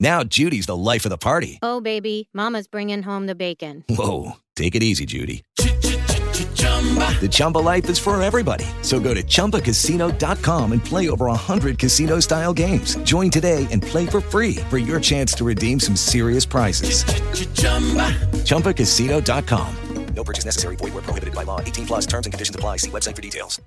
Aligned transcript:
Now 0.00 0.24
Judy's 0.24 0.66
the 0.66 0.76
life 0.76 1.04
of 1.04 1.10
the 1.10 1.18
party. 1.18 1.58
Oh, 1.62 1.80
baby, 1.80 2.30
Mama's 2.32 2.66
bringing 2.66 3.02
home 3.02 3.26
the 3.26 3.34
bacon. 3.34 3.84
Whoa, 3.88 4.32
take 4.56 4.74
it 4.74 4.82
easy, 4.82 5.04
Judy. 5.04 5.44
The 5.56 7.28
Chumba 7.30 7.58
life 7.58 7.88
is 7.90 7.98
for 7.98 8.20
everybody. 8.22 8.64
So 8.80 8.98
go 8.98 9.12
to 9.12 9.22
ChumbaCasino.com 9.22 10.72
and 10.72 10.82
play 10.82 11.10
over 11.10 11.26
100 11.26 11.78
casino-style 11.78 12.54
games. 12.54 12.96
Join 13.02 13.30
today 13.30 13.66
and 13.70 13.82
play 13.82 14.06
for 14.06 14.22
free 14.22 14.56
for 14.70 14.78
your 14.78 15.00
chance 15.00 15.34
to 15.34 15.44
redeem 15.44 15.78
some 15.78 15.96
serious 15.96 16.46
prizes. 16.46 17.04
ChumbaCasino.com. 18.44 19.76
No 20.14 20.24
purchase 20.24 20.44
necessary. 20.44 20.76
Void 20.76 20.94
were 20.94 21.02
prohibited 21.02 21.34
by 21.34 21.44
law. 21.44 21.60
18 21.60 21.86
plus 21.86 22.06
terms 22.06 22.26
and 22.26 22.32
conditions 22.32 22.56
apply. 22.56 22.78
See 22.78 22.90
website 22.90 23.16
for 23.16 23.22
details. 23.22 23.60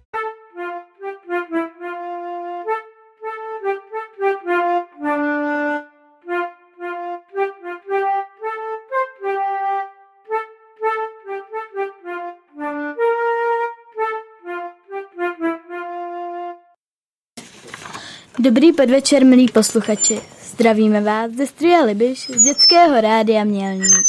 Dobrý 18.40 18.74
podvečer, 18.74 19.26
milí 19.26 19.48
posluchači. 19.48 20.22
Zdravíme 20.44 21.02
vás 21.02 21.32
ze 21.32 21.48
Strie 21.48 21.84
Libiš 21.84 22.30
z 22.30 22.42
dětského 22.42 23.02
rádia 23.02 23.44
Mělník. 23.44 24.08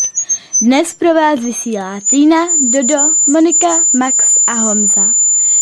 Dnes 0.63 0.95
pro 0.95 1.15
vás 1.15 1.41
vysílá 1.41 2.01
Týna, 2.11 2.49
Dodo, 2.71 2.97
Monika, 3.29 3.85
Max 3.99 4.39
a 4.47 4.53
Honza. 4.53 5.15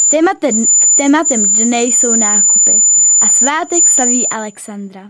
Tématem, 0.09 0.67
tématem 0.95 1.43
dne 1.43 1.83
jsou 1.83 2.15
nákupy 2.17 2.83
a 3.21 3.29
svátek 3.29 3.89
slaví 3.89 4.29
Alexandra. 4.29 5.09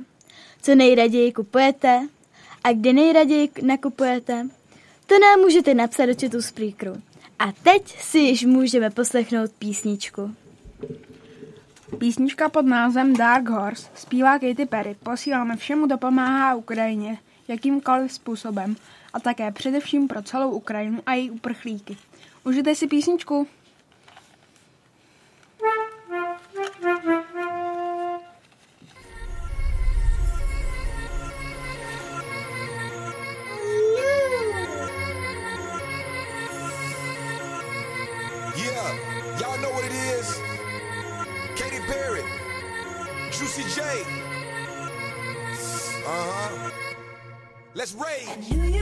Co 0.62 0.75
nejraději 0.75 1.33
kupujete 1.33 2.08
a 2.64 2.73
kdy 2.73 2.92
nejraději 2.92 3.50
nakupujete, 3.62 4.47
to 5.06 5.19
nám 5.19 5.41
můžete 5.41 5.75
napsat 5.75 6.06
do 6.06 6.14
chatu 6.20 6.42
Spreakeru. 6.42 7.03
A 7.39 7.53
teď 7.62 8.00
si 8.00 8.19
již 8.19 8.45
můžeme 8.45 8.91
poslechnout 8.91 9.50
písničku. 9.58 10.34
Písnička 11.98 12.48
pod 12.48 12.66
názvem 12.66 13.16
Dark 13.16 13.48
Horse 13.48 13.90
zpívá 13.94 14.38
Katy 14.38 14.66
Perry. 14.66 14.96
Posíláme 15.02 15.56
všemu, 15.56 15.86
kdo 15.86 15.98
pomáhá 15.98 16.54
Ukrajině 16.54 17.18
jakýmkoliv 17.48 18.12
způsobem 18.12 18.76
a 19.12 19.20
také 19.20 19.52
především 19.52 20.08
pro 20.08 20.22
celou 20.22 20.50
Ukrajinu 20.50 21.02
a 21.06 21.14
její 21.14 21.30
uprchlíky. 21.30 21.96
Užijte 22.44 22.74
si 22.74 22.86
písničku. 22.86 23.46
Let's 47.82 47.96
rage. 47.96 48.81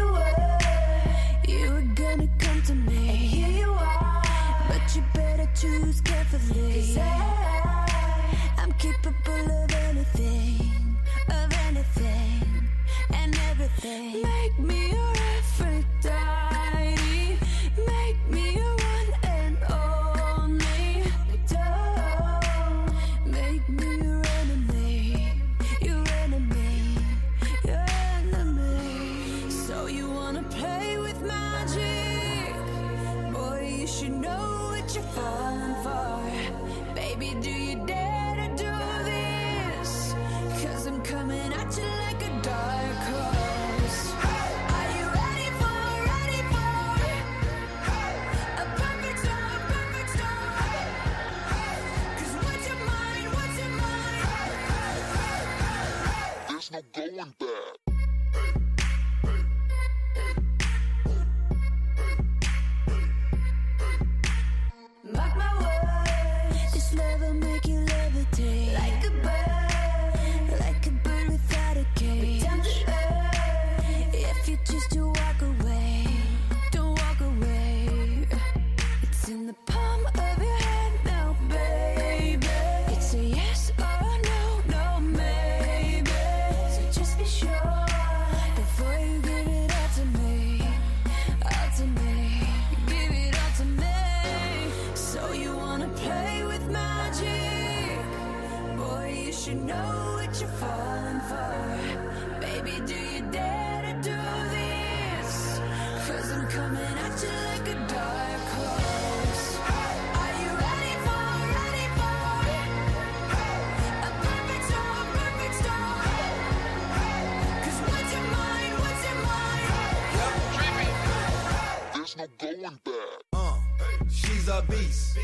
Beast. 124.70 125.18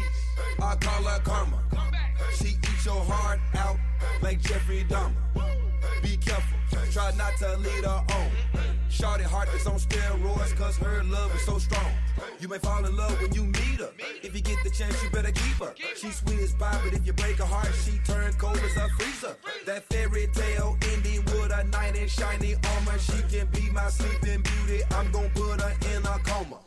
I 0.61 0.77
call 0.77 1.03
her 1.05 1.21
karma. 1.21 1.63
She 2.35 2.49
eats 2.49 2.85
your 2.85 3.03
heart 3.05 3.41
out 3.55 3.77
like 4.23 4.41
Jeffrey 4.41 4.85
Dahmer. 4.89 5.15
Be 6.03 6.17
careful, 6.17 6.59
try 6.91 7.13
not 7.17 7.37
to 7.39 7.57
lead 7.57 7.85
her 7.85 8.05
on. 8.11 8.31
Shorty 8.89 9.25
heart 9.25 9.49
is 9.55 9.67
on 9.67 9.79
steroids 9.79 10.57
cause 10.57 10.77
her 10.79 11.03
love 11.05 11.35
is 11.35 11.43
so 11.43 11.59
strong. 11.59 11.93
You 12.41 12.49
may 12.49 12.59
fall 12.59 12.85
in 12.85 12.97
love 12.97 13.21
when 13.21 13.33
you 13.35 13.45
meet 13.45 13.81
her. 13.81 13.91
If 14.23 14.35
you 14.35 14.41
get 14.41 14.59
the 14.65 14.71
chance, 14.71 15.03
you 15.03 15.11
better 15.11 15.33
keep 15.33 15.57
her. 15.57 15.75
She's 15.97 16.17
sweet 16.17 16.41
as 16.41 16.53
pie, 16.55 16.81
but 16.85 16.95
if 16.95 17.07
you 17.07 17.13
break 17.13 17.37
her 17.37 17.45
heart, 17.45 17.69
she 17.85 17.99
turns 18.11 18.37
cold 18.37 18.59
as 18.59 18.77
a 18.77 18.89
freezer. 18.99 19.37
That 19.67 19.85
fairy 19.93 20.29
tale 20.33 20.77
ending 20.93 21.16
a 21.59 21.65
knight 21.65 21.97
in 21.97 22.09
shiny 22.09 22.55
armor. 22.55 22.99
She 22.99 23.23
can 23.31 23.47
be 23.49 23.71
my 23.71 23.89
sleeping 23.89 24.43
beauty. 24.43 24.83
I'm 24.91 25.11
gonna 25.11 25.29
put 25.31 25.61
her 25.61 25.73
in 25.93 26.03
a 26.05 26.19
coma. 26.25 26.59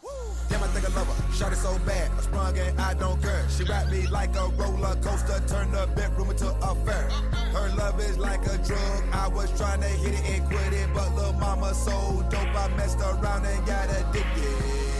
Damn, 0.49 0.63
I 0.63 0.67
think 0.67 0.89
I 0.89 0.95
love 0.95 1.07
her. 1.07 1.33
Shot 1.33 1.53
it 1.53 1.57
so 1.57 1.77
bad, 1.85 2.09
I 2.17 2.21
sprung 2.21 2.57
and 2.57 2.79
I 2.79 2.93
don't 2.95 3.21
care. 3.21 3.45
She 3.49 3.63
wrapped 3.63 3.91
me 3.91 4.07
like 4.07 4.35
a 4.35 4.47
roller 4.57 4.95
coaster, 4.95 5.41
turned 5.47 5.73
the 5.73 5.87
bedroom 5.95 6.31
into 6.31 6.49
a 6.49 6.75
fair. 6.85 7.09
Her 7.53 7.69
love 7.75 7.99
is 7.99 8.17
like 8.17 8.45
a 8.47 8.57
drug. 8.57 9.03
I 9.11 9.27
was 9.27 9.55
trying 9.57 9.81
to 9.81 9.87
hit 9.87 10.13
it 10.13 10.29
and 10.29 10.45
quit 10.49 10.73
it, 10.73 10.89
but 10.93 11.13
little 11.15 11.33
mama 11.33 11.73
so 11.73 12.25
dope, 12.29 12.55
I 12.55 12.67
messed 12.75 12.99
around 12.99 13.45
and 13.45 13.65
got 13.67 13.89
addicted. 13.89 14.98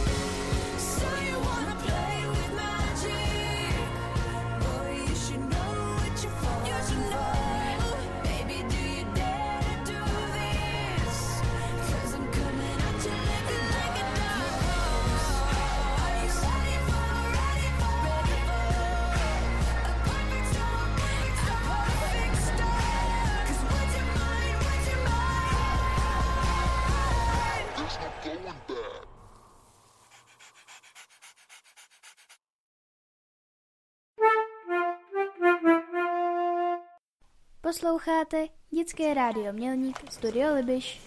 Posloucháte 37.70 38.46
Dětské 38.70 39.14
rádio 39.14 39.52
Mělník, 39.52 40.12
Studio 40.12 40.54
Libiš. 40.54 41.00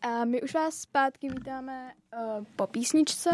A 0.00 0.24
my 0.24 0.42
už 0.42 0.54
vás 0.54 0.74
zpátky 0.74 1.28
vítáme 1.28 1.92
uh, 2.38 2.44
po 2.56 2.66
písničce. 2.66 3.30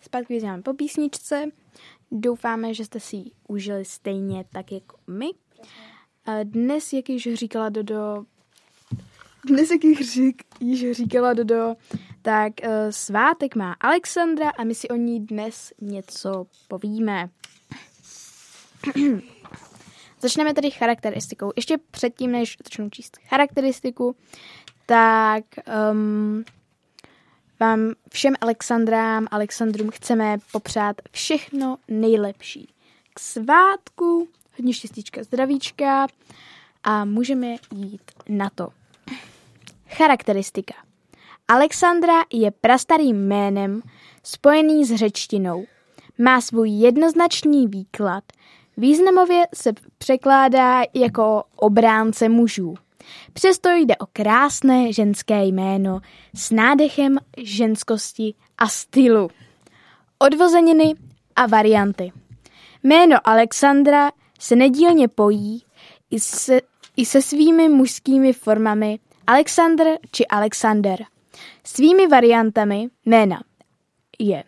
Zpátky 0.00 0.34
vítáme 0.34 0.62
po 0.62 0.74
písničce. 0.74 1.44
Doufáme, 2.10 2.74
že 2.74 2.84
jste 2.84 3.00
si 3.00 3.16
ji 3.16 3.30
užili 3.48 3.84
stejně 3.84 4.44
tak 4.52 4.72
jako 4.72 4.96
my. 5.06 5.30
A 6.24 6.42
dnes, 6.42 6.92
jak 6.92 7.08
již 7.08 7.34
říkala 7.34 7.68
Dodo, 7.68 8.24
dnes, 9.44 9.70
jak 9.70 10.00
řík, 10.00 10.42
již 10.60 10.92
říkala 10.92 11.34
Dodo, 11.34 11.74
tak 12.22 12.52
uh, 12.64 12.70
svátek 12.90 13.56
má 13.56 13.72
Alexandra 13.72 14.50
a 14.50 14.64
my 14.64 14.74
si 14.74 14.88
o 14.88 14.96
ní 14.96 15.26
dnes 15.26 15.72
něco 15.80 16.46
povíme. 16.68 17.30
Začneme 20.22 20.54
tedy 20.54 20.70
charakteristikou. 20.70 21.52
Ještě 21.56 21.78
předtím, 21.90 22.32
než 22.32 22.56
začnu 22.64 22.90
číst 22.90 23.18
charakteristiku, 23.28 24.16
tak 24.86 25.44
um, 25.92 26.44
vám 27.60 27.92
všem 28.10 28.34
Alexandrám, 28.40 29.26
Alexandrům 29.30 29.90
chceme 29.90 30.38
popřát 30.52 30.96
všechno 31.10 31.76
nejlepší. 31.88 32.68
K 33.14 33.20
svátku, 33.20 34.28
hodně 34.56 34.74
štěstíčka, 34.74 35.22
zdravíčka 35.22 36.06
a 36.84 37.04
můžeme 37.04 37.56
jít 37.74 38.10
na 38.28 38.50
to. 38.50 38.68
Charakteristika. 39.88 40.74
Alexandra 41.48 42.14
je 42.32 42.50
prastarým 42.50 43.28
jménem 43.28 43.82
spojený 44.22 44.84
s 44.84 44.94
řečtinou. 44.94 45.64
Má 46.18 46.40
svůj 46.40 46.70
jednoznačný 46.70 47.66
výklad. 47.66 48.24
Významově 48.80 49.46
se 49.54 49.72
překládá 49.98 50.82
jako 50.94 51.44
obránce 51.56 52.28
mužů. 52.28 52.74
Přesto 53.32 53.68
jde 53.70 53.96
o 53.96 54.06
krásné 54.12 54.92
ženské 54.92 55.44
jméno 55.44 56.00
s 56.34 56.50
nádechem 56.50 57.18
ženskosti 57.36 58.34
a 58.58 58.68
stylu. 58.68 59.28
Odvozeniny 60.18 60.94
a 61.36 61.46
varianty. 61.46 62.12
Jméno 62.82 63.16
Alexandra 63.24 64.10
se 64.38 64.56
nedílně 64.56 65.08
pojí 65.08 65.64
i 66.10 66.20
se, 66.20 66.60
i 66.96 67.06
se 67.06 67.22
svými 67.22 67.68
mužskými 67.68 68.32
formami 68.32 68.98
Alexandr 69.26 69.84
či 70.12 70.26
Alexander. 70.26 71.04
Svými 71.64 72.06
variantami 72.06 72.88
jména 73.06 73.42
je 74.18 74.44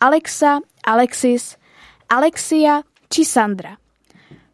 Alexa, 0.00 0.60
Alexis, 0.86 1.56
Alexia 2.08 2.82
či 3.08 3.24
Sandra. 3.24 3.76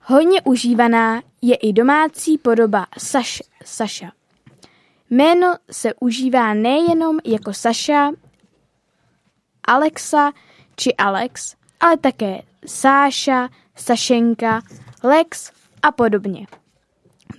Hodně 0.02 0.42
užívaná 0.42 1.22
je 1.42 1.56
i 1.56 1.72
domácí 1.72 2.38
podoba 2.38 2.86
Saš, 2.98 3.42
Saša. 3.64 4.12
Jméno 5.10 5.54
se 5.70 5.94
užívá 6.00 6.54
nejenom 6.54 7.18
jako 7.24 7.52
Saša, 7.52 8.10
Alexa 9.64 10.32
či 10.76 10.94
Alex, 10.94 11.54
ale 11.80 11.96
také 11.96 12.42
Sáša, 12.66 13.48
Sašenka, 13.76 14.62
Lex 15.02 15.52
a 15.82 15.92
podobně. 15.92 16.46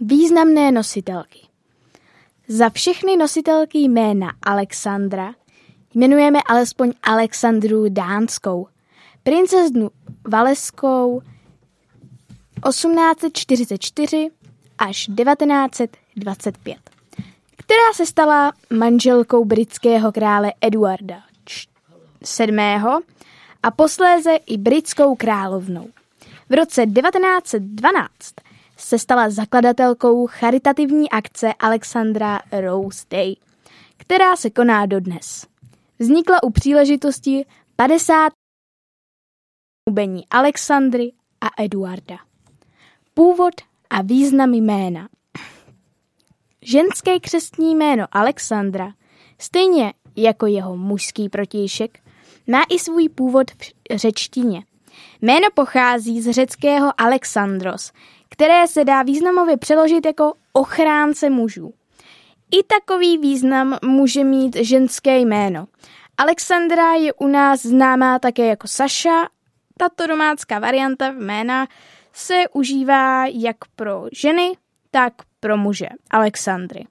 Významné 0.01 0.71
nositelky. 0.71 1.39
Za 2.47 2.69
všechny 2.69 3.17
nositelky 3.17 3.77
jména 3.77 4.33
Alexandra 4.41 5.33
jmenujeme 5.93 6.39
alespoň 6.49 6.91
Alexandru 7.03 7.85
Dánskou, 7.89 8.67
princeznu 9.25 9.89
Valeskou 10.27 11.21
1844 12.69 14.29
až 14.77 15.05
1925, 15.05 16.77
která 17.55 17.93
se 17.93 18.05
stala 18.05 18.53
manželkou 18.73 19.45
britského 19.45 20.11
krále 20.11 20.53
Eduarda 20.61 21.21
VII. 22.39 22.59
a 23.63 23.71
posléze 23.71 24.35
i 24.35 24.57
britskou 24.57 25.15
královnou. 25.15 25.87
V 26.49 26.53
roce 26.53 26.85
1912 26.85 28.09
se 28.77 28.99
stala 28.99 29.29
zakladatelkou 29.29 30.27
charitativní 30.27 31.09
akce 31.09 31.53
Alexandra 31.59 32.39
Rose 32.51 33.05
Day, 33.09 33.35
která 33.97 34.35
se 34.35 34.49
koná 34.49 34.85
dodnes. 34.85 35.45
Vznikla 35.99 36.43
u 36.43 36.49
příležitosti 36.49 37.45
50. 37.75 38.33
ubení 39.89 40.23
Alexandry 40.29 41.11
a 41.41 41.63
Eduarda. 41.63 42.17
Původ 43.13 43.53
a 43.89 44.01
význam 44.01 44.53
jména 44.53 45.09
Ženské 46.61 47.19
křestní 47.19 47.75
jméno 47.75 48.05
Alexandra, 48.11 48.91
stejně 49.39 49.93
jako 50.15 50.45
jeho 50.45 50.77
mužský 50.77 51.29
protějšek, 51.29 51.99
má 52.47 52.63
i 52.69 52.79
svůj 52.79 53.09
původ 53.09 53.51
v 53.51 53.55
řečtině. 53.95 54.63
Jméno 55.21 55.47
pochází 55.53 56.21
z 56.21 56.31
řeckého 56.31 57.01
Alexandros, 57.01 57.91
které 58.29 58.67
se 58.67 58.85
dá 58.85 59.03
významově 59.03 59.57
přeložit 59.57 60.05
jako 60.05 60.33
ochránce 60.53 61.29
mužů. 61.29 61.73
I 62.51 62.63
takový 62.63 63.17
význam 63.17 63.77
může 63.83 64.23
mít 64.23 64.55
ženské 64.55 65.19
jméno. 65.19 65.67
Alexandra 66.17 66.93
je 66.93 67.13
u 67.13 67.27
nás 67.27 67.61
známá 67.61 68.19
také 68.19 68.45
jako 68.45 68.67
Saša. 68.67 69.34
Tato 69.77 70.07
domácká 70.07 70.59
varianta 70.59 71.11
jména 71.11 71.67
se 72.13 72.43
užívá 72.53 73.25
jak 73.25 73.57
pro 73.75 74.05
ženy, 74.11 74.51
tak 74.91 75.13
pro 75.39 75.57
muže 75.57 75.87
Alexandry. 76.11 76.87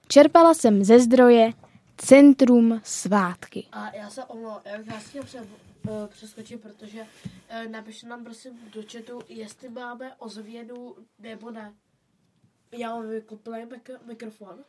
Čerpala 0.08 0.54
jsem 0.54 0.84
ze 0.84 1.00
zdroje 1.00 1.52
Centrum 1.96 2.80
svátky. 2.84 3.66
A 3.72 3.90
já 3.96 4.10
se 4.10 4.24
omlouvám, 4.24 4.60
já 4.64 4.76
vás 4.76 5.12
eh, 5.88 6.08
přeskočit, 6.08 6.60
protože 6.60 7.06
eh, 7.48 7.68
napište 7.68 8.06
nám 8.06 8.24
prosím 8.24 8.52
do 8.74 8.82
chatu, 8.92 9.20
jestli 9.28 9.68
máme 9.68 10.14
ozvěnu 10.18 10.94
nebo 11.18 11.50
ne. 11.50 11.72
Já 12.72 12.90
mám 12.94 13.08
vykoplý 13.08 13.52
mik- 13.52 13.98
mikrofon. 14.06 14.64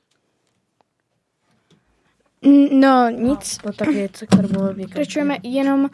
No, 2.71 3.09
nic. 3.09 3.57
No 3.65 3.73
tak 3.73 3.87
něco, 3.87 4.25
Pokračujeme 4.81 5.37
jenom. 5.43 5.89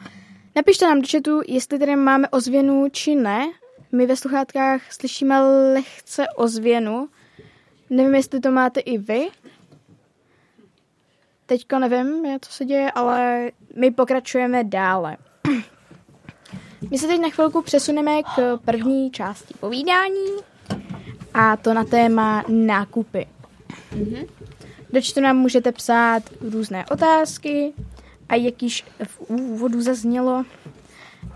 Napište 0.55 0.85
nám 0.85 1.01
do 1.01 1.07
chatu, 1.11 1.41
jestli 1.47 1.79
tady 1.79 1.95
máme 1.95 2.29
ozvěnu 2.29 2.89
či 2.91 3.15
ne. 3.15 3.51
My 3.91 4.05
ve 4.05 4.15
sluchátkách 4.15 4.93
slyšíme 4.93 5.41
lehce 5.73 6.25
ozvěnu. 6.35 7.09
Nevím, 7.89 8.15
jestli 8.15 8.39
to 8.39 8.51
máte 8.51 8.79
i 8.79 8.97
vy. 8.97 9.27
Teďka 11.49 11.79
nevím, 11.79 12.39
co 12.41 12.51
se 12.51 12.65
děje, 12.65 12.91
ale 12.91 13.51
my 13.75 13.91
pokračujeme 13.91 14.63
dále. 14.63 15.17
My 16.91 16.97
se 16.97 17.07
teď 17.07 17.21
na 17.21 17.29
chvilku 17.29 17.61
přesuneme 17.61 18.23
k 18.23 18.59
první 18.65 19.11
části 19.11 19.53
povídání 19.59 20.25
a 21.33 21.57
to 21.57 21.73
na 21.73 21.83
téma 21.83 22.43
nákupy. 22.47 23.27
Do 24.93 25.01
čtu 25.01 25.21
nám 25.21 25.37
můžete 25.37 25.71
psát 25.71 26.23
různé 26.41 26.85
otázky 26.91 27.73
a 28.29 28.35
jak 28.35 28.63
již 28.63 28.85
v 29.03 29.21
úvodu 29.29 29.81
zaznělo, 29.81 30.45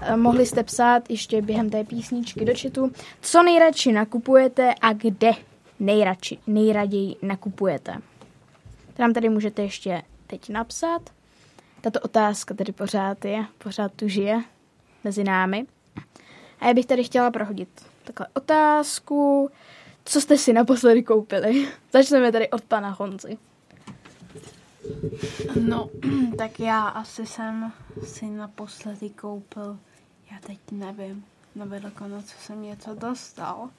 eh, 0.01 0.17
mohli 0.17 0.45
jste 0.45 0.63
psát 0.63 1.09
ještě 1.09 1.41
během 1.41 1.69
té 1.69 1.83
písničky 1.83 2.45
do 2.45 2.53
chatu, 2.61 2.91
co 3.21 3.43
nejradši 3.43 3.91
nakupujete 3.91 4.73
a 4.81 4.93
kde 4.93 5.31
nejradši, 5.79 6.37
nejraději 6.47 7.15
nakupujete. 7.21 8.01
To 8.93 9.01
nám 9.01 9.13
tady 9.13 9.29
můžete 9.29 9.61
ještě 9.61 10.01
teď 10.27 10.49
napsat. 10.49 11.09
Tato 11.81 11.99
otázka 11.99 12.53
tady 12.53 12.71
pořád 12.71 13.25
je, 13.25 13.45
pořád 13.57 13.93
tu 13.93 14.07
žije 14.07 14.43
mezi 15.03 15.23
námi. 15.23 15.65
A 16.59 16.67
já 16.67 16.73
bych 16.73 16.85
tady 16.85 17.03
chtěla 17.03 17.31
prohodit 17.31 17.69
takhle 18.03 18.27
otázku. 18.33 19.49
Co 20.05 20.21
jste 20.21 20.37
si 20.37 20.53
naposledy 20.53 21.03
koupili? 21.03 21.67
Začneme 21.93 22.31
tady 22.31 22.49
od 22.49 22.61
pana 22.61 22.89
Honzy. 22.89 23.37
No, 25.67 25.89
tak 26.37 26.59
já 26.59 26.87
asi 26.87 27.25
jsem 27.25 27.71
si 28.03 28.25
naposledy 28.25 29.09
koupil, 29.09 29.79
já 30.31 30.39
teď 30.39 30.59
nevím, 30.71 31.25
na 31.55 31.65
Velikonoce 31.65 32.35
jsem 32.39 32.61
něco 32.61 32.95
dostal. 32.95 33.69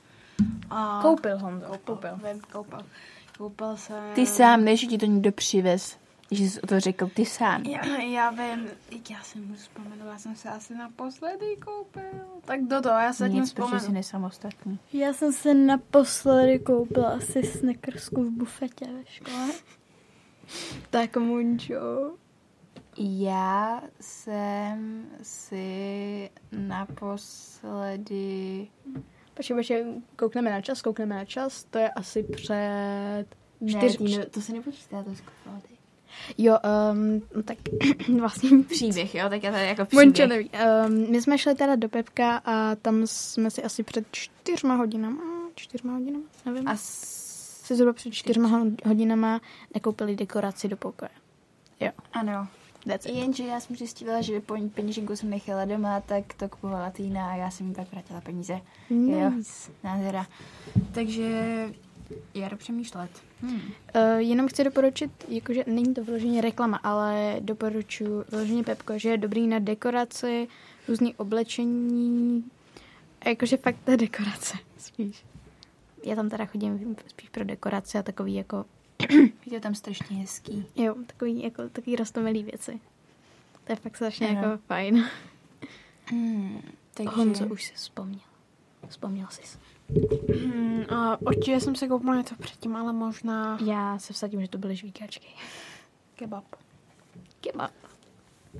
A 0.70 0.98
Koupil 1.02 1.38
Honzo, 1.38 1.66
koupil, 1.66 2.10
koupil. 2.10 2.32
Vím, 2.32 2.40
koupil. 2.52 2.78
Koupil 3.38 3.76
jsem... 3.76 4.14
Ty 4.14 4.26
sám, 4.26 4.64
než 4.64 4.80
ti 4.80 4.98
to 4.98 5.06
někdo 5.06 5.32
přivez. 5.32 5.96
Že 6.30 6.50
jsi 6.50 6.60
to 6.60 6.80
řekl, 6.80 7.08
ty 7.14 7.26
sám. 7.26 7.62
Já, 7.62 7.86
já 8.00 8.30
vím, 8.30 8.68
já 9.10 9.22
si 9.22 9.38
můžu 9.38 9.54
vzpomenout, 9.60 10.06
já 10.06 10.18
jsem 10.18 10.36
se 10.36 10.48
asi 10.48 10.74
naposledy 10.74 11.56
koupil. 11.64 12.02
Tak 12.44 12.62
do 12.62 12.80
toho, 12.80 12.98
já 12.98 13.12
se 13.12 13.28
tím 13.30 13.40
Nic, 13.40 13.52
protože 13.52 13.70
jsi 13.70 13.76
vzpomenu. 13.76 13.94
nesamostatný. 13.94 14.78
Já 14.92 15.12
jsem 15.12 15.32
se 15.32 15.54
naposledy 15.54 16.58
koupila 16.58 17.08
asi 17.10 17.42
snickersku 17.42 18.22
v 18.24 18.30
bufetě 18.30 18.84
ve 18.86 19.04
škole. 19.06 19.46
Tak 20.90 21.16
Munčo. 21.16 22.14
Já 22.98 23.82
jsem 24.00 25.06
si 25.22 26.30
naposledy... 26.52 28.14
Počkej, 29.34 29.56
počkej, 29.56 29.84
koukneme 30.16 30.50
na 30.50 30.60
čas, 30.60 30.82
koukneme 30.82 31.14
na 31.14 31.24
čas. 31.24 31.64
To 31.64 31.78
je 31.78 31.88
asi 31.90 32.22
před... 32.22 33.26
Čtyř, 33.68 33.96
ty, 33.96 34.04
ne, 34.18 34.26
to 34.26 34.40
se 34.40 34.52
nepočítá, 34.52 35.02
to 35.02 35.10
je. 35.10 35.16
Jo, 36.38 36.58
um, 36.92 37.22
tak 37.44 37.58
vlastně 38.20 38.50
Příběh, 38.62 39.14
jo, 39.14 39.28
tak 39.28 39.42
já 39.42 39.52
tady 39.52 39.66
jako 39.66 39.86
Mončo 39.92 40.12
příběh. 40.12 40.28
neví. 40.28 40.50
Um, 40.86 41.10
my 41.10 41.22
jsme 41.22 41.38
šli 41.38 41.54
teda 41.54 41.76
do 41.76 41.88
Pepka 41.88 42.36
a 42.44 42.74
tam 42.74 43.06
jsme 43.06 43.50
si 43.50 43.62
asi 43.62 43.82
před 43.82 44.06
čtyřma 44.10 44.74
hodinama, 44.74 45.22
čtyřma 45.54 45.92
hodinama, 45.92 46.24
nevím. 46.46 46.68
A 46.68 46.76
si 46.76 47.74
zhruba 47.76 47.92
před 47.92 48.10
čtyřma 48.14 48.48
ho- 48.48 48.66
hodinama 48.86 49.40
nekoupili 49.74 50.16
dekoraci 50.16 50.68
do 50.68 50.76
pokoje. 50.76 51.10
Jo, 51.80 51.90
Ano. 52.12 52.48
That's 52.86 53.06
it. 53.06 53.14
Jenže 53.14 53.44
já 53.44 53.60
jsem 53.60 53.76
zjistila, 53.76 54.20
že 54.20 54.40
po 54.40 54.54
peněženku 54.74 55.16
jsem 55.16 55.30
nechala 55.30 55.64
doma, 55.64 56.00
tak 56.00 56.34
to 56.34 56.48
kupovala 56.48 56.90
Týna 56.90 57.30
a 57.30 57.34
já 57.36 57.50
jsem 57.50 57.68
jí 57.68 57.74
pak 57.74 57.92
vrátila 57.92 58.20
peníze. 58.20 58.60
Jo, 58.90 59.30
Nice. 59.30 59.70
nádhera. 59.84 60.26
Takže 60.92 61.30
já 62.34 62.48
jdu 62.48 62.56
přemýšlet. 62.56 63.10
Hmm. 63.42 63.60
Uh, 63.60 64.18
jenom 64.18 64.48
chci 64.48 64.64
doporučit, 64.64 65.10
jakože 65.28 65.64
není 65.66 65.94
to 65.94 66.04
vyloženě 66.04 66.40
reklama, 66.40 66.76
ale 66.76 67.36
doporučuji 67.40 68.24
vyloženě 68.30 68.62
Pepko, 68.64 68.98
že 68.98 69.08
je 69.08 69.18
dobrý 69.18 69.46
na 69.46 69.58
dekoraci, 69.58 70.48
různý 70.88 71.14
oblečení, 71.14 72.44
a 73.20 73.28
jakože 73.28 73.56
fakt 73.56 73.76
ta 73.84 73.96
dekorace 73.96 74.58
spíš. 74.78 75.24
Já 76.04 76.16
tam 76.16 76.28
teda 76.30 76.44
chodím 76.46 76.96
spíš 77.08 77.28
pro 77.28 77.44
dekoraci 77.44 77.98
a 77.98 78.02
takový 78.02 78.34
jako, 78.34 78.64
Je 79.46 79.52
to 79.52 79.60
tam 79.60 79.74
strašně 79.74 80.16
hezký. 80.16 80.66
jo, 80.76 80.94
takový 81.06 81.42
jako 81.42 81.68
takový 81.68 81.96
rostomilý 81.96 82.42
věci. 82.42 82.80
To 83.64 83.72
je 83.72 83.76
fakt 83.76 83.96
strašně 83.96 84.28
Ano. 84.28 84.40
jako 84.42 84.62
fajn. 84.66 85.04
Hmm. 86.06 86.60
Takže... 86.94 87.10
Honzo, 87.16 87.46
už 87.46 87.64
si 87.64 87.74
vzpomněl. 87.74 88.20
Vzpomněl 88.88 89.26
jsi. 89.30 89.58
Hmm, 90.44 90.84
a 90.88 91.20
určitě 91.20 91.60
jsem 91.60 91.74
se 91.76 91.88
koupila 91.88 92.16
něco 92.16 92.34
předtím, 92.36 92.76
ale 92.76 92.92
možná 92.92 93.58
Já 93.64 93.98
se 93.98 94.12
vsadím, 94.12 94.40
že 94.40 94.48
to 94.48 94.58
byly 94.58 94.76
žvíkačky. 94.76 95.28
kebab. 96.14 96.44
Kebab. 97.40 97.70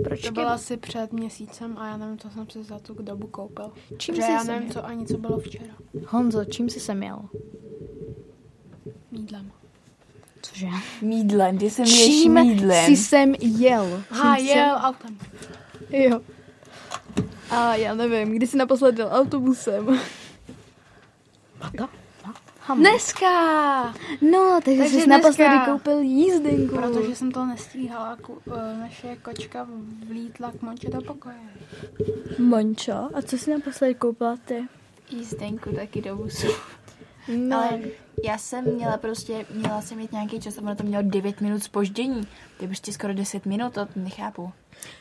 Proč 0.05 0.23
To 0.23 0.33
bylo 0.33 0.47
asi 0.49 0.77
před 0.77 1.13
měsícem 1.13 1.79
a 1.79 1.89
já 1.89 1.97
nevím, 1.97 2.19
co 2.19 2.31
jsem 2.31 2.51
si 2.51 2.65
za 2.65 2.79
tu 2.79 2.95
dobu 2.95 3.27
koupil. 3.27 3.73
Čím 3.99 4.15
Protože 4.15 4.23
jsi 4.27 4.33
já 4.33 4.41
se 4.41 4.47
nevím, 4.47 4.63
měl? 4.63 4.73
co 4.73 4.85
ani 4.87 5.07
co 5.07 5.19
bylo 5.19 5.39
včera. 5.39 5.75
Honzo, 6.09 6.45
čím 6.45 6.71
jsi 6.71 6.81
se 6.81 6.95
měl? 6.95 7.29
Mídlem. 9.11 9.53
Cože? 10.47 10.67
Mídlem, 11.03 11.59
ty 11.59 11.71
jsem 11.71 11.85
ješ 11.85 12.05
Čím 12.23 12.35
mídlem. 12.35 12.85
jsi 12.87 12.97
sem 12.97 13.35
jel? 13.41 14.03
Jsi- 14.37 14.43
jel 14.47 14.77
autem. 14.83 15.19
Jo. 15.91 16.21
A 17.51 17.75
já 17.77 17.95
nevím, 17.95 18.37
kdy 18.37 18.47
jsi 18.47 18.57
naposled 18.57 18.99
jel 18.99 19.09
autobusem? 19.13 20.01
Dneska! 22.77 23.29
No, 24.31 24.61
takže, 24.65 24.81
Takže 24.83 25.01
jsi 25.01 25.09
naposledy 25.09 25.55
koupil 25.65 25.99
jízdenku. 26.01 26.77
Protože 26.77 27.17
jsem 27.17 27.33
to 27.33 27.47
nestíhala, 27.47 28.19
uh, 28.29 28.55
naše 28.81 29.17
kočka 29.17 29.67
vlítla 30.09 30.53
k 30.59 30.63
Monče 30.63 30.91
do 30.91 31.01
pokoje. 31.03 31.37
Mončo, 32.39 32.93
a 33.15 33.23
co 33.23 33.39
jsi 33.39 33.51
naposledy 33.51 33.95
koupila 33.95 34.37
ty? 34.45 34.65
Jízdenku 35.11 35.75
taky 35.75 36.03
do 36.03 36.17
busu. 36.17 36.47
No, 37.37 37.57
Ale 37.57 37.81
já 38.25 38.39
jsem 38.39 38.65
měla 38.75 38.97
prostě, 38.97 39.47
měla 39.55 39.81
jsem 39.81 39.99
mít 39.99 40.13
nějaký 40.13 40.41
čas 40.41 40.59
a 40.59 40.63
ono 40.63 40.75
to 40.77 40.83
mělo 40.83 41.03
9 41.07 41.41
minut 41.41 41.63
spoždění. 41.63 42.21
To 42.59 42.65
je 42.65 42.69
prostě 42.69 42.93
skoro 42.93 43.15
10 43.15 43.47
minut, 43.47 43.73
to 43.73 43.89
nechápu. 43.97 44.53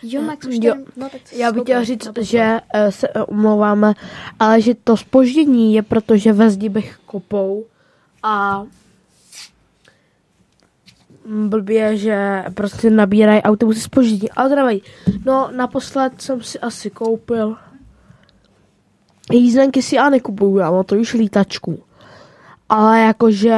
jo, 0.03 0.21
Max, 0.21 0.47
už 0.47 0.55
Jo. 0.61 0.75
no, 0.95 1.09
tak 1.09 1.21
Já 1.33 1.51
bych 1.51 1.63
chtěla 1.63 1.83
říct, 1.83 2.05
naposled. 2.05 2.25
že 2.25 2.59
eh, 2.73 2.91
se 2.91 3.07
eh, 3.07 3.23
omlouváme, 3.23 3.93
ale 4.39 4.61
že 4.61 4.73
to 4.83 4.97
spoždění 4.97 5.73
je 5.73 5.81
proto, 5.81 6.17
že 6.17 6.33
ve 6.33 6.49
zdi 6.49 6.69
bych 6.69 6.97
kopou 7.05 7.65
a 8.23 8.63
blbě, 11.25 11.97
že 11.97 12.43
prostě 12.53 12.89
nabírají 12.89 13.41
autobusy 13.41 13.79
spoždění. 13.81 14.31
Ale 14.31 14.49
to 14.49 14.55
nevadí. 14.55 14.83
No, 15.25 15.49
naposled 15.55 16.21
jsem 16.21 16.41
si 16.43 16.59
asi 16.59 16.89
koupil 16.89 17.57
jízdenky 19.31 19.81
si 19.81 19.95
já 19.95 20.09
nekupuju, 20.09 20.57
já 20.57 20.71
mám 20.71 20.83
to 20.83 20.95
už 20.95 21.13
lítačku. 21.13 21.83
Ale 22.73 22.99
jakože, 22.99 23.55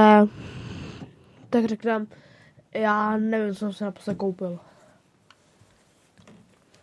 tak 1.49 1.65
řeknám, 1.65 2.07
já 2.73 3.17
nevím, 3.17 3.53
co 3.53 3.59
jsem 3.59 3.73
si 3.73 3.83
naposled 3.83 4.15
koupil. 4.17 4.59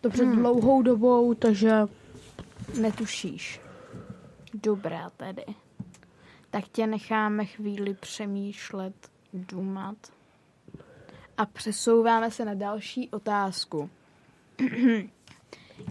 To 0.01 0.09
před 0.09 0.25
Hmm. 0.25 0.35
dlouhou 0.35 0.81
dobou, 0.81 1.33
takže 1.33 1.71
Netušíš. 2.81 3.61
Dobrá 4.53 5.09
tedy. 5.09 5.45
Tak 6.49 6.67
tě 6.67 6.87
necháme 6.87 7.45
chvíli 7.45 7.93
přemýšlet, 7.93 8.93
důmat. 9.33 9.97
A 11.37 11.45
přesouváme 11.45 12.31
se 12.31 12.45
na 12.45 12.53
další 12.53 13.09
otázku. 13.09 13.89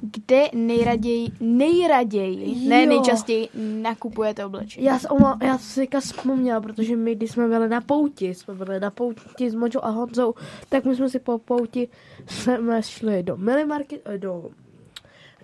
Kde 0.00 0.49
nejraději, 0.54 1.28
nejraději, 1.40 2.68
ne 2.68 2.82
Jo. 2.82 2.88
nejčastěji 2.88 3.49
nakupujete 3.82 4.44
oblečení? 4.44 4.87
já, 4.87 4.99
se 4.99 5.08
omlá, 5.08 5.38
já 5.42 5.58
jsem 5.58 5.87
si 5.87 6.00
vzpomněla, 6.00 6.61
protože 6.61 6.96
my, 6.96 7.14
když 7.14 7.30
jsme 7.30 7.49
byli 7.49 7.68
na 7.68 7.80
pouti, 7.80 8.34
jsme 8.34 8.54
byli 8.54 8.80
na 8.80 8.90
pouti 8.90 9.50
s 9.50 9.54
Močou 9.54 9.80
a 9.82 9.88
Honzou, 9.90 10.34
tak 10.68 10.84
my 10.84 10.96
jsme 10.96 11.08
si 11.08 11.18
po 11.18 11.38
pouti 11.38 11.88
jsme 12.26 12.82
šli 12.82 13.22
do 13.22 13.37
Mili 13.37 13.64
Market, 13.64 14.00
eh, 14.04 14.18
do, 14.18 14.50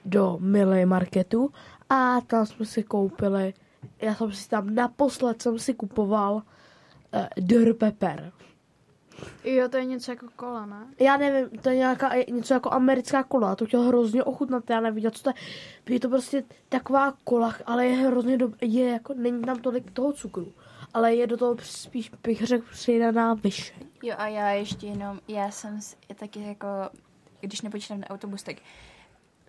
do 0.04 0.38
Mili 0.40 0.86
Marketu 0.86 1.50
a 1.88 2.20
tam 2.20 2.46
jsme 2.46 2.66
si 2.66 2.82
koupili, 2.82 3.54
já 4.02 4.14
jsem 4.14 4.32
si 4.32 4.48
tam 4.48 4.74
naposled 4.74 5.42
jsem 5.42 5.58
si 5.58 5.74
kupoval 5.74 6.34
uh, 6.34 6.40
Dr. 7.36 7.74
Pepper. 7.74 8.32
Jo, 9.44 9.68
to 9.68 9.76
je 9.76 9.84
něco 9.84 10.12
jako 10.12 10.26
kola, 10.36 10.66
ne? 10.66 10.86
Já 11.00 11.16
nevím, 11.16 11.58
to 11.60 11.68
je 11.68 11.76
nějaká, 11.76 12.10
něco 12.30 12.54
jako 12.54 12.72
americká 12.72 13.22
kola, 13.22 13.56
to 13.56 13.66
chtěl 13.66 13.82
hrozně 13.82 14.24
ochutnat, 14.24 14.70
já 14.70 14.80
neviděl, 14.80 15.10
co 15.10 15.22
to 15.22 15.30
je. 15.30 15.34
Je 15.94 16.00
to 16.00 16.08
prostě 16.08 16.44
taková 16.68 17.14
kola, 17.24 17.54
ale 17.66 17.86
je 17.86 17.96
hrozně 17.96 18.38
dobré, 18.38 18.58
je 18.62 18.88
jako, 18.88 19.14
není 19.14 19.42
tam 19.42 19.58
tolik 19.58 19.90
toho 19.90 20.12
cukru, 20.12 20.52
ale 20.94 21.14
je 21.14 21.26
do 21.26 21.36
toho 21.36 21.56
spíš, 21.62 22.10
bych 22.22 22.46
řekl, 22.46 22.66
přidaná 22.70 23.34
vyšeň. 23.34 23.76
Jo 24.02 24.14
a 24.18 24.28
já 24.28 24.50
ještě 24.50 24.86
jenom, 24.86 25.20
já 25.28 25.50
jsem 25.50 25.80
taky 26.14 26.42
jako, 26.42 26.66
když 27.40 27.62
nepočítám 27.62 28.00
na 28.00 28.10
autobus, 28.10 28.42
tak 28.42 28.56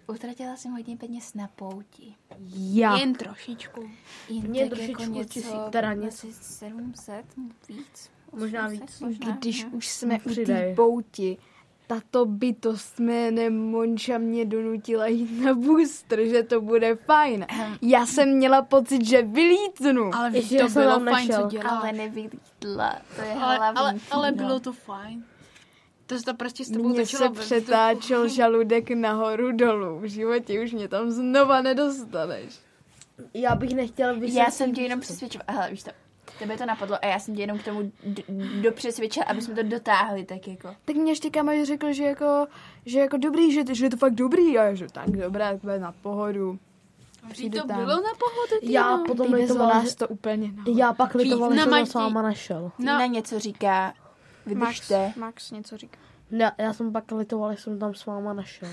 utratila 0.07 0.55
jsem 0.57 0.71
hodně 0.71 0.97
peněz 0.97 1.33
na 1.33 1.49
pouti. 1.55 2.15
Já. 2.49 2.97
Jen 2.97 3.13
trošičku. 3.13 3.89
Jen 4.29 4.49
Mě 4.49 4.61
tak 4.61 4.69
trošičku 4.69 5.01
jako 5.01 5.13
něco, 5.13 5.33
tisíc, 5.33 5.53
teda 5.69 5.93
něco. 5.93 6.27
asi 6.27 6.33
700, 6.33 7.25
víc. 7.69 8.09
Možná 8.31 8.65
800, 8.67 8.81
víc. 8.81 8.99
Možná, 8.99 9.35
Když 9.35 9.63
no. 9.63 9.69
už 9.71 9.87
jsme 9.87 10.19
u 10.25 10.45
té 10.45 10.73
pouti, 10.75 11.37
tato 11.87 12.25
bytost 12.25 12.99
jménem 12.99 13.57
Monča 13.57 14.17
mě 14.17 14.45
donutila 14.45 15.07
jít 15.07 15.41
na 15.41 15.53
booster, 15.53 16.25
že 16.25 16.43
to 16.43 16.61
bude 16.61 16.95
fajn. 16.95 17.45
Já 17.81 18.05
jsem 18.05 18.29
měla 18.29 18.61
pocit, 18.61 19.05
že 19.05 19.21
vylítnu. 19.21 20.15
Ale 20.15 20.31
Ještě 20.33 20.57
to 20.57 20.69
bylo 20.69 20.99
fajn, 20.99 21.05
nešel. 21.05 21.43
co 21.43 21.49
děláš. 21.49 21.71
Ale 21.71 21.91
nevylítla, 21.91 22.95
to 23.15 23.21
je 23.21 23.33
ale, 23.33 23.57
hlavní 23.57 23.79
ale, 23.79 23.95
ale 24.11 24.31
bylo 24.31 24.59
to 24.59 24.73
fajn. 24.73 25.23
To 26.05 26.17
se 26.17 26.23
to 26.25 26.33
prostě 26.33 26.65
s 26.65 26.69
tebou 26.69 26.93
točilo 26.93 27.35
se 27.35 27.41
přetáčel 27.41 28.19
vzduchu. 28.23 28.35
žaludek 28.37 28.89
nahoru 28.91 29.51
dolů. 29.51 29.99
V 29.99 30.05
životě 30.05 30.63
už 30.63 30.71
mě 30.73 30.87
tam 30.87 31.11
znova 31.11 31.61
nedostaneš. 31.61 32.59
Já 33.33 33.55
bych 33.55 33.75
nechtěl 33.75 34.13
vysvětlit. 34.13 34.39
Já 34.39 34.51
jsem 34.51 34.73
tě 34.73 34.81
jenom 34.81 34.99
přesvědčila, 34.99 35.43
hele, 35.47 35.71
víš 35.71 35.83
to, 35.83 35.91
tebe 36.39 36.57
to 36.57 36.65
napadlo 36.65 36.97
a 37.01 37.05
já 37.07 37.19
jsem 37.19 37.35
tě 37.35 37.41
jenom 37.41 37.59
k 37.59 37.63
tomu 37.63 37.91
d- 38.03 38.23
dopřesvědčila, 38.61 39.25
aby 39.25 39.41
jsme 39.41 39.55
to 39.55 39.63
dotáhli, 39.63 40.25
tak 40.25 40.47
jako. 40.47 40.75
Tak 40.85 40.95
mě 40.95 41.11
ještě 41.11 41.29
kamarád 41.29 41.65
řekl, 41.65 41.93
že 41.93 42.03
jako, 42.03 42.47
že 42.85 42.99
jako 42.99 43.17
dobrý, 43.17 43.53
že, 43.53 43.75
že 43.75 43.85
je 43.85 43.89
to 43.89 43.97
fakt 43.97 44.13
dobrý. 44.13 44.57
A 44.57 44.63
já 44.63 44.73
že 44.73 44.87
tak 44.91 45.09
dobré, 45.09 45.45
tak 45.51 45.61
bude 45.61 45.79
na 45.79 45.91
pohodu. 45.91 46.59
Vždyť 47.29 47.55
to 47.61 47.67
bylo 47.67 47.87
na 47.87 48.13
pohodu, 48.19 48.59
ty 48.61 48.71
Já 48.71 48.97
no. 48.97 49.03
potom 49.07 49.33
litoval, 49.33 49.67
nás 49.67 49.89
že... 49.89 49.95
to 49.95 50.07
úplně 50.07 50.51
Já 50.75 50.93
pak 50.93 51.15
litoval, 51.15 51.49
na 51.49 51.55
že 51.63 51.69
to 51.69 51.85
s 51.85 51.93
váma 51.93 52.21
našel. 52.21 52.71
No. 52.79 52.85
Na 52.85 53.05
něco 53.05 53.39
říká, 53.39 53.85
Max, 53.85 53.95
vydržte. 54.45 55.13
Max 55.17 55.51
něco 55.51 55.77
říká. 55.77 55.97
Ne, 56.31 56.51
já 56.57 56.73
jsem 56.73 56.91
pak 56.91 57.11
litoval, 57.11 57.51
že 57.55 57.61
jsem 57.61 57.79
tam 57.79 57.93
s 57.93 58.05
váma 58.05 58.33
našel. 58.33 58.69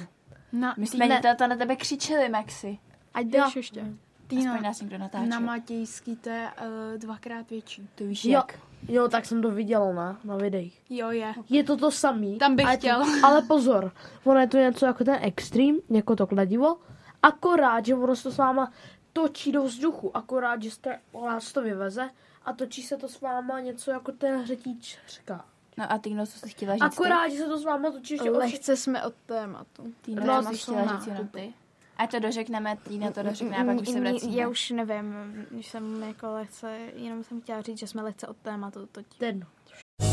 Na, 0.52 0.74
My 0.78 0.86
jsme 0.86 1.06
Ne. 1.08 1.20
to 1.38 1.46
na 1.46 1.56
tebe 1.56 1.76
křičeli, 1.76 2.28
Maxi. 2.28 2.78
Ať 3.14 3.26
jdeš 3.26 3.56
ještě. 3.56 3.84
Týno, 4.26 4.52
Aspoň 4.52 4.64
nás 4.64 4.80
někdo 4.80 4.98
natáčel. 4.98 5.28
na 5.28 5.40
Matějský 5.40 6.16
to 6.16 6.28
je 6.28 6.48
uh, 6.92 6.98
dvakrát 6.98 7.50
větší. 7.50 7.88
To 7.94 8.04
víš 8.04 8.24
Jo, 8.24 8.32
jak. 8.32 8.58
jo, 8.88 9.08
tak 9.08 9.26
jsem 9.26 9.42
to 9.42 9.50
viděl 9.50 9.94
na, 9.94 10.18
na 10.24 10.36
videích. 10.36 10.82
Jo, 10.90 11.10
je. 11.10 11.34
Je 11.48 11.64
to 11.64 11.76
to 11.76 11.90
samý. 11.90 12.38
Tam 12.38 12.56
bych 12.56 12.66
ale, 12.66 12.76
chtěl. 12.76 13.02
Ale 13.24 13.42
pozor, 13.42 13.92
ono 14.24 14.40
je 14.40 14.46
to 14.48 14.56
něco 14.58 14.86
jako 14.86 15.04
ten 15.04 15.18
extreme, 15.20 15.78
jako 15.90 16.16
to 16.16 16.26
kladivo, 16.26 16.76
akorát, 17.22 17.86
že 17.86 17.94
ono 17.94 18.16
se 18.16 18.22
to 18.22 18.30
s 18.32 18.36
váma 18.38 18.72
točí 19.12 19.52
do 19.52 19.62
vzduchu, 19.62 20.16
akorát, 20.16 20.62
že 20.62 20.70
jste, 20.70 21.00
vás 21.12 21.52
to 21.52 21.62
vyveze 21.62 22.10
a 22.44 22.52
točí 22.52 22.82
se 22.82 22.96
to 22.96 23.08
s 23.08 23.20
váma 23.20 23.60
něco 23.60 23.90
jako 23.90 24.12
ten 24.12 24.40
hřetíč 24.42 24.98
říká. 25.08 25.44
No 25.78 25.92
a 25.92 25.98
ty, 25.98 26.14
no, 26.14 26.26
co 26.26 26.38
jsi 26.38 26.48
chtěla 26.48 26.74
říct 26.74 26.82
Akorát, 26.82 27.28
že 27.28 27.38
se 27.38 27.44
to 27.46 27.58
s 27.58 27.64
váma 27.64 27.90
točí 27.90 28.14
ještě 28.14 28.30
o 28.30 28.38
Lehce 28.38 28.76
jsme 28.76 29.04
od 29.04 29.14
tématu. 29.26 29.82
ty? 30.02 30.14
No, 30.14 30.22
Ty, 30.22 30.28
no, 30.28 30.42
co 30.42 30.48
jsi 30.48 30.58
chtěla 30.58 30.96
říct 30.96 31.06
jenom 31.06 31.28
ty? 31.28 31.54
A 31.98 32.06
to 32.06 32.18
dořekneme, 32.18 32.76
Týna 32.88 33.10
to 33.10 33.22
dořekne 33.22 33.56
a 33.56 33.64
pak 33.64 33.80
už 33.80 33.88
se 33.88 34.00
vracíme. 34.00 34.36
Já 34.36 34.48
už 34.48 34.70
nevím, 34.70 35.14
už 35.58 35.66
jsem 35.66 36.02
jako 36.06 36.32
lehce, 36.32 36.78
jenom 36.96 37.24
jsem 37.24 37.40
chtěla 37.40 37.60
říct, 37.62 37.78
že 37.78 37.86
jsme 37.86 38.02
lehce 38.02 38.26
od 38.26 38.36
tématu 38.36 38.86
totiž. 38.92 39.18
Ten. 39.18 39.46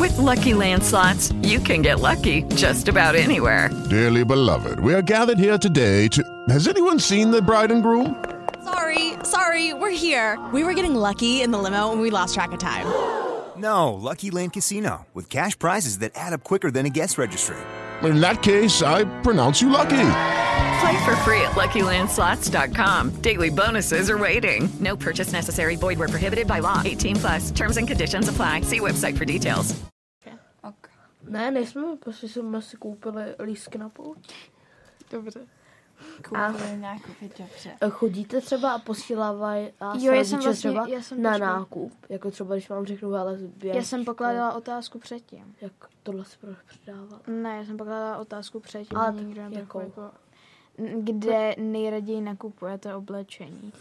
With 0.02 0.18
Lucky 0.18 0.54
Land 0.54 0.86
slots, 0.86 1.32
you 1.44 1.60
can 1.68 1.82
get 1.82 2.00
lucky 2.00 2.46
just 2.58 2.90
about 2.90 3.16
anywhere. 3.16 3.70
Dearly 3.90 4.25
beloved, 4.25 4.80
we 4.80 4.94
are 4.94 5.02
gathered 5.02 5.38
here 5.40 5.58
today 5.58 6.10
to. 6.10 6.22
Has 6.50 6.68
anyone 6.68 7.00
seen 7.00 7.32
the 7.32 7.42
bride 7.42 7.74
and 7.74 7.84
groom? 7.84 8.16
Sorry, 8.63 9.13
sorry, 9.24 9.74
we're 9.74 9.92
here. 9.96 10.38
We 10.54 10.63
were 10.63 10.74
getting 10.74 10.96
lucky 10.96 11.42
in 11.42 11.52
the 11.52 11.58
limo 11.58 11.92
and 11.92 12.02
we 12.02 12.10
lost 12.12 12.34
track 12.34 12.52
of 12.54 12.60
time. 12.60 12.86
No, 13.56 13.94
Lucky 13.94 14.32
Land 14.32 14.54
Casino, 14.54 15.06
with 15.13 15.30
cash 15.30 15.58
prizes 15.60 16.00
that 16.00 16.12
add 16.16 16.34
up 16.34 16.44
quicker 16.44 16.72
than 16.72 16.88
a 16.88 16.90
guest 16.90 17.20
registry. 17.20 17.56
In 18.02 18.20
that 18.20 18.42
case, 18.42 18.82
I 18.82 19.04
pronounce 19.22 19.62
you 19.62 19.70
lucky. 19.70 20.10
Play 20.82 20.98
for 21.05 21.15
free 21.17 21.41
at 21.41 21.51
LuckyLandSlots.com. 21.55 23.12
Daily 23.22 23.50
bonuses 23.50 24.10
are 24.10 24.17
waiting. 24.17 24.70
No 24.79 24.96
purchase 24.98 25.32
necessary. 25.32 25.75
Void 25.75 25.98
were 26.00 26.08
prohibited 26.10 26.48
by 26.48 26.60
law. 26.60 26.82
18 26.86 27.15
plus. 27.15 27.51
Terms 27.51 27.77
and 27.77 27.88
conditions 27.88 28.27
apply. 28.29 28.62
See 28.62 28.79
website 28.79 29.17
for 29.17 29.25
details. 29.25 29.75
Ne, 31.29 31.51
nejsme, 31.51 31.82
prostě 32.00 32.27
jsme 32.27 32.62
si 32.62 32.77
koupili 32.77 33.24
lístky 33.43 33.77
na 33.77 33.89
pouť. 33.89 34.17
Dobře. 35.12 35.39
Koupili 36.29 36.77
nákupy, 36.77 37.29
dobře. 37.39 37.72
Chodíte 37.89 38.41
třeba 38.41 38.72
a 38.74 38.79
posílávají 38.79 39.70
vás 39.79 40.03
Jo, 40.03 40.13
já 40.13 40.24
jsem 40.24 40.39
vlastně- 40.39 40.70
třeba 40.72 40.88
já 40.88 41.01
jsem 41.01 41.22
na 41.22 41.29
počkej. 41.32 41.48
nákup. 41.48 41.93
Jako 42.10 42.32
třeba, 42.32 42.55
když 42.55 42.70
vám 42.70 42.86
řeknu, 42.86 43.15
ale 43.15 43.38
běž, 43.58 43.75
Já 43.75 43.84
jsem 43.84 44.05
pokládala 44.05 44.53
otázku 44.53 45.00
předtím. 45.00 45.55
Jak 45.62 45.72
tohle 46.03 46.25
si 46.25 46.36
budeš 46.41 46.58
předávat? 46.67 47.22
Ne, 47.27 47.58
já 47.58 47.65
jsem 47.65 47.77
pokládala 47.77 48.17
otázku 48.17 48.60
předtím. 48.60 48.98
Ale 48.98 49.13
nikdo 49.13 49.41
jako, 49.50 49.79
n- 49.79 49.91
kde 51.00 51.56
nejraději 51.58 52.22
nakupujete 52.22 52.96
oblečení. 52.96 53.74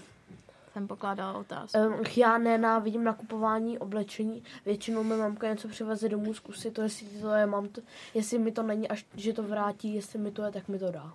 Jsem 0.73 0.87
pokládala 0.89 1.39
otázku. 1.39 1.79
Um, 1.79 1.95
já 2.17 2.39
nenávidím 2.39 3.05
nakupování 3.05 3.79
oblečení. 3.79 4.43
Většinou 4.67 5.03
mi 5.03 5.17
mamka 5.17 5.49
něco 5.49 5.69
přiveze 5.69 6.09
domů, 6.09 6.35
zkusí 6.35 6.71
to, 6.71 6.83
jestli 6.83 7.07
to 7.07 7.29
je, 7.35 7.47
mám 7.47 7.69
to, 7.69 7.81
jestli 8.14 8.38
mi 8.38 8.53
to 8.53 8.62
není, 8.62 8.88
až 8.88 9.07
že 9.16 9.33
to 9.33 9.43
vrátí, 9.43 9.95
jestli 9.95 10.19
mi 10.19 10.31
to 10.31 10.43
je, 10.43 10.51
tak 10.53 10.69
mi 10.69 10.79
to 10.79 10.90
dá. 10.90 11.12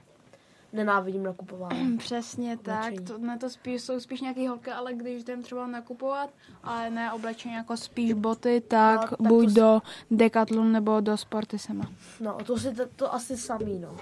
Nenávidím 0.73 1.23
nakupování. 1.23 1.97
Přesně 1.97 2.57
tak, 2.57 2.83
Oblečení. 2.83 3.05
to, 3.07 3.17
ne, 3.17 3.37
to 3.37 3.49
spíš, 3.49 3.81
jsou 3.81 3.99
spíš 3.99 4.21
nějaký 4.21 4.47
holky, 4.47 4.71
ale 4.71 4.93
když 4.93 5.21
jdem 5.23 5.43
třeba 5.43 5.67
nakupovat, 5.67 6.29
ale 6.63 6.89
ne 6.89 7.13
oblečení 7.13 7.53
jako 7.53 7.77
spíš 7.77 8.13
boty, 8.13 8.61
tak, 8.67 9.01
No, 9.11 9.17
tak 9.17 9.27
buď 9.27 9.45
to 9.45 9.49
s- 9.49 9.53
do 9.53 9.81
Decathlon 10.11 10.71
nebo 10.71 10.99
do 10.99 11.17
Sportisema. 11.17 11.91
No, 12.19 12.37
to 12.45 12.57
si 12.57 12.75
to, 12.75 12.83
to 12.95 13.13
asi 13.13 13.37
samý, 13.37 13.79
no. 13.79 13.95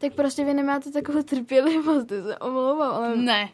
Tak 0.00 0.14
prostě 0.14 0.44
vy 0.44 0.54
nemáte 0.54 0.90
takovou 0.90 1.22
trpělivost, 1.22 2.06
ty 2.08 2.22
se 2.22 2.38
omlouvám, 2.38 2.92
ale... 2.94 3.16
Ne. 3.16 3.48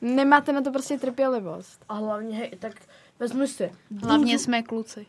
Nemáte 0.00 0.52
na 0.52 0.60
to 0.60 0.70
prostě 0.72 0.98
trpělivost. 0.98 1.84
A 1.88 1.94
hlavně, 1.94 2.36
hej, 2.36 2.50
tak 2.58 2.72
vezmi 3.18 3.48
si. 3.48 3.72
Hlavně 4.02 4.38
jsme 4.38 4.62
kluci. 4.62 5.06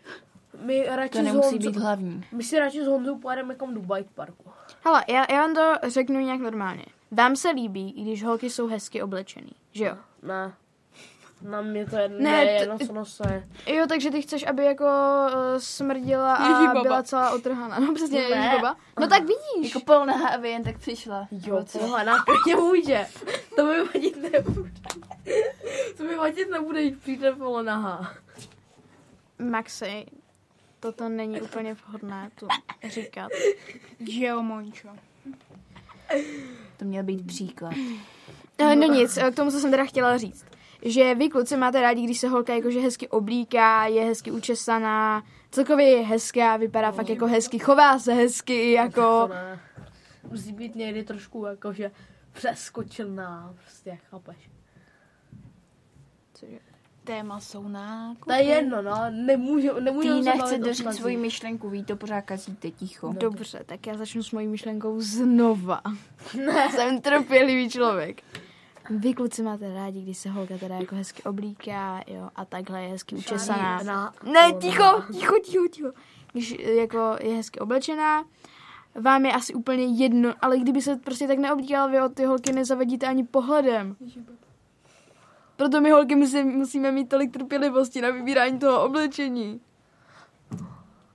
My 0.65 0.85
radši 0.89 1.09
To 1.17 1.21
nemusí 1.21 1.55
Honzou- 1.57 1.71
být 1.71 1.75
hlavní. 1.77 2.23
My 2.31 2.43
si 2.43 2.59
radši 2.59 2.83
s 2.83 2.87
Honzou 2.87 3.17
pojedeme 3.17 3.53
někam 3.53 3.73
do 3.73 3.79
bike 3.79 4.09
parku. 4.15 4.43
Hele, 4.83 5.05
já, 5.09 5.25
já 5.31 5.41
vám 5.41 5.55
to 5.55 5.89
řeknu 5.89 6.19
nějak 6.19 6.39
normálně. 6.39 6.85
Vám 7.11 7.35
se 7.35 7.49
líbí, 7.49 7.93
i 7.97 8.01
když 8.01 8.23
holky 8.23 8.49
jsou 8.49 8.67
hezky 8.67 9.01
oblečený, 9.01 9.51
že 9.71 9.85
jo? 9.85 9.97
Ne. 10.23 10.53
Na 11.41 11.61
mě 11.61 11.85
to 11.85 11.95
je 11.97 12.09
Ne, 12.09 12.43
jedno, 12.45 12.77
co 12.79 12.93
nosí. 12.93 13.23
Jo, 13.67 13.85
takže 13.89 14.11
ty 14.11 14.21
chceš, 14.21 14.47
aby 14.47 14.65
jako 14.65 14.85
uh, 14.85 15.31
smrdila 15.57 16.35
a 16.35 16.47
Ježibaba. 16.49 16.81
byla 16.83 17.03
celá 17.03 17.31
otrhaná. 17.31 17.79
No 17.79 17.93
přesně, 17.93 18.19
Ne. 18.19 18.25
ježibaba. 18.25 18.75
No 18.99 19.07
tak 19.07 19.21
vidíš. 19.21 19.75
Jako 19.75 19.85
polnaha, 19.85 20.29
aby 20.29 20.49
jen 20.49 20.63
tak 20.63 20.77
přišla. 20.77 21.27
Jo, 21.31 21.65
tohle 21.71 22.03
na 22.03 22.15
mě 22.45 22.55
může. 22.55 23.07
To 23.55 23.65
mi 23.65 23.83
vadit 23.83 24.17
nebude. 24.31 24.71
To 25.97 26.03
mi 26.03 26.15
vadit 26.15 26.49
nebude, 26.51 26.81
když 26.85 26.99
přijde 27.01 27.31
polonahá. 27.31 28.13
Maxi, 29.39 30.05
toto 30.79 31.09
není 31.09 31.41
úplně 31.41 31.73
vhodné 31.73 32.29
tu 32.39 32.47
říkat. 32.89 33.29
Jo, 33.99 34.41
Mončo. 34.41 34.87
To 36.77 36.85
měl 36.85 37.03
být 37.03 37.27
příklad. 37.27 37.73
Eh, 38.57 38.75
No 38.75 38.87
nic, 38.87 39.17
eh, 39.17 39.31
k 39.31 39.35
tomu, 39.35 39.51
co 39.51 39.59
jsem 39.59 39.71
teda 39.71 39.85
chtěla 39.85 40.17
říct. 40.17 40.45
Že 40.81 41.15
vy 41.15 41.29
kluci 41.29 41.57
máte 41.57 41.81
rádi, 41.81 42.03
když 42.03 42.19
se 42.19 42.27
holka 42.27 42.53
jakože 42.55 42.79
hezky 42.79 43.07
oblíká, 43.07 43.85
je 43.85 44.05
hezky 44.05 44.31
učesaná, 44.31 45.23
celkově 45.51 45.87
je 45.87 46.05
hezká, 46.05 46.57
vypadá 46.57 46.91
fakt 46.91 47.09
jako 47.09 47.27
hezky, 47.27 47.59
chová 47.59 47.99
se 47.99 48.13
hezky, 48.13 48.71
jako... 48.71 49.29
Musí 50.29 50.51
být 50.51 50.75
někdy 50.75 51.03
trošku 51.03 51.45
jakože 51.45 51.91
přeskočená, 52.31 53.53
prostě, 53.63 53.97
chápeš. 54.09 54.49
Téma 57.03 57.39
jsou 57.39 57.67
nákupy. 57.67 58.25
To 58.25 58.33
je 58.33 58.43
jedno, 58.43 58.81
no, 58.81 58.95
nemůžu, 59.09 59.79
nemůžu 59.79 60.07
Ty 60.07 60.21
nechce 60.21 60.59
vztazích. 60.73 60.93
svoji 60.93 61.17
myšlenku, 61.17 61.69
ví 61.69 61.83
to 61.83 61.95
pořád 61.95 62.21
kazíte 62.21 62.71
ticho. 62.71 63.13
Dobře, 63.19 63.63
tak 63.65 63.87
já 63.87 63.97
začnu 63.97 64.23
s 64.23 64.31
mojí 64.31 64.47
myšlenkou 64.47 65.01
znova. 65.01 65.81
Ne. 66.45 66.71
Jsem 66.71 67.01
trpělivý 67.01 67.69
člověk. 67.69 68.23
Vy 68.89 69.13
kluci 69.13 69.43
máte 69.43 69.73
rádi, 69.73 70.01
když 70.01 70.17
se 70.17 70.29
holka 70.29 70.57
teda 70.57 70.75
jako 70.75 70.95
hezky 70.95 71.23
oblíká, 71.23 72.01
jo, 72.07 72.29
a 72.35 72.45
takhle 72.45 72.83
je 72.83 72.89
hezky 72.89 73.15
učesaná. 73.15 73.83
Na- 73.83 74.13
Ne, 74.23 74.53
ticho, 74.61 74.83
ticho, 75.13 75.35
ticho, 75.43 75.67
ticho. 75.67 75.91
Když 76.31 76.55
eh, 76.59 76.71
jako 76.73 77.15
je 77.21 77.35
hezky 77.35 77.59
oblečená, 77.59 78.23
vám 78.95 79.25
je 79.25 79.33
asi 79.33 79.53
úplně 79.53 79.83
jedno, 79.85 80.33
ale 80.41 80.59
kdyby 80.59 80.81
se 80.81 80.95
prostě 80.95 81.27
tak 81.27 81.37
neoblíkala, 81.37 81.87
vy 81.87 82.01
od 82.01 82.13
ty 82.13 82.25
holky 82.25 82.51
nezavadíte 82.51 83.07
ani 83.07 83.23
pohledem. 83.23 83.95
Proto 85.55 85.81
my 85.81 85.91
holky 85.91 86.15
musí, 86.15 86.43
musíme 86.43 86.91
mít 86.91 87.09
tolik 87.09 87.31
trpělivosti 87.33 88.01
na 88.01 88.09
vybírání 88.09 88.59
toho 88.59 88.83
oblečení. 88.83 89.61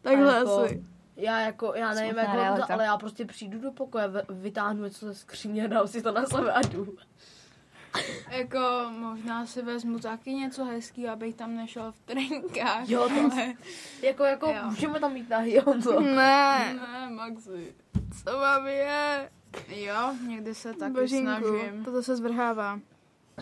Takhle 0.02 0.34
jako, 0.37 0.58
asi. 0.58 0.84
Já 1.16 1.40
jako, 1.40 1.72
já 1.74 1.94
nevím, 1.94 2.14
Smutná 2.14 2.34
jak 2.44 2.66
to, 2.66 2.72
ale 2.72 2.84
já 2.84 2.96
prostě 2.98 3.24
přijdu 3.24 3.60
do 3.60 3.72
pokoje, 3.72 4.04
vytáhnu 4.28 4.84
něco 4.84 5.06
ze 5.06 5.14
skříně, 5.14 5.68
dám 5.68 5.88
si 5.88 6.02
to 6.02 6.12
na 6.12 6.26
sebe 6.26 6.52
a 6.52 6.60
jdu. 6.60 6.96
Jako 8.30 8.59
možná 8.98 9.46
si 9.46 9.62
vezmu 9.62 9.98
taky 9.98 10.35
něco 10.35 10.64
hezký, 10.64 11.09
abych 11.09 11.35
tam 11.35 11.57
nešel 11.57 11.92
v 11.92 11.98
trenkách. 12.00 12.88
Jo, 12.88 13.09
to 13.09 13.14
ale... 13.33 13.54
Jako, 14.02 14.24
jako, 14.24 14.46
Jo. 14.46 14.54
můžeme 14.64 15.00
tam 15.00 15.12
mít 15.12 15.28
nahy, 15.30 15.59
Honzo. 15.59 16.00
Ne, 16.00 16.74
Ne, 16.74 17.11
Maxi. 17.11 17.74
co 18.24 18.38
vám 18.38 18.66
je? 18.66 19.30
Jo, 19.68 20.14
někdy 20.28 20.54
se 20.54 20.74
taky 20.74 20.92
Božinku, 20.92 21.26
snažím. 21.30 21.85
toto 21.85 22.02
se 22.02 22.16
zvrhává. 22.16 22.80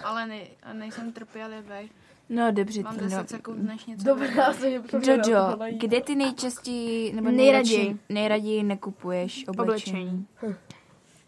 Ale 0.04 0.26
ne, 0.26 0.40
nejsem 0.72 1.12
trpělivý. 1.12 1.90
No 2.28 2.52
dobře, 2.52 2.82
Mám 2.82 2.94
Týno. 2.94 3.08
10 3.08 3.28
sekund, 3.30 3.62
než 3.62 3.84
něco 3.86 4.14
na 4.16 4.24
Jojo, 5.06 5.64
jít. 5.66 5.78
kde 5.80 6.00
ty 6.00 6.14
nejčastěji, 6.14 7.12
nebo 7.12 7.30
Nejraději. 7.30 7.76
nejraději, 7.78 7.98
nejraději 8.08 8.62
nekupuješ 8.62 9.48
oblečení? 9.48 10.26
Oblečení. 10.42 10.56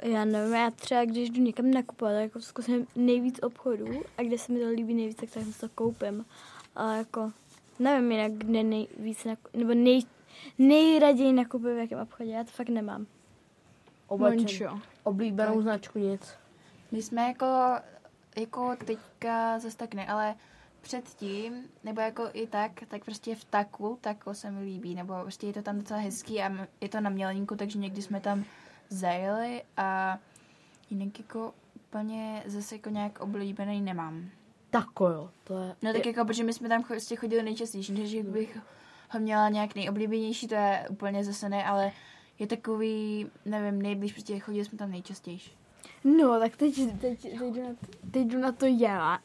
Já 0.04 0.24
nevím, 0.24 0.54
já 0.54 0.70
třeba 0.70 1.04
když 1.04 1.30
jdu 1.30 1.42
někam 1.42 1.70
nakupovat, 1.70 2.12
tak 2.12 2.22
jako 2.22 2.40
zkusím 2.40 2.86
nejvíc 2.96 3.38
obchodů 3.42 4.02
a 4.18 4.22
kde 4.22 4.38
se 4.38 4.52
mi 4.52 4.60
to 4.60 4.68
líbí 4.68 4.94
nejvíc, 4.94 5.16
tak 5.16 5.30
tam 5.30 5.52
to 5.60 5.68
koupím. 5.68 6.24
A 6.76 6.94
jako, 6.96 7.32
nevím 7.78 8.12
jinak, 8.12 8.32
kde 8.32 8.62
nejvíc, 8.62 9.24
naku- 9.24 9.58
nebo 9.58 9.74
nej, 9.74 10.02
nejraději 10.58 11.32
nakupuju 11.32 11.74
v 11.74 11.78
jakém 11.78 12.00
obchodě, 12.00 12.30
já 12.30 12.44
to 12.44 12.50
fakt 12.50 12.68
nemám. 12.68 13.06
Mončo. 14.16 14.80
Oblíbenou 15.02 15.62
značku 15.62 15.98
nic. 15.98 16.34
My 16.92 17.02
jsme 17.02 17.22
jako, 17.28 17.46
jako 18.40 18.76
teďka 18.84 19.58
zase 19.58 19.76
tak 19.76 19.94
ne, 19.94 20.06
ale 20.06 20.34
předtím, 20.80 21.64
nebo 21.84 22.00
jako 22.00 22.28
i 22.32 22.46
tak, 22.46 22.72
tak 22.88 23.04
prostě 23.04 23.34
v 23.34 23.44
taku, 23.44 23.98
tako 24.00 24.34
se 24.34 24.50
mi 24.50 24.64
líbí, 24.64 24.94
nebo 24.94 25.14
prostě 25.22 25.46
je 25.46 25.52
to 25.52 25.62
tam 25.62 25.78
docela 25.78 26.00
hezký 26.00 26.42
a 26.42 26.68
je 26.80 26.88
to 26.88 27.00
na 27.00 27.10
mělníku, 27.10 27.56
takže 27.56 27.78
někdy 27.78 28.02
jsme 28.02 28.20
tam 28.20 28.44
zajeli 28.94 29.62
a 29.76 30.18
jinak 30.90 31.18
jako 31.18 31.54
úplně 31.74 32.42
zase 32.46 32.74
jako 32.74 32.90
nějak 32.90 33.20
oblíbený 33.20 33.80
nemám. 33.80 34.30
Tako 34.70 35.08
jo, 35.08 35.30
to 35.44 35.58
je... 35.58 35.76
No 35.82 35.92
tak 35.92 36.06
jako, 36.06 36.24
protože 36.24 36.44
my 36.44 36.52
jsme 36.52 36.68
tam 36.68 36.82
prostě 36.82 37.16
chodili 37.16 37.42
nejčastěji, 37.42 37.84
takže 37.84 38.22
bych 38.22 38.58
ho 39.10 39.20
měla 39.20 39.48
nějak 39.48 39.74
nejoblíbenější, 39.74 40.48
to 40.48 40.54
je 40.54 40.86
úplně 40.90 41.24
zase 41.24 41.48
ne, 41.48 41.64
ale 41.64 41.92
je 42.38 42.46
takový, 42.46 43.26
nevím, 43.44 43.82
nejblíž, 43.82 44.12
prostě 44.12 44.38
chodili 44.38 44.64
jsme 44.64 44.78
tam 44.78 44.90
nejčastěji. 44.90 45.40
No, 46.04 46.40
tak 46.40 46.56
teď, 46.56 46.74
teď, 47.00 47.22
teď, 47.22 47.40
jdu, 47.40 47.62
na 47.62 47.68
to, 47.68 48.10
teď 48.10 48.26
jdu 48.26 48.38
na 48.38 48.52
to 48.52 48.66
já. 48.66 49.18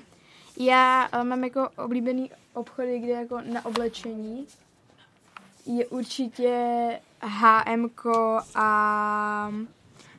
já 0.60 1.08
eh, 1.12 1.24
mám 1.24 1.44
jako 1.44 1.68
oblíbený 1.84 2.30
obchody, 2.54 2.98
kde 2.98 3.12
jako 3.12 3.40
na 3.40 3.64
oblečení 3.66 4.46
je 5.66 5.86
určitě 5.86 6.50
H&M 7.22 7.90
a 8.54 9.52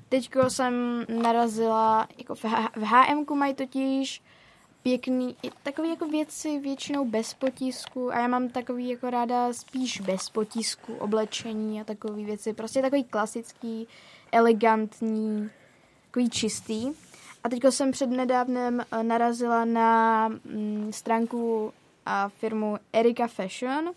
teďko 0.10 0.50
jsem 0.50 1.06
narazila, 1.22 2.08
jako 2.18 2.36
v, 2.36 2.46
H&M 2.84 3.26
mají 3.36 3.54
totiž 3.54 4.22
pěkný, 4.84 5.36
takový 5.63 5.89
jako 5.89 6.08
věci 6.08 6.60
většinou 6.60 7.06
bez 7.06 7.34
potisku 7.34 8.13
a 8.13 8.20
já 8.20 8.28
mám 8.28 8.50
takový 8.50 8.89
jako 8.89 9.10
ráda 9.10 9.54
spíš 9.54 10.02
bez 10.02 10.30
potisku 10.30 10.94
oblečení 10.94 11.82
a 11.82 11.84
takové 11.84 12.24
věci, 12.24 12.54
prostě 12.54 12.82
takový 12.82 13.04
klasický, 13.04 13.88
elegantní, 14.32 15.50
takový 16.06 16.30
čistý. 16.30 16.92
A 17.44 17.50
teďko 17.50 17.72
jsem 17.72 17.92
před 17.92 18.08
nedávnem 18.10 18.82
eh, 18.92 19.04
narazila 19.04 19.66
na 19.66 20.28
mm, 20.28 20.88
stránku 20.92 21.74
a 22.06 22.30
firmu 22.30 22.78
Erika 22.94 23.28
Fashion. 23.28 23.94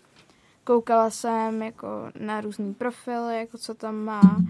Koukala 0.67 1.09
jsem 1.09 1.61
jako 1.61 2.11
na 2.19 2.41
různý 2.41 2.73
profily, 2.73 3.37
jako 3.37 3.57
co 3.57 3.73
tam 3.73 3.95
má. 3.95 4.41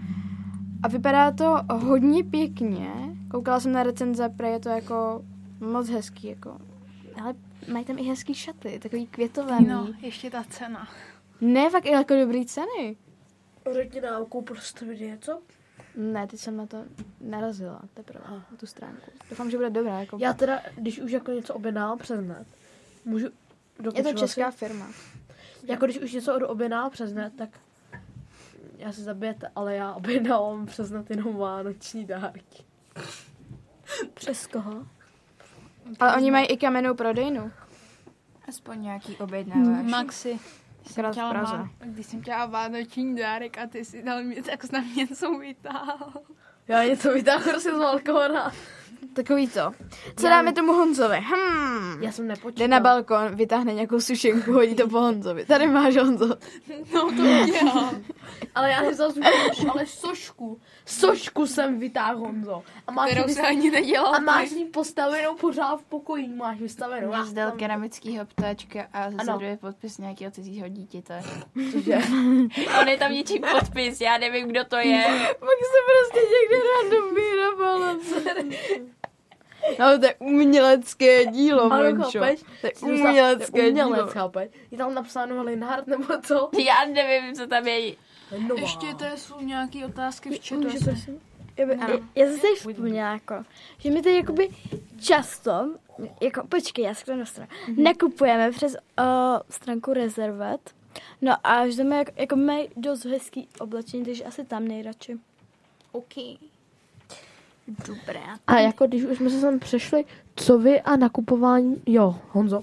A 0.82 0.88
vypadá 0.88 1.30
to 1.30 1.56
hodně 1.72 2.24
pěkně. 2.24 2.92
Koukala 3.30 3.60
jsem 3.60 3.72
na 3.72 3.82
recenze, 3.82 4.28
pre 4.28 4.48
je 4.48 4.60
to 4.60 4.68
jako 4.68 5.24
moc 5.60 5.88
hezký, 5.88 6.26
jako. 6.26 6.58
Ale 7.22 7.34
mají 7.72 7.84
tam 7.84 7.98
i 7.98 8.02
hezký 8.02 8.34
šaty, 8.34 8.78
takový 8.82 9.06
květovaný. 9.06 9.66
No, 9.66 9.88
ještě 10.00 10.30
ta 10.30 10.44
cena. 10.50 10.88
Ne, 11.40 11.70
fakt 11.70 11.86
i 11.86 11.90
jako 11.90 12.14
dobrý 12.14 12.46
ceny. 12.46 12.96
Řekni 13.72 14.00
na 14.00 14.18
oko 14.18 14.42
prostě 14.42 14.84
vidět 14.84 15.06
něco. 15.06 15.40
Ne, 15.96 16.26
teď 16.26 16.40
jsem 16.40 16.56
na 16.56 16.66
to 16.66 16.84
narazila 17.20 17.82
teprve, 17.94 18.24
na 18.30 18.46
tu 18.56 18.66
stránku. 18.66 19.10
Doufám, 19.30 19.50
že 19.50 19.56
bude 19.56 19.70
dobrá. 19.70 20.00
Jako... 20.00 20.18
Já 20.20 20.32
teda, 20.32 20.60
když 20.76 21.00
už 21.00 21.10
jako 21.10 21.30
něco 21.30 21.54
objednávám 21.54 21.98
přes 21.98 22.20
net, 22.20 22.46
můžu... 23.04 23.26
Je 23.94 24.02
to 24.02 24.12
česká 24.12 24.50
si? 24.50 24.56
firma. 24.58 24.86
Jako 25.62 25.84
když 25.84 25.98
už 25.98 26.12
něco 26.12 26.48
objednávám 26.48 26.90
přes 26.90 27.12
net, 27.12 27.32
tak 27.38 27.48
já 28.78 28.92
se 28.92 29.02
zabijete, 29.02 29.50
ale 29.56 29.74
já 29.74 29.92
objednávám 29.92 30.66
přes 30.66 30.90
net 30.90 31.10
jenom 31.10 31.36
vánoční 31.36 32.04
dárky. 32.04 32.64
Přes 34.14 34.46
koho? 34.46 34.86
Ale 36.00 36.16
oni 36.16 36.30
mají 36.30 36.46
i 36.46 36.56
kamennou 36.56 36.94
prodejnu. 36.94 37.52
Aspoň 38.48 38.82
nějaký 38.82 39.16
objednáváš. 39.16 39.90
Maxi. 39.90 40.38
Jsem 40.86 41.10
chtěla 41.12 41.30
Praze. 41.30 41.56
má, 41.56 41.70
když 41.80 42.06
jsem 42.06 42.22
chtěla 42.22 42.46
vánoční 42.46 43.16
dárek 43.16 43.58
a 43.58 43.66
ty 43.66 43.84
si 43.84 44.02
dal 44.02 44.22
mě, 44.22 44.42
tak 44.42 44.64
jsi 44.64 44.72
na 44.72 44.80
mě 44.80 44.94
něco 44.94 45.38
vytáhl. 45.38 46.12
Já 46.68 46.84
něco 46.84 47.12
vytáhnu 47.12 47.44
prostě 47.50 47.70
z 47.70 47.78
balkóna. 47.78 48.52
Takový 49.12 49.46
to. 49.48 49.72
Co 50.16 50.26
Já- 50.26 50.30
dáme 50.32 50.52
tomu 50.52 50.72
Honzovi? 50.72 51.16
Hmm. 51.20 52.02
Já 52.02 52.12
jsem 52.12 52.26
nepočítal. 52.26 52.52
Jde 52.64 52.68
na 52.68 52.80
balkon, 52.80 53.34
vytáhne 53.34 53.74
nějakou 53.74 54.00
sušenku, 54.00 54.52
hodí 54.52 54.74
to 54.74 54.88
po 54.88 55.00
Honzovi. 55.00 55.44
Tady 55.44 55.66
máš 55.66 55.96
Honzo. 55.96 56.28
No 56.94 57.00
to 57.00 57.22
udělám. 57.42 58.02
Ale 58.54 58.70
já 58.70 58.82
nevzal 58.82 59.10
sušku, 59.12 59.70
ale 59.70 59.86
sošku. 59.86 60.60
Sošku 60.86 61.46
jsem 61.46 61.78
vytáhl, 61.78 62.18
Honzo. 62.18 62.62
A 62.86 62.92
máš 62.92 63.10
Kterou 63.10 63.28
se 63.28 63.40
ani 63.42 63.70
nedělal 63.70 64.14
A 64.14 64.18
máš 64.18 64.50
ji 64.50 64.64
postavenou 64.64 65.34
pořád 65.34 65.76
v 65.80 65.84
pokoji, 65.84 66.28
máš 66.28 66.58
vystavenou. 66.60 67.12
Já 67.12 67.24
Zdal 67.24 67.50
tam- 67.50 67.58
keramického 67.58 68.24
ptáčka 68.26 68.86
a 68.92 69.02
Ano. 69.04 69.16
zazaduje 69.18 69.56
podpis 69.56 69.98
nějakého 69.98 70.30
cizího 70.30 70.68
dítěte. 70.68 71.22
Cože? 71.72 71.98
On 72.80 72.88
je 72.88 72.96
tam 72.98 73.12
něčí 73.12 73.40
podpis, 73.52 74.00
já 74.00 74.18
nevím, 74.18 74.48
kdo 74.48 74.64
to 74.64 74.76
je. 74.76 75.04
Pak 75.40 75.48
se 75.70 75.78
prostě 75.88 76.20
někde 76.20 76.64
random 76.82 77.14
vyhrabala. 77.14 77.96
No, 79.78 79.98
to 79.98 80.06
je 80.06 80.14
umělecké 80.18 81.26
dílo, 81.26 81.62
Ano, 81.72 81.84
Mončo. 81.96 82.18
chápeš? 82.18 82.40
To 82.60 82.66
je 82.66 82.72
umělecké 82.82 83.50
to 83.52 83.58
je 83.58 83.70
umělec, 83.70 83.96
dílo. 84.00 84.06
chápeš? 84.06 84.50
Je 84.70 84.78
tam 84.78 84.94
napsáno 84.94 85.42
Linhard 85.42 85.86
nebo 85.86 86.04
co? 86.26 86.50
Já 86.58 86.84
nevím, 86.92 87.34
co 87.34 87.46
tam 87.46 87.66
je. 87.68 87.94
Nová. 88.48 88.60
Ještě 88.60 88.86
to 88.98 89.04
jsou 89.16 89.40
nějaký 89.40 89.84
otázky 89.84 90.30
v 90.38 90.48
chatu. 90.48 90.68
Asi. 90.68 90.84
prosím? 90.84 91.20
Já, 92.14 92.26
jsem 92.26 92.38
si 92.38 92.46
vzpomněla, 92.56 93.12
jako, 93.12 93.34
že 93.78 93.90
my 93.90 94.02
teď 94.02 94.14
jakoby 94.16 94.48
často, 95.00 95.70
jako 96.20 96.46
počkej, 96.46 96.84
já 96.84 96.94
se 96.94 97.16
na 97.16 97.24
stranu, 97.24 97.50
Mhm. 97.68 97.82
nakupujeme 97.82 98.50
přes 98.50 98.72
uh, 98.72 99.06
stránku 99.50 99.92
Reservet, 99.92 100.70
no 101.22 101.34
a 101.44 101.68
že 101.68 101.76
tam 101.76 101.92
jako, 101.92 102.12
jako 102.16 102.36
mají 102.36 102.68
dost 102.76 103.04
hezký 103.04 103.48
oblečení, 103.60 104.04
takže 104.04 104.24
asi 104.24 104.44
tam 104.44 104.68
nejradši. 104.68 105.16
OK. 105.92 106.14
Dobré. 107.86 108.20
A 108.46 108.58
jako 108.58 108.86
když 108.86 109.04
už 109.04 109.16
jsme 109.16 109.30
se 109.30 109.40
sem 109.40 109.58
přešli, 109.58 110.04
co 110.36 110.58
vy 110.58 110.80
a 110.80 110.96
nakupování, 110.96 111.82
jo, 111.86 112.16
Honzo. 112.30 112.62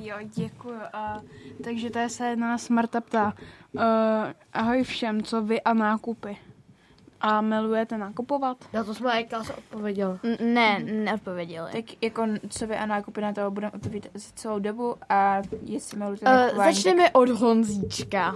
Jo, 0.00 0.16
děkuji. 0.34 0.78
A, 0.92 1.20
takže 1.64 1.90
tady 1.90 2.10
se 2.10 2.36
nás 2.36 2.68
Marta 2.68 3.00
ptá. 3.00 3.34
Uh, 3.72 3.82
ahoj 4.52 4.82
všem, 4.82 5.22
co 5.22 5.42
vy 5.42 5.60
a 5.60 5.74
nákupy? 5.74 6.36
A 7.20 7.40
milujete 7.40 7.98
nakupovat? 7.98 8.56
Na 8.72 8.84
to 8.84 8.94
jsme 8.94 9.12
Eka 9.20 9.44
se 9.44 9.54
odpověděl. 9.54 10.18
N- 10.22 10.54
Ne, 10.54 10.78
neodpověděli. 10.78 11.72
Tak 11.72 12.02
jako 12.02 12.26
co 12.48 12.66
vy 12.66 12.76
a 12.76 12.86
nákupy 12.86 13.20
na 13.20 13.32
to 13.32 13.50
budeme 13.50 13.72
odpovídat 13.72 14.10
za 14.14 14.30
celou 14.34 14.58
dobu 14.58 14.94
a 15.08 15.42
jestli 15.62 15.98
milujete 15.98 16.26
Uh, 16.26 16.32
nakupování, 16.32 16.74
začneme 16.74 17.10
od 17.10 17.28
Honzíčka. 17.28 18.34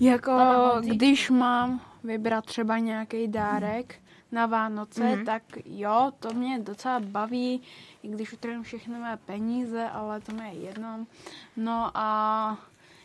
Jako 0.00 0.32
Honzík. 0.32 0.92
když 0.94 1.30
mám 1.30 1.80
vybrat 2.04 2.44
třeba 2.46 2.78
nějaký 2.78 3.28
dárek 3.28 3.94
na 4.32 4.46
Vánoce, 4.46 5.04
Mhm. 5.04 5.12
mm-hmm. 5.12 5.24
tak 5.26 5.42
jo, 5.64 6.12
to 6.20 6.34
mě 6.34 6.58
docela 6.58 7.00
baví, 7.00 7.62
i 8.02 8.08
když 8.08 8.32
utrácím 8.32 8.62
všechny 8.62 8.98
mé 8.98 9.16
peníze, 9.16 9.88
ale 9.90 10.20
to 10.20 10.32
mi 10.32 10.48
je 10.48 10.54
jedno. 10.54 11.06
No 11.56 11.90
a 11.94 12.58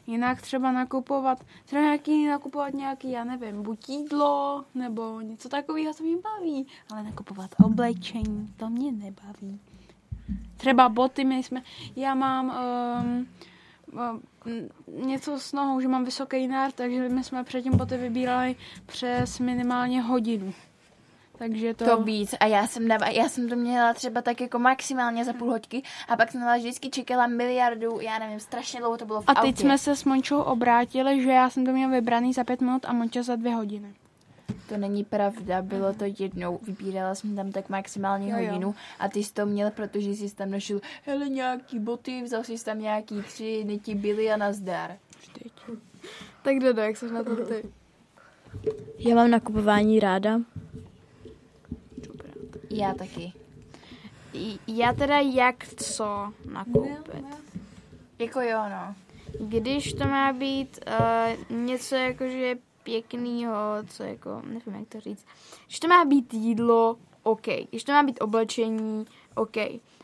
jinak 0.07 0.41
třeba 0.41 0.71
nakupovat, 0.71 1.45
třeba 1.65 1.81
nějaký, 1.81 2.27
nakupovat 2.27 2.73
nějaký, 2.73 3.11
já 3.11 3.23
nevím, 3.23 3.63
buď 3.63 3.89
jídlo, 3.89 4.65
nebo 4.75 5.21
něco 5.21 5.49
takového, 5.49 5.93
to 5.93 6.03
mě 6.03 6.15
baví, 6.17 6.67
ale 6.91 7.03
nakupovat 7.03 7.55
oblečení, 7.65 8.53
to 8.57 8.69
mě 8.69 8.91
nebaví. 8.91 9.59
Třeba 10.57 10.89
boty, 10.89 11.25
my 11.25 11.43
jsme, 11.43 11.61
já 11.95 12.15
mám 12.15 12.55
um, 13.05 13.27
něco 15.05 15.39
s 15.39 15.53
nohou, 15.53 15.79
že 15.81 15.88
mám 15.88 16.05
vysoký 16.05 16.47
nárt, 16.47 16.75
takže 16.75 17.09
my 17.09 17.23
jsme 17.23 17.43
předtím 17.43 17.77
boty 17.77 17.97
vybírali 17.97 18.55
přes 18.85 19.39
minimálně 19.39 20.01
hodinu. 20.01 20.53
Takže 21.38 21.74
to... 21.74 21.86
to 21.86 22.04
víc. 22.04 22.36
A 22.39 22.45
já 22.45 22.67
jsem, 22.67 22.88
dava, 22.88 23.08
já 23.08 23.30
jsem 23.30 23.50
to 23.50 23.56
měla 23.56 23.93
třeba 23.93 24.21
tak 24.21 24.41
jako 24.41 24.60
maximálně 24.60 25.26
za 25.26 25.34
půl 25.34 25.52
hoďky 25.52 25.84
a 26.08 26.15
pak 26.17 26.32
jsem 26.32 26.41
na 26.41 26.48
vás 26.48 26.60
vždycky 26.60 26.89
čekala 26.89 27.28
miliardu, 27.28 28.00
já 28.02 28.19
nevím, 28.19 28.39
strašně 28.39 28.80
dlouho 28.80 28.98
to 28.98 29.06
bylo 29.06 29.21
v 29.21 29.26
A 29.28 29.32
autě. 29.32 29.52
teď 29.52 29.60
jsme 29.60 29.78
se 29.78 29.95
s 29.95 30.04
Mončou 30.04 30.41
obrátili, 30.41 31.24
že 31.24 31.30
já 31.32 31.50
jsem 31.50 31.65
to 31.65 31.71
měl 31.71 31.89
vybraný 31.89 32.34
za 32.34 32.43
pět 32.43 32.62
minut 32.62 32.86
a 32.86 32.93
Monča 32.93 33.24
za 33.24 33.36
dvě 33.36 33.56
hodiny. 33.56 33.93
To 34.69 34.78
není 34.78 35.04
pravda, 35.04 35.62
bylo 35.62 35.93
to 35.93 36.04
jednou, 36.19 36.60
vybírala 36.63 37.15
jsem 37.15 37.36
tam 37.36 37.52
tak 37.52 37.69
maximálně 37.69 38.32
Jo, 38.32 38.38
jo. 38.38 38.45
hodinu 38.48 38.76
a 39.00 39.08
ty 39.10 39.24
jsi 39.24 39.34
to 39.34 39.45
měl, 39.45 39.71
protože 39.71 40.10
jsi 40.12 40.36
tam 40.36 40.52
našel, 40.52 40.82
hele, 41.06 41.30
nějaký 41.30 41.80
boty, 41.80 42.21
vzal 42.24 42.43
jsi 42.43 42.65
tam 42.65 42.80
nějaký 42.80 43.21
tři, 43.21 43.63
neti 43.63 43.95
byly 43.95 44.32
a 44.32 44.38
nazdar. 44.38 44.98
Tak 46.41 46.60
Dodo, 46.60 46.82
jak 46.82 46.98
jsi 46.98 47.12
na 47.12 47.24
to 47.24 47.36
ty? 47.36 47.63
Já 49.00 49.15
mám 49.15 49.32
nakupování 49.32 50.00
ráda. 50.00 50.39
Já 52.77 52.93
taky. 52.93 53.33
J- 54.33 54.57
Já 54.67 54.93
teda 54.93 55.19
jak 55.19 55.67
co 55.67 56.33
nakoupit? 56.51 57.25
Jako 58.19 58.41
jo, 58.41 58.59
no. 58.69 58.95
Když 59.39 59.93
to 59.93 60.03
má 60.07 60.33
být 60.33 60.79
uh, 61.49 61.57
něco 61.57 61.95
jakože 61.95 62.55
pěknýho, 62.83 63.53
co 63.88 64.03
jako, 64.03 64.41
nevím 64.45 64.75
jak 64.79 64.88
to 64.89 64.99
říct. 64.99 65.25
Když 65.65 65.79
to 65.79 65.88
má 65.88 66.05
být 66.05 66.33
jídlo, 66.33 66.97
OK. 67.23 67.45
Když 67.69 67.83
to 67.83 67.91
má 67.91 68.03
být 68.03 68.21
oblečení, 68.21 69.05
OK. 69.35 69.57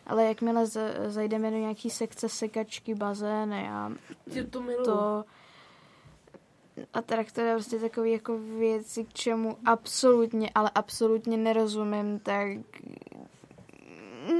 Ale 0.07 0.23
jakmile 0.25 0.65
z- 0.65 0.95
zajdeme 1.07 1.51
do 1.51 1.57
nějaký 1.57 1.89
sekce 1.89 2.29
sekačky, 2.29 2.95
bazény 2.95 3.69
a 3.69 3.91
Ty 4.33 4.43
to 4.43 4.61
to... 4.85 5.23
A 6.93 7.01
traktor 7.01 7.45
je 7.45 7.53
prostě 7.53 7.79
takový 7.79 8.11
jako 8.11 8.37
věci, 8.37 9.03
k 9.03 9.13
čemu 9.13 9.57
absolutně, 9.65 10.49
ale 10.55 10.71
absolutně 10.75 11.37
nerozumím, 11.37 12.19
tak 12.19 12.47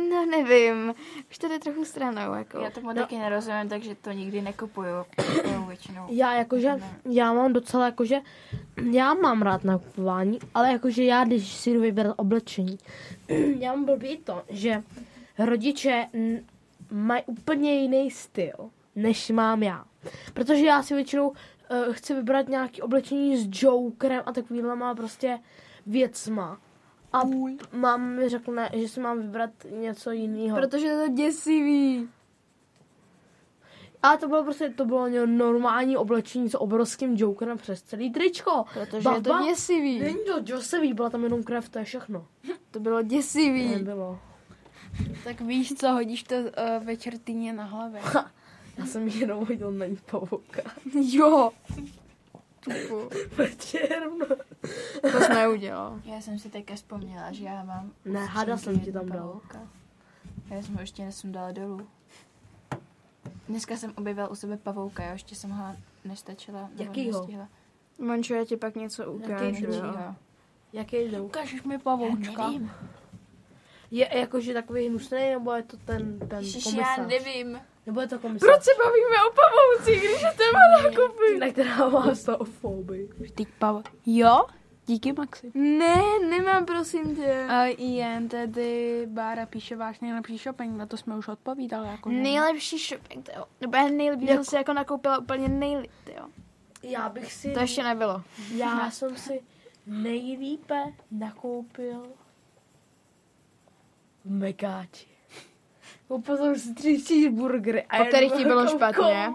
no 0.10 0.26
nevím, 0.26 0.94
už 1.30 1.38
to 1.38 1.48
jde 1.48 1.60
trochu 1.60 1.86
stranou, 1.86 2.34
jako. 2.34 2.60
Já 2.60 2.70
tomu 2.70 2.94
taky 2.94 3.18
nerozumím, 3.18 3.70
takže 3.70 3.96
to 3.96 4.12
nikdy 4.12 4.42
nekupuju. 4.42 4.90
Kupuju 5.16 5.66
většinou. 5.66 6.06
Já 6.10 6.34
jakože, 6.34 6.72
já 7.10 7.34
mám 7.34 7.54
docela 7.54 7.86
jakože, 7.86 8.20
já 8.92 9.14
mám 9.14 9.42
rád 9.42 9.64
nakupování, 9.64 10.40
ale 10.54 10.72
jakože 10.72 11.04
já, 11.04 11.24
když 11.24 11.54
si 11.54 11.74
jdu 11.74 11.82
vybrat 11.82 12.14
oblečení, 12.18 12.78
já 13.60 13.74
mám 13.74 13.86
blbý 13.86 14.18
to, 14.18 14.44
že 14.50 14.84
rodiče 15.40 16.08
mají 16.92 17.24
úplně 17.26 17.82
jiný 17.82 18.12
styl, 18.12 18.56
než 18.96 19.30
mám 19.30 19.64
já. 19.64 19.86
Protože 20.34 20.66
já 20.66 20.84
si 20.84 20.96
většinou 20.96 21.34
uh, 21.72 21.94
chci 21.94 22.14
vybrat 22.14 22.50
nějaký 22.50 22.82
oblečení 22.82 23.38
s 23.38 23.64
Jokerem 23.64 24.24
a 24.26 24.32
takovýhlema 24.32 24.96
prostě 24.96 25.40
věcma. 25.86 26.60
A 27.14 27.22
mám 27.72 28.02
mi 28.02 28.30
řekne, 28.30 28.70
že 28.74 28.88
si 28.88 29.00
mám 29.00 29.22
vybrat 29.22 29.50
něco 29.70 30.12
jiného. 30.12 30.58
Protože 30.58 30.88
je 30.88 31.08
to 31.08 31.14
děsivý. 31.14 32.10
Ale 34.04 34.18
to 34.18 34.28
bylo 34.28 34.44
prostě, 34.44 34.70
to 34.70 34.86
bylo 34.86 35.08
normální 35.26 35.98
oblečení 35.98 36.50
s 36.50 36.58
obrovským 36.58 37.16
jokerem 37.18 37.58
přes 37.58 37.82
celý 37.82 38.12
tričko. 38.12 38.66
Protože 38.74 39.10
je 39.16 39.22
to 39.22 39.44
děsivý. 39.44 40.00
Není 40.00 40.26
to 40.26 40.40
děsivý, 40.40 40.94
byla 40.94 41.10
tam 41.10 41.24
jenom 41.24 41.44
krev, 41.44 41.70
to 41.70 41.80
je 41.80 41.86
všechno. 41.86 42.28
To 42.72 42.80
bylo 42.80 43.02
děsivý. 43.02 43.68
Nebylo. 43.76 44.20
Tak 45.24 45.42
víš 45.42 45.74
co, 45.74 45.90
hodíš 45.90 46.24
to 46.24 46.36
uh, 46.36 46.86
večer 46.86 47.18
týně 47.18 47.54
na 47.54 47.64
hlavě. 47.64 48.02
Já 48.78 48.86
jsem 48.86 49.08
jenom 49.08 49.46
hodil 49.46 49.72
na 49.72 49.86
ní 49.86 49.98
pavouka. 50.12 50.62
Jo. 50.94 51.52
Večer, 53.38 54.10
no. 54.20 54.26
To 55.12 55.20
jsi 55.22 55.34
neudělal. 55.34 56.02
Já 56.06 56.22
jsem 56.22 56.40
si 56.40 56.50
teďka 56.50 56.76
vzpomněla, 56.76 57.32
že 57.32 57.46
já 57.46 57.64
mám... 57.64 57.92
Ne, 58.06 58.26
hada 58.26 58.58
jsem 58.58 58.80
ti 58.80 58.92
tam 58.92 59.06
dal. 59.10 59.42
Já 60.50 60.62
jsem 60.62 60.76
ho 60.76 60.82
ještě 60.82 61.06
nesundala 61.06 61.52
dolů. 61.52 61.88
Dneska 63.48 63.78
jsem 63.78 63.94
objevila 63.96 64.28
u 64.28 64.36
sebe 64.36 64.58
pavouka, 64.58 65.06
jo, 65.06 65.14
ještě 65.14 65.36
jsem 65.36 65.50
ho 65.50 65.76
nestačila. 66.06 66.70
Jakýho? 66.76 67.28
Mončo, 68.00 68.34
já 68.34 68.46
ti 68.46 68.58
pak 68.58 68.76
něco 68.76 69.12
ukážu. 69.12 69.44
Jaký 69.44 69.64
jo. 69.64 69.86
jo. 69.86 70.16
Jaký 70.74 71.08
druh? 71.08 71.26
Ukážeš 71.26 71.64
mi 71.64 71.78
pavoučka. 71.78 72.48
nevím. 72.48 72.72
Je 73.92 74.18
jakože 74.18 74.54
takový 74.54 74.88
hnusný, 74.88 75.30
nebo 75.30 75.52
je 75.52 75.64
to 75.64 75.78
ten, 75.78 76.20
ten 76.20 76.40
Ježiš, 76.40 76.74
já 76.74 77.06
nevím. 77.06 77.60
Nebo 77.86 78.02
je 78.02 78.08
to 78.08 78.20
komisař? 78.20 78.50
Proč 78.50 78.64
se 78.64 78.72
bavíme 78.78 79.18
o 79.30 79.34
pavoucích, 79.34 80.10
když 80.10 80.22
je 80.22 80.32
téma 80.38 80.60
nákupy? 80.84 81.40
Na 81.40 81.50
která 81.52 81.90
má 81.90 82.14
fobii. 82.44 83.10
Teď 83.36 83.48
pav... 83.60 83.84
Jo? 84.06 84.46
Díky 84.86 85.14
Maxi. 85.14 85.52
Ne, 85.54 86.20
nemám, 86.30 86.66
prosím 86.66 87.16
tě. 87.16 87.46
A 87.50 87.64
jen 87.78 88.30
tedy 88.30 89.04
Bára 89.10 89.46
píše 89.46 89.76
váš 89.76 90.00
nejlepší 90.00 90.38
shopping, 90.38 90.78
na 90.78 90.86
to 90.86 90.98
jsme 90.98 91.18
už 91.18 91.28
odpovídali. 91.28 91.88
Jako 91.88 92.10
Nejlepší 92.10 92.78
shopping, 92.78 93.26
to 93.26 93.32
jo. 93.40 93.46
Nebo 93.62 93.78
já 93.78 93.88
nejlepší, 93.88 94.26
jako... 94.26 94.44
jsem 94.44 94.50
si 94.50 94.56
jako 94.56 94.74
nakoupila 94.74 95.18
úplně 95.18 95.48
nejlíp, 95.48 95.92
jo. 96.18 96.26
Já 96.84 97.10
bych 97.10 97.34
si... 97.34 97.54
To 97.54 97.60
ještě 97.60 97.84
nebylo. 97.84 98.24
Já 98.56 98.92
jsem 98.92 99.18
si 99.18 99.42
nejlípe 99.88 100.84
nakoupil 101.12 102.04
v 104.26 104.32
Mekáči. 104.32 105.11
Koupil 106.12 106.38
jsem 106.38 106.56
si 106.56 106.74
tři 106.74 107.00
cheeseburgery. 107.00 107.84
a 107.84 107.98
Po 107.98 108.06
kterých 108.06 108.32
ti 108.34 108.44
bylo 108.46 108.68
špatně? 108.68 109.30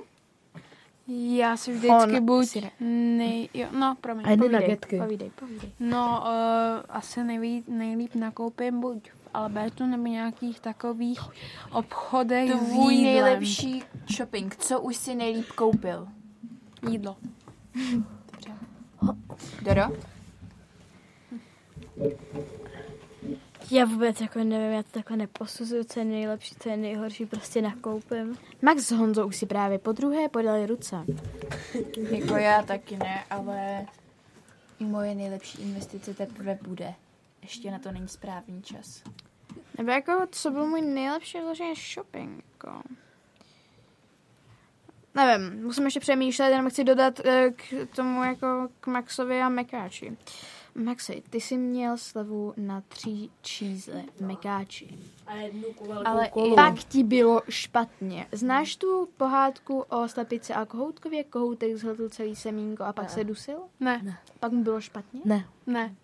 Já 1.09 1.57
si 1.57 1.73
vždycky 1.73 2.12
Hon, 2.12 2.25
buď 2.27 2.47
si 2.47 2.71
nej... 2.81 3.49
Jo, 3.55 3.67
no, 3.73 3.97
promiň. 4.01 4.27
A 4.27 4.37
povídej. 4.37 4.61
nuggetky. 4.61 4.99
Povídej, 4.99 5.31
povídej. 5.31 5.73
No, 5.81 6.21
uh, 6.23 6.85
asi 6.89 7.25
nejlíp, 7.25 7.69
nejlíp 7.69 8.15
nakoupím 8.15 8.81
buď 8.81 9.11
v 9.11 9.29
Albertu 9.35 9.87
nebo 9.87 10.07
nějakých 10.07 10.61
takových 10.61 11.21
obchodech 11.73 12.51
s 12.51 12.59
Tvůj 12.59 12.95
jídlem. 12.95 13.15
nejlepší 13.15 13.83
shopping, 14.17 14.57
co 14.57 14.81
už 14.81 14.97
si 14.97 15.15
nejlíp 15.15 15.47
koupil? 15.47 16.09
Jídlo. 16.91 17.17
Doro? 19.62 19.83
Já 23.70 23.85
vůbec 23.85 24.20
jako 24.20 24.38
nevím, 24.38 24.72
já 24.72 24.83
to 24.83 24.88
takhle 24.90 25.16
neposuzuju, 25.16 25.85
co 25.85 25.98
je 25.98 26.05
nejlepší, 26.05 26.55
co 26.59 26.68
je 26.68 26.76
nejhorší, 26.76 27.26
prostě 27.26 27.62
nakoupím. 27.62 28.38
Max 28.62 28.83
s 28.83 28.90
Honzou 28.90 29.26
už 29.26 29.37
si 29.37 29.46
právě 29.46 29.79
po 29.79 29.92
druhé 29.92 30.29
podali 30.29 30.66
ruce. 30.66 30.96
Jako 32.11 32.37
já 32.37 32.62
taky 32.62 32.96
ne, 32.96 33.24
ale 33.31 33.87
moje 34.81 35.14
nejlepší 35.14 35.62
investice 35.62 36.14
teprve 36.14 36.59
bude. 36.62 36.94
Ještě 37.42 37.70
na 37.70 37.79
to 37.79 37.92
není 37.92 38.09
správný 38.09 38.62
čas. 38.62 39.02
Nebo 39.79 39.90
jako, 39.90 40.26
co 40.31 40.50
byl 40.50 40.66
můj 40.66 40.83
nejlepší 40.83 41.40
vložený 41.40 41.74
shopping, 41.94 42.44
jako... 42.52 42.83
Nevím, 45.14 45.64
musím 45.64 45.85
ještě 45.85 46.00
přemýšlet, 46.00 46.48
jenom 46.48 46.70
chci 46.70 46.85
dodat 46.85 47.20
eh, 47.24 47.50
k 47.50 47.96
tomu 47.96 48.24
jako 48.24 48.68
k 48.81 48.87
Maxovi 48.87 49.40
a 49.40 49.48
Mekáči. 49.48 50.16
Maxi, 50.85 51.23
ty 51.31 51.41
jsi 51.41 51.57
měl 51.57 51.97
slevu 51.99 52.55
na 52.57 52.83
tři 52.89 53.29
v 54.17 54.21
Mekáči. 54.21 54.99
A 55.27 55.35
jednu 55.35 55.65
Ale 56.05 56.29
kolu. 56.29 56.55
pak 56.55 56.75
ti 56.85 57.03
bylo 57.03 57.43
špatně. 57.49 58.27
Znáš 58.33 58.77
tu 58.77 59.09
pohádku 59.17 59.81
o 59.81 60.09
slepici 60.09 60.53
a 60.53 60.65
kohoutkově? 60.67 61.25
Kohoutek 61.25 61.77
zhltl 61.77 62.09
celý 62.09 62.37
semínko 62.37 62.83
a 62.85 62.93
pak 62.93 63.05
Ne. 63.05 63.11
se 63.11 63.25
dusil? 63.25 63.59
Ne. 63.81 64.01
Ne. 64.05 64.19
Pak 64.41 64.53
mu 64.53 64.62
bylo 64.65 64.81
špatně? 64.81 65.21
Ne. 65.25 65.47
Ne. 65.67 65.95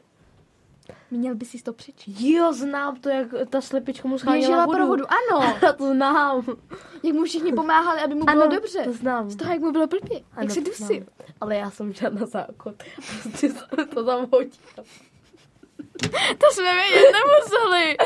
Měl 1.11 1.35
by 1.35 1.45
si 1.45 1.63
to 1.63 1.73
přečíst. 1.73 2.21
Jo, 2.21 2.53
znám 2.53 2.97
to, 2.97 3.09
jak 3.09 3.29
ta 3.51 3.61
slepička 3.61 4.09
mu 4.09 4.19
scháněla 4.19 4.67
pro 4.67 4.87
vodu, 4.87 5.05
ano. 5.13 5.57
to 5.79 5.87
znám. 5.95 6.45
Jak 7.03 7.15
mu 7.15 7.25
všichni 7.25 7.53
pomáhali, 7.53 8.01
aby 8.01 8.15
mu 8.15 8.25
bylo 8.25 8.43
Ano, 8.43 8.55
dobře. 8.57 8.83
to 8.85 8.93
znám. 8.93 9.31
Z 9.31 9.37
toho, 9.37 9.53
jak 9.53 9.61
mu 9.61 9.73
bylo 9.73 9.87
blbě. 9.87 10.17
Jak 10.19 10.25
Ano, 10.37 10.49
se 10.51 10.61
to 10.61 10.71
dusil. 10.71 10.87
znám. 10.87 11.07
Ale 11.41 11.57
já 11.57 11.71
jsem 11.71 11.95
šla 11.95 12.09
na 12.11 12.27
záchod. 12.27 12.75
Prostě 13.23 13.49
jsem 13.51 13.87
to 13.95 14.05
tam 14.05 14.21
hodila. 14.33 14.53
To 16.39 16.47
jsme 16.53 16.75
vědět 16.75 17.13
nemuseli. 17.13 17.97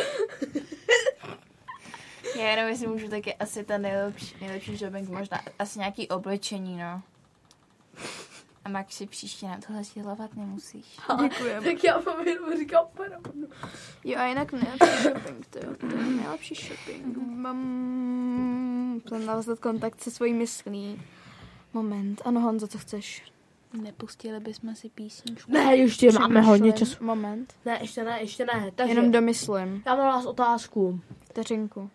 Já 2.38 2.50
jenom 2.50 2.68
jestli 2.68 2.86
můžu, 2.86 3.08
tak 3.08 3.26
je 3.26 3.34
asi 3.34 3.64
ta 3.64 3.78
nejlepší, 3.78 4.36
nejlepší 4.40 4.76
shopping, 4.76 5.08
možná 5.08 5.40
asi 5.58 5.78
nějaký 5.78 6.08
oblečení, 6.08 6.76
no. 6.78 7.02
A 8.66 8.68
Maxi, 8.68 9.06
příště 9.06 9.46
nám 9.46 9.60
tohle 9.60 9.84
sdělovat 9.84 10.36
nemusíš. 10.36 10.96
Děkujem. 11.22 11.64
Tak 11.64 11.84
já 11.84 11.98
vám 11.98 12.26
jenom 12.28 12.58
říkám 12.58 12.84
pravdu. 12.92 13.48
Jo, 14.04 14.18
a 14.18 14.26
jinak 14.26 14.52
nejlepší 14.52 15.02
shopping, 15.02 15.46
to 15.46 15.58
jo. 15.66 15.74
To 15.80 15.86
je 15.96 16.04
nejlepší 16.04 16.54
shopping. 16.54 17.16
Mám... 17.16 19.00
Jsem 19.08 19.26
navazat 19.26 19.58
kontakt 19.58 20.00
se 20.02 20.10
svojí 20.10 20.34
myslí. 20.34 21.02
Moment. 21.72 22.22
Ano, 22.24 22.40
Honzo, 22.40 22.66
co 22.68 22.78
chceš? 22.78 23.32
Nepustili 23.82 24.40
bychom 24.40 24.74
si 24.74 24.88
písničku. 24.88 25.52
Ne, 25.52 25.76
ještě 25.76 26.12
máme 26.12 26.40
hodně 26.40 26.72
Přemýšlím. 26.72 26.94
času. 26.96 27.04
Moment. 27.04 27.54
Ne, 27.64 27.78
ještě 27.80 28.04
ne, 28.04 28.20
ještě 28.20 28.46
ne. 28.46 28.70
Takže 28.74 28.92
Jenom 28.94 29.12
domyslím. 29.12 29.82
já 29.86 29.94
mám 29.96 30.06
vás 30.06 30.26
otázku. 30.26 31.00
Vteřinku. 31.24 31.90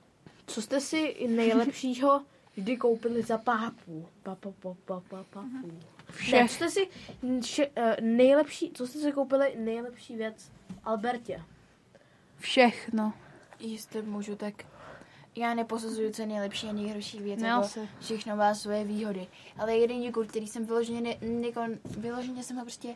Co 0.47 0.61
jste 0.61 0.81
si 0.81 1.27
nejlepšího 1.29 2.21
kdy 2.55 2.77
koupili 2.77 3.21
za 3.23 3.37
pápu? 3.37 4.07
Pa, 4.23 4.35
pa, 4.35 4.49
pa, 4.61 4.75
pa, 4.85 5.01
pa, 5.09 5.23
papu. 5.29 5.79
Všech. 6.11 6.41
Ne, 6.41 6.47
co 6.47 6.53
jste 6.53 6.69
si 6.69 6.87
še, 7.45 7.67
uh, 7.67 7.73
nejlepší, 8.01 8.71
co 8.73 8.87
jste 8.87 8.99
si 8.99 9.11
koupili 9.11 9.55
nejlepší 9.57 10.15
věc 10.15 10.51
v 10.69 10.79
Albertě? 10.83 11.41
Všechno. 12.37 13.13
Jestli 13.59 14.01
můžu, 14.01 14.35
tak 14.35 14.53
já 15.35 15.53
neposuzuju, 15.53 16.11
co 16.11 16.21
je 16.21 16.27
nejlepší 16.27 16.67
a 16.67 16.73
nejhorší 16.73 17.19
věc, 17.19 17.41
Ne, 17.41 17.47
jako 17.47 17.67
všechno 17.99 18.35
má 18.35 18.55
svoje 18.55 18.83
výhody. 18.83 19.27
Ale 19.57 19.77
jeden 19.77 20.03
jogurt, 20.03 20.27
který 20.27 20.47
jsem 20.47 20.65
vyloženě, 20.65 21.01
ne, 21.01 21.27
neko, 21.27 21.61
vyloženě 21.97 22.43
jsem 22.43 22.57
ho 22.57 22.63
prostě 22.63 22.95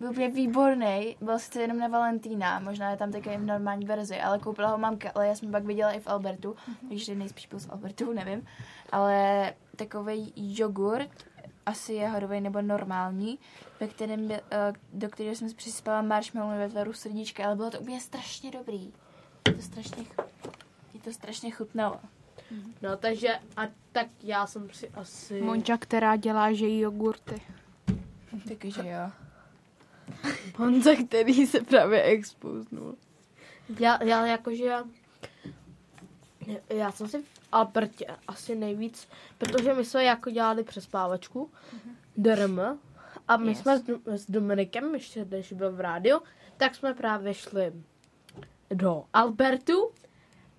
byl 0.00 0.10
úplně 0.10 0.28
výborný, 0.28 1.16
byl 1.20 1.38
sice 1.38 1.60
jenom 1.60 1.78
na 1.78 1.88
Valentína, 1.88 2.60
možná 2.60 2.90
je 2.90 2.96
tam 2.96 3.12
také 3.12 3.38
v 3.38 3.44
normální 3.44 3.86
verzi, 3.86 4.20
ale 4.20 4.38
koupila 4.38 4.68
ho 4.68 4.78
mamka, 4.78 5.10
ale 5.14 5.26
já 5.26 5.34
jsem 5.34 5.50
pak 5.50 5.64
viděla 5.64 5.92
i 5.92 6.00
v 6.00 6.06
Albertu, 6.06 6.56
takže 6.88 7.14
nejspíš 7.14 7.46
byl 7.46 7.60
z 7.60 7.68
Albertu, 7.70 8.12
nevím, 8.12 8.46
ale 8.92 9.54
takový 9.76 10.32
jogurt, 10.36 11.10
asi 11.68 11.92
je 11.92 12.08
hodový 12.08 12.40
nebo 12.40 12.62
normální, 12.62 13.38
ve 13.80 13.88
kterém, 13.88 14.28
byl, 14.28 14.36
eh, 14.50 14.72
do 14.92 15.08
kterého 15.08 15.34
jsem 15.34 15.48
si 15.48 15.54
přispala 15.54 16.02
marshmallow 16.02 16.58
ve 16.58 16.68
tvaru 16.68 16.92
srdíčka, 16.92 17.44
ale 17.46 17.56
bylo 17.56 17.70
to 17.70 17.80
úplně 17.80 18.00
strašně 18.00 18.50
dobrý. 18.50 18.92
Je 19.48 19.54
to 19.54 19.62
strašně, 19.62 20.04
je 20.94 21.00
to 21.00 21.12
strašně 21.12 21.50
chutnalo. 21.50 22.00
No, 22.82 22.96
takže 22.96 23.28
a 23.56 23.62
tak 23.92 24.06
já 24.22 24.46
jsem 24.46 24.70
si 24.70 24.88
asi... 24.88 25.40
Monča, 25.40 25.76
která 25.76 26.16
dělá, 26.16 26.52
že 26.52 26.66
jí 26.66 26.80
jogurty. 26.80 27.42
Takže 28.58 28.88
jo. 28.88 29.10
Honza, 30.56 30.90
který 31.06 31.46
se 31.46 31.60
právě 31.60 32.02
expoznul. 32.02 32.94
Já, 33.80 34.04
já 34.04 34.26
jakože... 34.26 34.76
Já 36.68 36.92
jsem 36.92 37.08
si 37.08 37.24
Albertě 37.52 38.06
asi 38.28 38.54
nejvíc, 38.54 39.08
protože 39.38 39.74
my 39.74 39.84
jsme 39.84 40.04
jako 40.04 40.30
dělali 40.30 40.64
přespávačku, 40.64 41.50
DRM, 42.16 42.60
A 43.28 43.36
my 43.36 43.48
yes. 43.48 43.58
jsme 43.58 43.78
s, 43.78 43.84
s 44.06 44.30
Dominikem, 44.30 44.94
ještě 44.94 45.24
když 45.24 45.52
byl 45.52 45.72
v 45.72 45.80
rádiu, 45.80 46.20
tak 46.56 46.74
jsme 46.74 46.94
právě 46.94 47.34
šli 47.34 47.72
do 48.70 49.04
Albertu. 49.12 49.90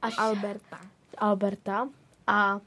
Až 0.02 0.16
Alberta. 0.18 0.80
Alberta. 1.18 1.90
A 2.28 2.60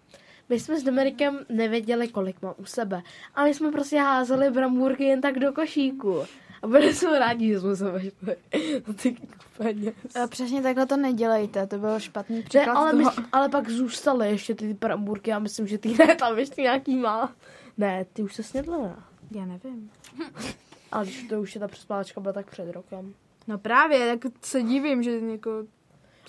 my 0.49 0.61
jsme 0.61 0.81
s 0.81 0.83
Dominikem 0.83 1.39
nevěděli, 1.49 2.09
kolik 2.09 2.43
mám 2.43 2.55
u 2.57 2.65
sebe. 2.65 3.03
A 3.35 3.45
my 3.45 3.55
jsme 3.55 3.73
prostě 3.73 3.99
házeli 3.99 4.51
bramburky 4.51 5.05
jen 5.05 5.21
tak 5.21 5.39
do 5.39 5.53
košíku. 5.53 6.25
A 6.63 6.67
byli 6.67 6.95
jsme 6.95 7.19
rádi, 7.19 7.49
že 7.49 7.61
jsme 7.61 7.77
se 7.77 7.91
vešli. 7.91 8.37
Ty 9.03 9.17
peněz. 9.59 9.95
A 10.25 10.27
přesně 10.27 10.63
takhle 10.63 10.87
to 10.87 10.97
nedělejte, 10.97 11.67
to 11.67 11.79
byl 11.79 12.01
špatný 12.01 12.37
Ne, 12.37 12.43
příklad 12.43 12.75
ale, 12.77 12.93
my, 12.93 13.05
toho. 13.05 13.27
ale 13.33 13.49
pak 13.49 13.71
zůstaly 13.71 14.29
ještě 14.31 14.55
ty 14.55 14.75
bramburky, 14.75 15.31
já 15.31 15.39
myslím, 15.39 15.67
že 15.67 15.79
ty 15.79 15.95
ne, 15.99 16.15
tam 16.17 16.39
ještě 16.39 16.63
nějaký 16.63 16.97
má. 16.97 17.33
Ne, 17.79 18.05
ty 18.13 18.23
už 18.23 18.35
se 18.35 18.43
snědla, 18.43 18.79
ne? 18.79 18.95
Já 19.31 19.45
nevím. 19.47 19.91
Ale 20.93 21.05
když 21.05 21.23
to 21.29 21.41
už 21.41 21.55
je 21.55 21.61
ta 21.61 21.69
přespávačka 21.69 22.21
byla 22.21 22.33
tak 22.33 22.51
před 22.51 22.73
rokem. 22.73 23.15
No 23.47 23.59
právě, 23.59 24.17
tak 24.19 24.33
se 24.45 24.63
divím, 24.63 25.03
že 25.03 25.19
jako... 25.19 25.65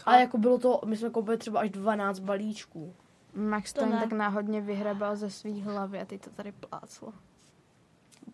Ale 0.06 0.20
jako 0.20 0.38
bylo 0.38 0.58
to, 0.58 0.82
my 0.86 0.98
jsme 0.98 1.10
koupili 1.10 1.38
třeba 1.38 1.60
až 1.60 1.70
12 1.70 2.20
balíčků. 2.20 2.94
Max 3.36 3.74
To 3.74 3.80
to 3.80 3.86
jen 3.86 3.96
ne. 3.96 4.00
tak 4.02 4.12
náhodně 4.12 4.62
vyhrebal 4.62 5.16
ze 5.16 5.30
svý 5.30 5.62
hlavy 5.62 6.00
a 6.00 6.06
teď 6.06 6.22
to 6.22 6.30
tady 6.30 6.52
pláclo. 6.52 7.14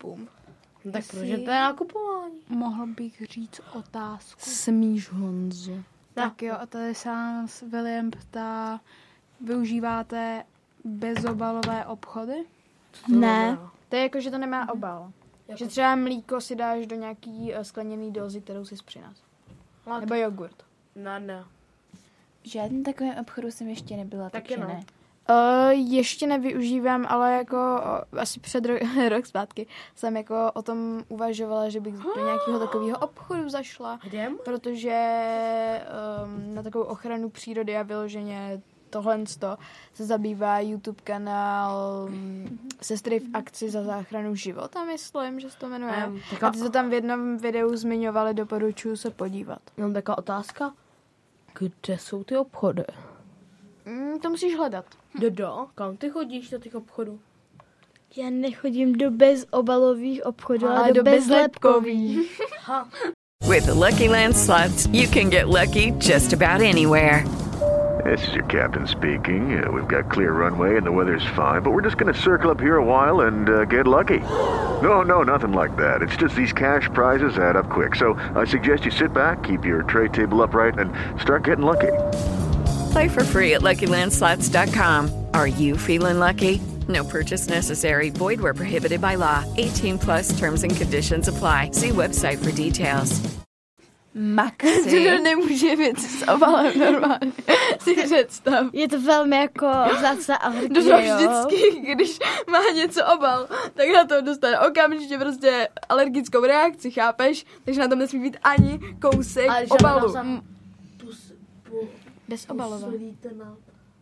Boom. 0.02 0.28
No 0.84 0.92
tak 0.92 1.04
proč 1.10 1.22
je 1.28 1.38
to 1.38 1.50
je 1.50 1.60
nakupování? 1.60 2.34
Mohl 2.48 2.86
bych 2.86 3.22
říct 3.30 3.60
otázku. 3.74 4.40
Smíš, 4.40 5.10
Honzo. 5.10 5.72
Tak 6.14 6.42
jo, 6.42 6.54
a 6.60 6.66
tady 6.66 6.94
se 6.94 7.08
nás 7.08 7.62
William 7.62 8.10
ptá, 8.10 8.80
využíváte 9.40 10.44
bezobalové 10.84 11.86
obchody? 11.86 12.44
Ne. 13.08 13.58
To 13.88 13.96
je 13.96 14.02
jako, 14.02 14.20
že 14.20 14.30
to 14.30 14.38
nemá 14.38 14.72
obal. 14.72 15.12
Že 15.54 15.66
třeba 15.66 15.96
mlíko 15.96 16.40
si 16.40 16.56
dáš 16.56 16.86
do 16.86 16.96
nějaký 16.96 17.54
eh, 17.54 17.64
skleněný 17.64 18.12
dozy, 18.12 18.40
kterou 18.40 18.64
si 18.64 18.76
přinas. 18.84 19.22
Nebo 20.00 20.14
jogurt. 20.14 20.64
Ne, 20.94 21.20
ne. 21.20 21.44
V 22.42 22.48
žádném 22.48 22.82
takovém 22.84 23.18
obchodu 23.20 23.50
jsem 23.50 23.68
ještě 23.68 23.96
nebyla, 23.96 24.30
Taky 24.30 24.48
takže 24.48 24.66
ne. 24.66 24.74
ne. 24.74 24.84
Uh, 25.30 25.70
ještě 25.70 26.26
nevyužívám, 26.26 27.06
ale 27.08 27.32
jako 27.32 27.56
uh, 28.12 28.20
asi 28.20 28.40
před 28.40 28.64
ro- 28.64 29.08
rok 29.08 29.26
zpátky 29.26 29.66
jsem 29.94 30.16
jako 30.16 30.50
o 30.54 30.62
tom 30.62 31.02
uvažovala, 31.08 31.68
že 31.68 31.80
bych 31.80 31.94
do 31.94 32.24
nějakého 32.24 32.58
takového 32.58 32.98
obchodu 32.98 33.48
zašla. 33.48 33.98
Kde? 34.02 34.30
Protože 34.44 35.00
um, 36.24 36.54
na 36.54 36.62
takovou 36.62 36.84
ochranu 36.84 37.30
přírody 37.30 37.76
a 37.76 37.82
vyloženě 37.82 38.60
tohle 38.90 39.20
se 39.94 40.04
zabývá 40.06 40.60
YouTube 40.60 41.00
kanál 41.04 42.06
um, 42.08 42.58
Sestry 42.82 43.20
v 43.20 43.24
akci 43.34 43.70
za 43.70 43.82
záchranu 43.82 44.34
života, 44.34 44.84
myslím, 44.84 45.40
že 45.40 45.50
se 45.50 45.58
to 45.58 45.68
jmenuje. 45.68 46.06
Um, 46.06 46.20
taká- 46.30 46.48
a 46.48 46.50
ty 46.50 46.58
to 46.58 46.70
tam 46.70 46.90
v 46.90 46.92
jednom 46.92 47.36
videu 47.38 47.76
zmiňovali, 47.76 48.34
doporučuji 48.34 48.96
se 48.96 49.10
podívat. 49.10 49.58
Mám 49.76 49.92
taková 49.92 50.18
otázka. 50.18 50.74
Kde 51.58 51.98
jsou 51.98 52.24
ty 52.24 52.36
obchody? 52.36 52.84
Mm, 53.84 54.18
to 54.18 54.30
musíš 54.30 54.56
hledat. 54.56 54.84
Dodo, 55.18 55.66
kam 55.74 55.96
ty 55.96 56.10
chodíš 56.10 56.50
do 56.50 56.58
těch 56.58 56.74
obchodů? 56.74 57.20
Já 58.16 58.30
nechodím 58.30 58.92
do 58.92 59.10
bezobalových 59.10 60.26
obchodů, 60.26 60.68
ale, 60.68 60.76
Ale 60.78 60.88
do, 60.88 60.94
do 60.94 61.10
bezlepkových. 61.10 62.40
With 63.48 63.64
the 63.66 63.72
Lucky 63.72 64.08
Land 64.08 64.36
slots, 64.36 64.86
you 64.92 65.08
can 65.08 65.30
get 65.30 65.48
lucky 65.48 65.94
just 65.98 66.32
about 66.32 66.60
anywhere. 66.60 67.24
This 68.04 68.28
is 68.28 68.34
your 68.34 68.44
captain 68.44 68.86
speaking. 68.86 69.62
Uh, 69.62 69.70
we've 69.72 69.88
got 69.88 70.10
clear 70.10 70.32
runway 70.32 70.76
and 70.76 70.86
the 70.86 70.92
weather's 70.92 71.26
fine, 71.36 71.62
but 71.62 71.72
we're 71.72 71.82
just 71.84 71.98
going 71.98 72.14
to 72.14 72.20
circle 72.20 72.50
up 72.50 72.60
here 72.60 72.76
a 72.76 72.84
while 72.84 73.26
and 73.26 73.48
uh, 73.48 73.64
get 73.64 73.86
lucky. 73.86 74.20
No, 74.82 75.02
no, 75.02 75.22
nothing 75.22 75.52
like 75.52 75.76
that. 75.76 76.02
It's 76.02 76.16
just 76.16 76.34
these 76.34 76.52
cash 76.52 76.88
prizes 76.94 77.36
add 77.38 77.56
up 77.56 77.68
quick. 77.68 77.96
So 77.96 78.14
I 78.34 78.46
suggest 78.46 78.84
you 78.84 78.90
sit 78.90 79.12
back, 79.12 79.42
keep 79.42 79.64
your 79.64 79.82
tray 79.82 80.08
table 80.08 80.42
upright, 80.42 80.78
and 80.78 80.92
start 81.20 81.44
getting 81.44 81.64
lucky. 81.64 81.92
Play 82.90 83.08
for 83.08 83.24
free 83.24 83.54
at 83.54 83.62
LuckyLandSlots.com. 83.62 85.26
Are 85.34 85.46
you 85.46 85.76
feeling 85.76 86.18
lucky? 86.18 86.60
No 86.88 87.04
purchase 87.04 87.48
necessary. 87.48 88.10
Void 88.10 88.40
where 88.40 88.54
prohibited 88.54 89.00
by 89.00 89.14
law. 89.16 89.44
18 89.58 89.98
plus 89.98 90.38
terms 90.38 90.62
and 90.64 90.74
conditions 90.76 91.28
apply. 91.28 91.70
See 91.72 91.90
website 91.90 92.38
for 92.42 92.52
details. 92.52 93.20
Maxi. 94.14 95.04
To 95.16 95.22
nemůže 95.22 95.76
věci 95.76 96.08
s 96.08 96.28
obalem 96.28 96.78
normálně. 96.78 97.32
si 97.80 97.94
představ. 97.94 98.66
Je 98.72 98.88
to 98.88 99.00
velmi 99.00 99.36
jako 99.36 99.66
vzácná 99.98 100.38
Dodo 100.68 100.90
jo. 100.90 101.16
vždycky, 101.16 101.80
když 101.80 102.18
má 102.50 102.58
něco 102.74 103.06
obal, 103.06 103.48
tak 103.74 103.88
na 103.94 104.04
to 104.04 104.20
dostane 104.20 104.58
okamžitě 104.58 105.18
prostě 105.18 105.68
alergickou 105.88 106.44
reakci, 106.44 106.90
chápeš? 106.90 107.46
Takže 107.64 107.80
na 107.80 107.88
tom 107.88 107.98
nesmí 107.98 108.20
být 108.20 108.36
ani 108.42 108.80
kousek 109.00 109.50
Ale 109.50 109.66
obalu. 109.68 110.14
Bezobalová. 112.30 112.86
Posolíte 112.86 113.34
na 113.34 113.56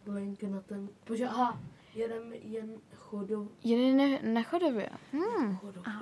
plenky 0.04 0.46
na 0.46 0.60
ten, 0.60 0.88
protože 1.04 1.26
aha, 1.26 1.60
jedem 1.94 2.32
jen 2.32 2.68
chodov, 2.96 3.46
Jeden 3.64 3.96
ne, 3.96 4.18
na 4.22 4.42
chodově. 4.42 4.88
Hmm. 5.12 5.56
chodově. 5.56 5.92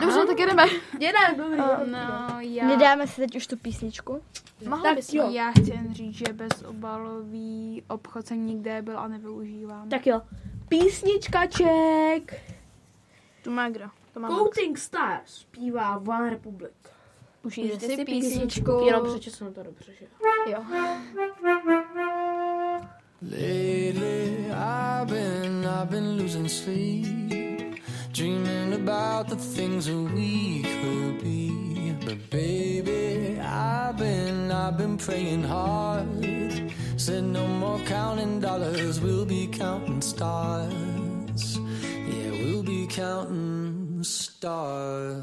Dobře, 0.00 0.26
tak 0.26 0.38
jedeme. 0.38 0.64
Jedem, 1.00 1.36
dobrý. 1.36 1.58
No, 1.86 2.40
já, 2.40 2.66
Nedáme 2.66 3.06
si 3.06 3.16
teď 3.20 3.36
už 3.36 3.46
tu 3.46 3.56
písničku? 3.56 4.22
Mohla 4.68 4.82
Tak 4.82 4.94
bys 4.96 5.14
jo. 5.14 5.30
já 5.30 5.50
chci 5.50 5.70
jen 5.70 5.94
říct, 5.94 6.14
že 6.14 6.32
bezobalový 6.32 7.82
obchod 7.88 8.26
jsem 8.26 8.46
nikde 8.46 8.82
byl 8.82 8.98
a 8.98 9.08
nevyužívám. 9.08 9.88
Tak 9.88 10.06
jo, 10.06 10.22
písničkaček. 10.68 12.40
Tu 13.44 13.50
má 13.50 13.68
kdo? 13.68 13.90
To 14.12 14.20
má 14.20 14.28
Coating 14.28 14.78
Stars 14.78 15.34
zpívá 15.34 15.96
One 15.98 16.30
Republic. 16.30 16.72
Užijte 17.46 17.86
si 17.86 18.04
písničku. 18.04 18.82
Jenom 18.86 19.06
přečesnu 19.06 19.52
to 19.52 19.62
dobře, 19.62 19.92
že? 20.00 20.06
Jo. 20.50 20.58
Lately, 23.22 24.50
I've 24.50 25.06
been, 25.06 25.64
I've 25.64 25.90
been 25.90 26.18
losing 26.18 26.48
sleep, 26.48 27.06
dreaming 28.12 28.88
about 28.88 29.28
the 29.28 29.36
things 29.36 29.86
that 29.86 30.14
we 30.14 30.62
could 30.62 31.22
be. 31.22 31.50
But 32.04 32.30
baby, 32.30 33.40
I've 33.40 33.96
been, 33.96 34.52
I've 34.52 34.76
been 34.76 34.96
praying 34.96 35.44
hard. 35.44 36.06
Said 36.96 37.24
no 37.24 37.46
more 37.46 37.80
counting 37.86 38.40
dollars, 38.40 39.00
we'll 39.00 39.26
be 39.26 39.46
counting 39.48 40.02
stars. 40.02 41.58
Yeah, 42.08 42.30
we'll 42.42 42.62
be 42.62 42.86
counting 42.86 44.04
stars. 44.04 45.22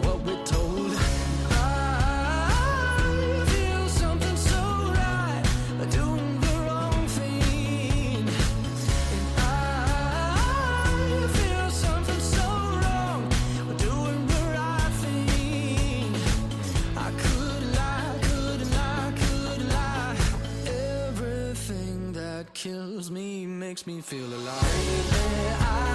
me 23.09 23.45
makes 23.47 23.87
me 23.87 24.01
feel 24.01 24.25
alive. 24.25 24.61
Lately, 24.61 25.47
I've 25.61 25.90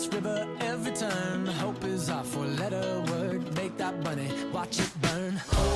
this 0.00 0.14
river 0.14 0.48
every 0.60 0.92
turn. 0.92 1.46
Hope 1.46 1.84
is 1.84 2.08
our 2.08 2.24
four 2.24 2.46
letter 2.46 3.04
word. 3.08 3.54
Make 3.56 3.76
that 3.76 4.02
money, 4.02 4.30
watch 4.52 4.78
it 4.78 4.90
burn. 5.02 5.69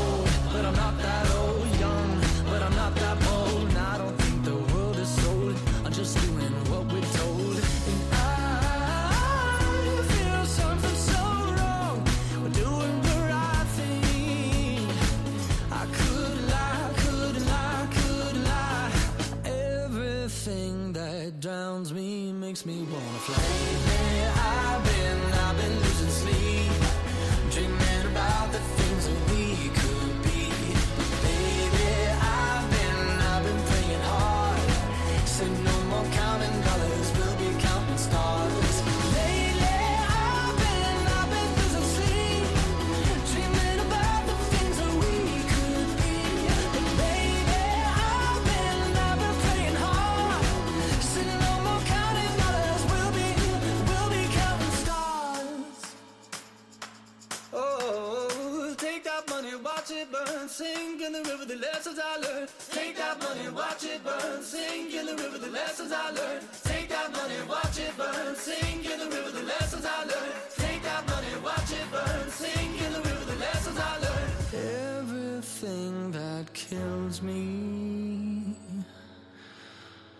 Sink 60.55 61.03
in 61.03 61.13
the 61.13 61.23
river, 61.23 61.45
the 61.45 61.57
lessons 61.57 61.99
I 61.99 62.17
learned. 62.19 62.49
Take 62.71 62.97
that 62.97 63.21
money, 63.21 63.49
watch 63.49 63.83
it 63.83 64.05
burn, 64.05 64.41
sink 64.41 64.95
in 64.95 65.07
the 65.07 65.17
river, 65.17 65.39
the 65.39 65.51
lessons 65.51 65.91
I 65.91 66.11
learned. 66.13 66.47
Take 66.63 66.89
that 66.91 67.11
money, 67.11 67.35
watch 67.49 67.77
it 67.81 67.97
burn, 67.97 68.37
sink 68.37 68.89
in 68.89 68.99
the 69.01 69.07
river, 69.17 69.33
the 69.33 69.43
lessons 69.43 69.85
I 69.85 70.05
learned. 70.05 70.35
Take 70.57 70.83
that 70.85 71.03
money, 71.09 71.35
watch 71.43 71.73
it 71.73 71.87
burn, 71.91 72.31
sink 72.31 72.81
in 72.87 72.93
the 72.93 73.01
river, 73.01 73.25
the 73.33 73.39
lessons 73.47 73.79
I 73.81 73.95
learned. 74.07 74.33
Everything 75.01 76.13
that 76.13 76.45
kills 76.55 77.21
me 77.21 78.55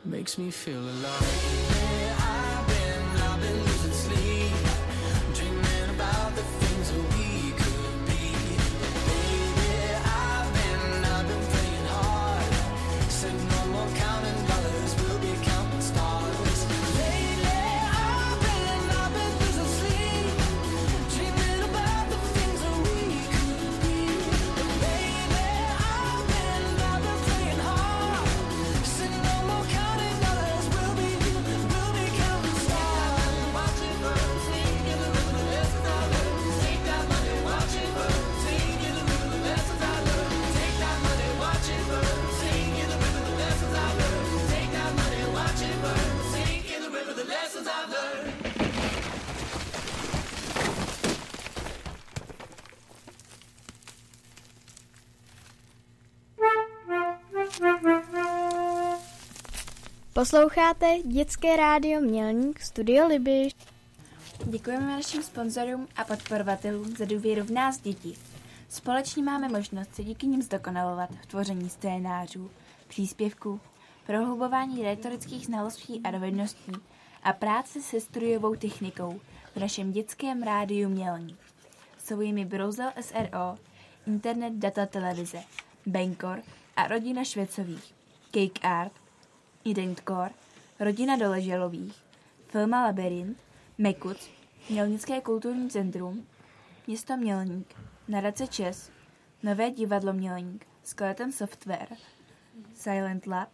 makes 0.05 0.37
me 0.37 0.51
feel 0.51 0.83
alive. 0.83 1.27
I've 2.19 2.67
been, 2.67 3.03
I've 3.23 3.41
been 3.41 3.59
losing 3.69 3.97
sleep, 4.05 4.53
dreaming 5.37 5.91
about 5.95 6.35
the 6.35 6.43
Posloucháte 60.25 60.99
dětské 61.05 61.57
rádio 61.57 62.01
Mělník 62.01 62.61
Studio 62.61 63.07
Libiš. 63.07 63.53
Děkujeme 64.45 64.87
našim 64.87 65.23
sponzorům 65.23 65.89
a 65.97 66.05
podporovatelům 66.05 66.97
za 66.97 67.05
důvěru 67.05 67.45
v 67.45 67.51
nás 67.51 67.81
děti. 67.81 68.15
Společně 68.69 69.23
máme 69.23 69.49
možnost 69.49 69.95
se 69.95 70.05
díky 70.05 70.27
nim 70.27 70.43
zdokonalovat 70.43 71.11
v 71.23 71.27
tvoření 71.27 71.71
scénářů, 71.71 72.51
příspěvků, 72.89 73.61
prohlubování 74.07 74.83
retorických 74.83 75.47
znalostí 75.47 76.01
a 76.05 76.11
dovedností 76.11 76.73
a 77.23 77.33
práce 77.33 77.83
se 77.83 78.01
studiovou 78.01 78.55
technikou 78.55 79.21
v 79.55 79.61
našem 79.61 79.93
dětském 79.93 80.43
rádiu 80.43 80.89
Mělník. 80.89 81.39
Jsou 82.05 82.21
jimi 82.21 82.45
Brouzel 82.45 82.93
SRO, 83.01 83.59
Internet 84.07 84.53
Data 84.53 84.87
Televize, 84.87 85.43
Benkor 85.87 86.43
a 86.77 86.89
rodina 86.89 87.25
Švecových, 87.25 87.95
Cake 88.33 88.65
Art, 88.65 89.04
Identcore, 89.65 90.31
rodina 90.81 91.17
Doleželových, 91.17 91.95
Filma 92.49 92.85
Labyrint, 92.85 93.39
Mekuc, 93.79 94.31
Mělnické 94.71 95.21
kulturní 95.21 95.71
centrum, 95.71 96.27
město 96.87 97.17
Mělník, 97.17 97.75
nadace 98.09 98.47
Čes, 98.47 98.91
Nové 99.43 99.71
divadlo 99.71 100.13
Mělník, 100.13 100.67
Skeleton 100.83 101.33
Software, 101.33 101.89
Silent 102.75 103.27
Lab, 103.27 103.49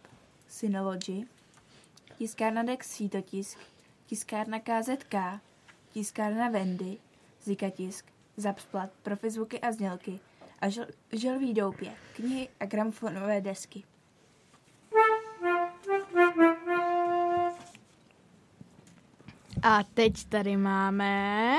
Synology, 0.47 1.25
tiskárna 2.17 2.63
Dex 2.63 2.87
Sítotisk, 2.87 3.57
tiskárna 4.05 4.59
KZK, 4.59 5.15
tiskárna 5.93 6.49
Vendy, 6.49 6.97
Zikatisk, 7.43 8.05
Zapsplat, 8.37 8.89
Profizvuky 9.03 9.59
a 9.59 9.71
znělky 9.71 10.19
a 10.59 10.69
žel, 10.69 10.85
želví 11.11 11.53
doupě, 11.53 11.93
knihy 12.15 12.49
a 12.59 12.65
gramofonové 12.65 13.41
desky. 13.41 13.83
A 19.63 19.83
teď 19.93 20.25
tady 20.29 20.57
máme... 20.57 21.53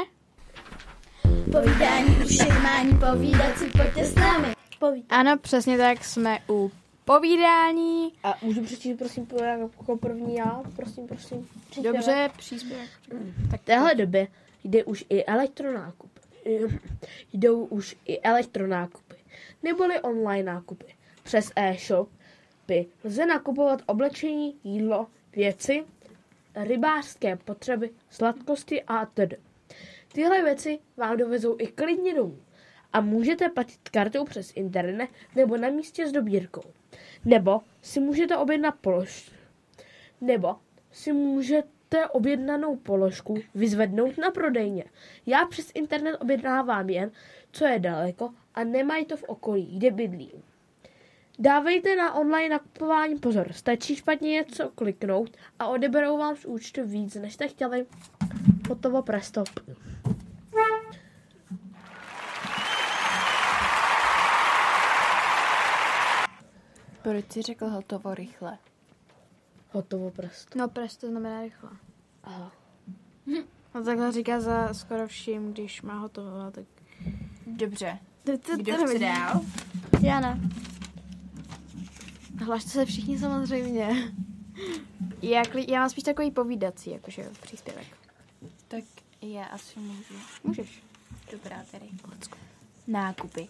Povídání, 1.53 2.17
ušimání, 2.25 2.99
povídat 2.99 3.59
si, 3.59 3.71
pojďte 3.71 4.05
s 4.05 4.15
námi. 4.15 4.49
Ano, 5.09 5.39
přesně 5.39 5.79
tak, 5.79 6.05
jsme 6.05 6.39
u 6.49 6.71
povídání. 7.05 8.13
A 8.25 8.35
můžu 8.43 8.63
přečíst, 8.63 8.97
prosím, 8.99 9.27
jako 9.41 9.97
první 9.97 10.35
já? 10.37 10.63
Prosím, 10.77 11.07
prosím. 11.07 11.49
Příspěvek. 11.71 11.97
Dobře, 11.97 12.31
příspěvek. 12.37 12.89
Tak 13.51 13.61
v 13.61 13.65
téhle 13.65 13.95
době 13.95 14.29
jde 14.65 14.85
už 14.85 15.05
i 15.09 15.25
elektronákup. 15.25 16.11
Jdou 17.33 17.65
už 17.65 17.97
i 18.05 18.21
elektronákupy, 18.21 19.15
neboli 19.63 20.01
online 20.01 20.53
nákupy. 20.53 20.95
Přes 21.23 21.53
e-shopy 21.57 22.87
lze 23.05 23.27
nakupovat 23.27 23.83
oblečení, 23.87 24.55
jídlo, 24.65 25.07
věci, 25.37 25.85
rybářské 26.55 27.37
potřeby, 27.37 27.91
sladkosti 28.11 28.83
a 28.83 29.07
tedy. 29.07 29.37
Tyhle 30.13 30.43
věci 30.43 30.79
vám 30.97 31.17
dovezou 31.17 31.57
i 31.59 31.67
klidně 31.67 32.15
domů 32.15 32.39
a 32.93 33.01
můžete 33.01 33.49
platit 33.49 33.89
kartou 33.89 34.25
přes 34.25 34.53
internet 34.55 35.11
nebo 35.37 35.57
na 35.57 35.69
místě 35.69 36.09
s 36.09 36.13
dobírkou. 36.13 36.63
Nebo 37.25 37.61
si 37.83 38.01
můžete 38.01 38.37
objednat 38.37 38.75
položku. 38.81 39.35
Nebo 40.21 40.57
si 40.91 41.13
můžete 41.13 42.09
objednanou 42.09 42.77
položku 42.77 43.39
vyzvednout 43.55 44.19
na 44.19 44.31
prodejně. 44.31 44.85
Já 45.27 45.47
přes 45.47 45.71
internet 45.75 46.17
objednávám 46.17 46.91
jen, 46.91 47.11
co 47.53 47.65
je 47.65 47.79
daleko 47.79 48.31
a 48.55 48.65
nemají 48.65 49.05
to 49.05 49.17
v 49.17 49.23
okolí, 49.23 49.79
kde 49.79 49.91
bydlím. 49.91 50.52
Dávejte 51.39 51.97
na 51.97 52.15
online 52.15 52.49
nakupování 52.49 53.19
pozor. 53.19 53.53
Stačí 53.53 53.97
špatně 53.97 54.31
něco 54.31 54.69
kliknout 54.69 55.37
a 55.59 55.67
odeberou 55.67 56.19
vám 56.19 56.37
z 56.37 56.45
účtu 56.45 56.87
víc, 56.87 57.15
než 57.15 57.35
jste 57.35 57.49
chtěli. 57.49 57.87
Hotovo 58.69 59.03
presto. 59.03 59.45
Proč 67.03 67.33
jsi 67.33 67.43
řekl 67.43 67.67
hotovo 67.67 68.15
rychle? 68.15 68.59
Hotovo 69.71 70.11
presto. 70.11 70.59
No, 70.59 70.69
presto 70.69 71.09
znamená 71.09 71.43
rychle. 71.43 71.71
Aha. 72.25 72.53
No 73.75 73.85
takhle 73.85 74.13
říká 74.13 74.41
za 74.41 74.75
skoro 74.75 75.07
vším, 75.07 75.53
když 75.53 75.83
má 75.83 75.99
hotovo, 75.99 76.51
tak... 76.51 76.65
Dobře. 77.47 77.99
Kdo 78.25 78.39
to 78.39 78.87
chce 78.87 78.99
dál? 78.99 79.41
Jana. 80.03 80.39
Hlašte 82.45 82.71
se 82.71 82.85
všichni 82.85 83.19
samozřejmě. 83.19 84.13
Já, 85.23 85.43
kli- 85.43 85.65
já 85.69 85.81
mám 85.81 85.91
spíš 85.91 86.05
takový 86.05 86.31
povídací, 86.31 86.91
jakože 86.91 87.31
příspěvek. 87.43 87.87
Tak 88.69 88.85
já 89.23 89.45
asi 89.45 89.81
můžu. 89.81 90.15
Můžeš. 90.45 90.83
Dobrá 91.33 91.65
tedy. 91.71 91.87
Nákupy. 92.87 93.49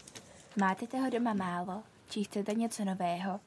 Máte 0.61 0.87
toho 0.87 1.11
doma 1.11 1.35
málo? 1.35 1.83
Či 2.09 2.25
chcete 2.25 2.55
něco 2.55 2.85
nového? 2.85 3.41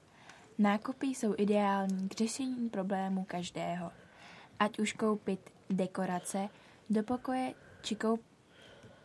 Nákupy 0.57 1.07
jsou 1.07 1.35
ideální 1.37 2.09
k 2.09 2.17
řešení 2.17 2.69
problémů 2.69 3.23
každého. 3.23 3.91
Ať 4.59 4.79
už 4.79 4.93
koupit 4.93 5.49
dekorace 5.69 6.49
do 6.89 7.03
pokoje, 7.03 7.53
či 7.81 7.95
koup... 7.95 8.21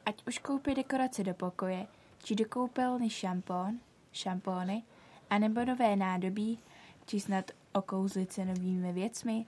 Ať 0.06 0.26
už 0.26 0.38
koupit 0.38 0.76
dekorace 0.76 1.24
do 1.24 1.34
pokoje, 1.34 1.86
či 2.22 2.34
do 2.34 2.44
koupelny 2.44 3.10
šampón, 3.10 3.78
šampóny, 4.12 4.82
anebo 5.30 5.64
nové 5.64 5.96
nádobí, 5.96 6.58
či 7.06 7.20
snad 7.20 7.50
okouzlit 7.72 8.32
se 8.32 8.44
novými 8.44 8.92
věcmi, 8.92 9.46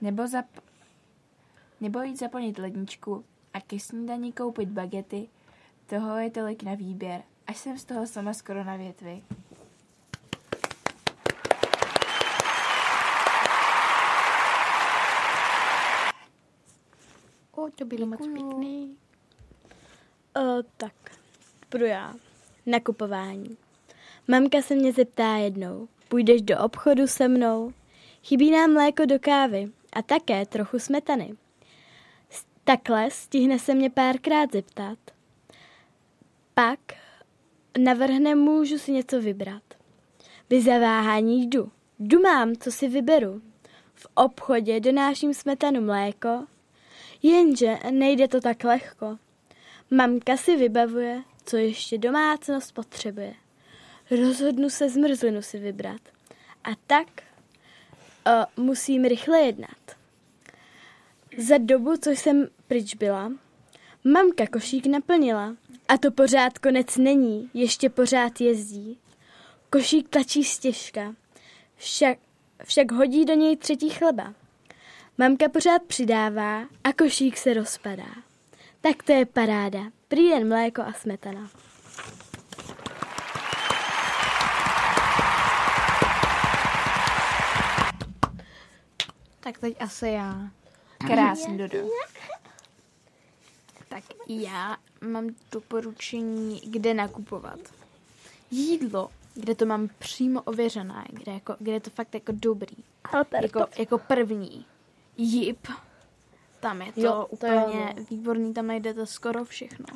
nebo, 0.00 0.26
zap... 0.26 0.46
nebo 1.80 2.02
jít 2.02 2.18
zaplnit 2.18 2.58
ledničku 2.58 3.24
a 3.54 3.60
ke 3.60 3.78
snídani 3.78 4.32
koupit 4.32 4.68
bagety, 4.68 5.28
toho 5.86 6.16
je 6.16 6.30
tolik 6.30 6.62
na 6.62 6.74
výběr, 6.74 7.22
až 7.46 7.58
jsem 7.58 7.78
z 7.78 7.84
toho 7.84 8.06
sama 8.06 8.34
skoro 8.34 8.64
na 8.64 8.76
větvi. 8.76 9.22
O, 17.52 17.70
to 17.70 17.84
bylo 17.84 18.06
moc 18.06 18.26
pěkný. 18.26 18.96
O, 20.36 20.62
tak, 20.76 20.94
budu 21.70 21.84
já. 21.84 22.14
Nakupování. 22.66 23.56
Mamka 24.28 24.62
se 24.62 24.74
mě 24.74 24.92
zeptá 24.92 25.36
jednou, 25.36 25.88
půjdeš 26.08 26.42
do 26.42 26.58
obchodu 26.58 27.06
se 27.06 27.28
mnou? 27.28 27.72
Chybí 28.22 28.50
nám 28.50 28.72
mléko 28.72 29.04
do 29.04 29.18
kávy 29.18 29.70
a 29.92 30.02
také 30.02 30.46
trochu 30.46 30.78
smetany. 30.78 31.34
Takhle 32.64 33.10
stihne 33.10 33.58
se 33.58 33.74
mě 33.74 33.90
párkrát 33.90 34.52
zeptat. 34.52 34.98
Pak 36.54 36.78
navrhne, 37.78 38.34
můžu 38.34 38.78
si 38.78 38.92
něco 38.92 39.20
vybrat. 39.20 39.62
Bez 40.50 40.64
zaváhání 40.64 41.46
jdu. 41.46 41.70
Jdu 41.98 42.20
mám, 42.20 42.56
co 42.56 42.72
si 42.72 42.88
vyberu. 42.88 43.42
V 43.94 44.06
obchodě 44.14 44.80
donáším 44.80 45.34
smetanu 45.34 45.80
mléko, 45.80 46.46
jenže 47.22 47.78
nejde 47.90 48.28
to 48.28 48.40
tak 48.40 48.64
lehko. 48.64 49.18
Mamka 49.90 50.36
si 50.36 50.56
vybavuje, 50.56 51.22
co 51.44 51.56
ještě 51.56 51.98
domácnost 51.98 52.74
potřebuje. 52.74 53.34
Rozhodnu 54.20 54.70
se 54.70 54.88
zmrzlinu 54.88 55.42
si 55.42 55.58
vybrat. 55.58 56.00
A 56.64 56.70
tak 56.86 57.06
uh, 58.26 58.64
musím 58.64 59.04
rychle 59.04 59.40
jednat. 59.40 59.96
Za 61.38 61.58
dobu, 61.58 61.96
co 61.96 62.10
jsem 62.10 62.48
pryč 62.68 62.94
byla, 62.94 63.32
mamka 64.04 64.46
košík 64.46 64.86
naplnila. 64.86 65.56
A 65.88 65.98
to 65.98 66.10
pořád 66.10 66.58
konec 66.58 66.96
není, 66.96 67.50
ještě 67.54 67.90
pořád 67.90 68.40
jezdí. 68.40 68.98
Košík 69.70 70.08
tlačí 70.08 70.44
stěžka, 70.44 71.14
však, 71.76 72.18
však 72.64 72.92
hodí 72.92 73.24
do 73.24 73.34
něj 73.34 73.56
třetí 73.56 73.90
chleba. 73.90 74.34
Mamka 75.18 75.48
pořád 75.48 75.82
přidává 75.82 76.60
a 76.84 76.92
košík 76.92 77.36
se 77.36 77.54
rozpadá. 77.54 78.08
Tak 78.80 79.02
to 79.02 79.12
je 79.12 79.26
paráda. 79.26 79.80
Prý 80.08 80.24
jen 80.24 80.48
mléko 80.48 80.82
a 80.82 80.92
smetana. 80.92 81.50
Tak 89.42 89.58
teď 89.58 89.76
asi 89.82 90.08
já. 90.08 90.50
Krásný, 91.06 91.58
Dodo. 91.58 91.78
Tak 93.88 94.04
já 94.28 94.76
mám 95.00 95.28
doporučení, 95.52 96.60
kde 96.66 96.94
nakupovat. 96.94 97.58
Jídlo, 98.50 99.10
kde 99.34 99.54
to 99.54 99.66
mám 99.66 99.88
přímo 99.98 100.42
ověřené, 100.42 101.04
kde, 101.10 101.32
jako, 101.32 101.56
kde 101.58 101.72
je 101.72 101.80
to 101.80 101.90
fakt 101.90 102.14
jako 102.14 102.32
dobrý. 102.34 102.76
Jako, 103.42 103.66
jako 103.78 103.98
první. 103.98 104.66
Jip. 105.16 105.68
Tam 106.60 106.82
je 106.82 106.92
to 106.92 107.00
Jo, 107.00 107.06
jo, 107.06 107.12
to 107.12 107.26
úplně 107.26 107.94
no. 107.96 108.04
výborný, 108.10 108.54
tam 108.54 108.66
najdete 108.66 109.06
skoro 109.06 109.44
všechno. 109.44 109.86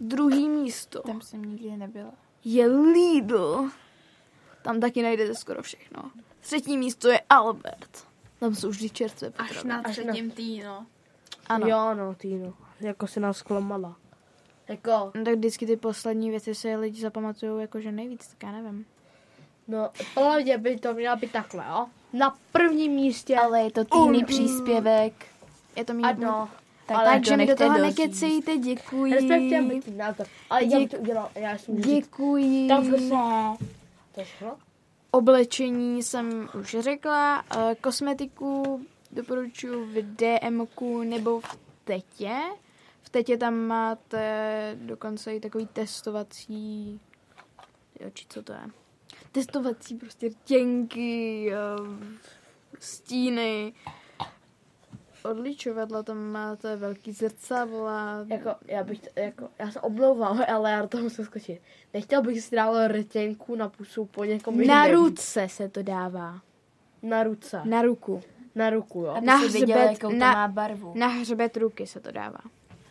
Druhý 0.00 0.48
místo 0.48 1.02
Tam 1.02 1.20
jsem 1.20 1.42
nikdy 1.44 1.76
nebyla. 1.76 2.12
je 2.44 2.66
Lidl. 2.66 3.70
Tam 4.62 4.80
taky 4.80 5.02
najdete 5.02 5.34
skoro 5.34 5.62
všechno. 5.62 6.10
Třetí 6.40 6.76
místo 6.76 7.08
je 7.08 7.20
Albert. 7.30 8.07
Tam 8.40 8.54
jsou 8.54 8.68
vždy 8.68 8.90
čerstvé 8.90 9.28
Až 9.38 9.48
potraviny. 9.48 9.68
na 9.74 9.82
třetím 9.82 10.30
týno. 10.30 10.86
Ano. 11.46 11.66
Jo, 11.68 11.94
no, 11.94 12.14
Týno. 12.14 12.52
Jako 12.80 13.06
si 13.06 13.20
nás 13.20 13.42
klamala. 13.42 13.96
Jako, 14.68 14.90
No, 15.14 15.24
tak 15.24 15.34
vždycky 15.34 15.66
ty 15.66 15.76
poslední 15.76 16.30
věci 16.30 16.54
se 16.54 16.76
lidi 16.76 17.00
zapamatují 17.00 17.60
jakože 17.60 17.92
nejvíc, 17.92 18.28
tak 18.28 18.42
já 18.42 18.52
nevím. 18.52 18.86
no, 19.68 19.90
hlavně 20.16 20.58
by 20.58 20.78
to 20.78 20.94
měla 20.94 21.16
být 21.16 21.32
takhle, 21.32 21.64
jo. 21.68 21.86
Na 22.12 22.36
prvním 22.52 22.92
místě. 22.92 23.36
Ale 23.36 23.60
je 23.60 23.70
to 23.70 23.84
týný 23.84 24.24
příspěvek. 24.24 25.26
Je 25.76 25.84
to 25.84 25.92
mít 25.94 26.04
Ano. 26.04 26.48
Tak 26.86 26.96
ale 26.96 27.04
Takže 27.10 27.36
mi 27.36 27.46
do 27.46 27.56
toho 27.56 27.78
nekecejte, 27.78 28.56
děkuji. 28.58 29.12
Respektujeme 29.14 29.74
tvůj 29.80 29.96
názor. 29.96 30.26
Ale 30.50 30.64
já 30.64 30.78
bych 30.78 30.88
Děk- 30.88 30.90
to 30.90 30.96
udělal, 30.96 31.30
já 31.34 31.58
jsem. 31.58 31.76
Děkuji. 31.76 32.68
Tam 32.68 32.84
se 32.84 32.90
To 34.14 34.20
je? 34.20 34.26
Oblečení 35.10 36.02
jsem 36.02 36.48
už 36.60 36.76
řekla, 36.80 37.44
eh, 37.56 37.74
kosmetiku 37.80 38.80
doporučuji 39.10 39.84
v 39.84 40.02
DMku 40.02 41.02
nebo 41.02 41.40
v 41.40 41.58
Tetě. 41.84 42.36
V 43.02 43.08
Tetě 43.10 43.36
tam 43.36 43.54
máte 43.54 44.76
dokonce 44.80 45.34
i 45.34 45.40
takový 45.40 45.66
testovací, 45.66 47.00
jo, 48.00 48.10
či 48.14 48.26
co 48.28 48.42
to 48.42 48.52
je? 48.52 48.60
Testovací 49.32 49.94
prostě 49.94 50.28
rtěnky, 50.28 51.52
eh, 51.52 51.56
stíny, 52.78 53.72
odličovadla, 55.24 56.02
tam 56.02 56.18
máte 56.18 56.76
velký 56.76 57.12
zrcadla. 57.12 58.24
Jako, 58.28 58.50
já 58.66 58.84
bych, 58.84 59.00
to- 59.00 59.20
jako, 59.20 59.48
já 59.58 59.70
se 59.70 59.80
omlouvám, 59.80 60.44
ale 60.54 60.70
já 60.70 60.82
do 60.82 60.88
toho 60.88 61.02
musím 61.02 61.24
skočit. 61.24 61.60
Nechtěl 61.94 62.22
bych 62.22 62.40
si 62.42 62.56
dával 62.56 62.88
rtěnku 62.88 63.54
na 63.54 63.68
pusu 63.68 64.04
po 64.04 64.24
někom 64.24 64.66
Na 64.66 64.84
jiném. 64.86 65.00
ruce 65.00 65.48
se 65.48 65.68
to 65.68 65.82
dává. 65.82 66.40
Na 67.02 67.22
ruce. 67.22 67.60
Na 67.64 67.82
ruku. 67.82 68.20
Na 68.54 68.70
ruku, 68.70 69.00
jo. 69.00 69.08
Aby 69.08 69.26
Na 69.26 69.40
si 69.40 69.48
viděla, 69.48 69.80
hřbet, 69.80 69.92
jakou 70.02 70.12
to 70.12 70.18
na- 70.18 70.32
má 70.32 70.48
barvu. 70.48 70.92
Na 70.96 71.06
hřbet 71.06 71.56
ruky 71.56 71.86
se 71.86 72.00
to 72.00 72.10
dává. 72.12 72.38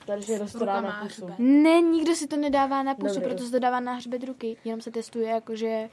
Takže 0.05 0.37
roztorá 0.37 0.81
na 0.81 0.99
pusu. 1.03 1.29
Ne, 1.39 1.81
nikdo 1.81 2.15
si 2.15 2.27
to 2.27 2.37
nedává 2.37 2.83
na 2.83 2.95
pusu, 2.95 3.13
Dobrý. 3.15 3.29
proto 3.29 3.43
se 3.43 3.51
to 3.51 3.59
dává 3.59 3.79
na 3.79 3.93
hřbet 3.93 4.23
ruky. 4.23 4.57
Jenom 4.65 4.81
se 4.81 4.91
testuje 4.91 5.29
jakože 5.29 5.89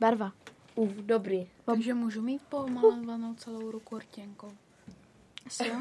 barva. 0.00 0.32
Uf, 0.74 0.90
dobrý. 0.90 1.46
Takže 1.64 1.94
můžu 1.94 2.22
mít 2.22 2.42
pomalovanou 2.48 3.34
celou 3.34 3.70
ruku 3.70 3.98
rtěnkou. 3.98 4.48
Asi 5.46 5.68
jo. 5.68 5.76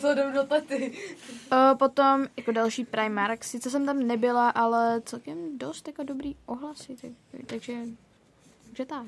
To 0.00 0.12
jdem 0.12 0.32
do 0.32 0.42
tety. 0.42 0.98
Uh, 1.52 1.78
potom 1.78 2.26
jako 2.36 2.52
další 2.52 2.84
Primark, 2.84 3.44
sice 3.44 3.70
jsem 3.70 3.86
tam 3.86 3.98
nebyla, 3.98 4.50
ale 4.50 5.02
celkem 5.04 5.58
dost 5.58 5.88
jako 5.88 6.02
dobrý 6.02 6.36
ohlasy, 6.46 6.96
tak, 6.96 7.10
takže, 7.46 7.74
takže 8.66 8.84
tak. 8.84 9.06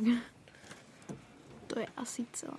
To 1.66 1.78
je 1.78 1.86
asi 1.96 2.26
celé. 2.32 2.56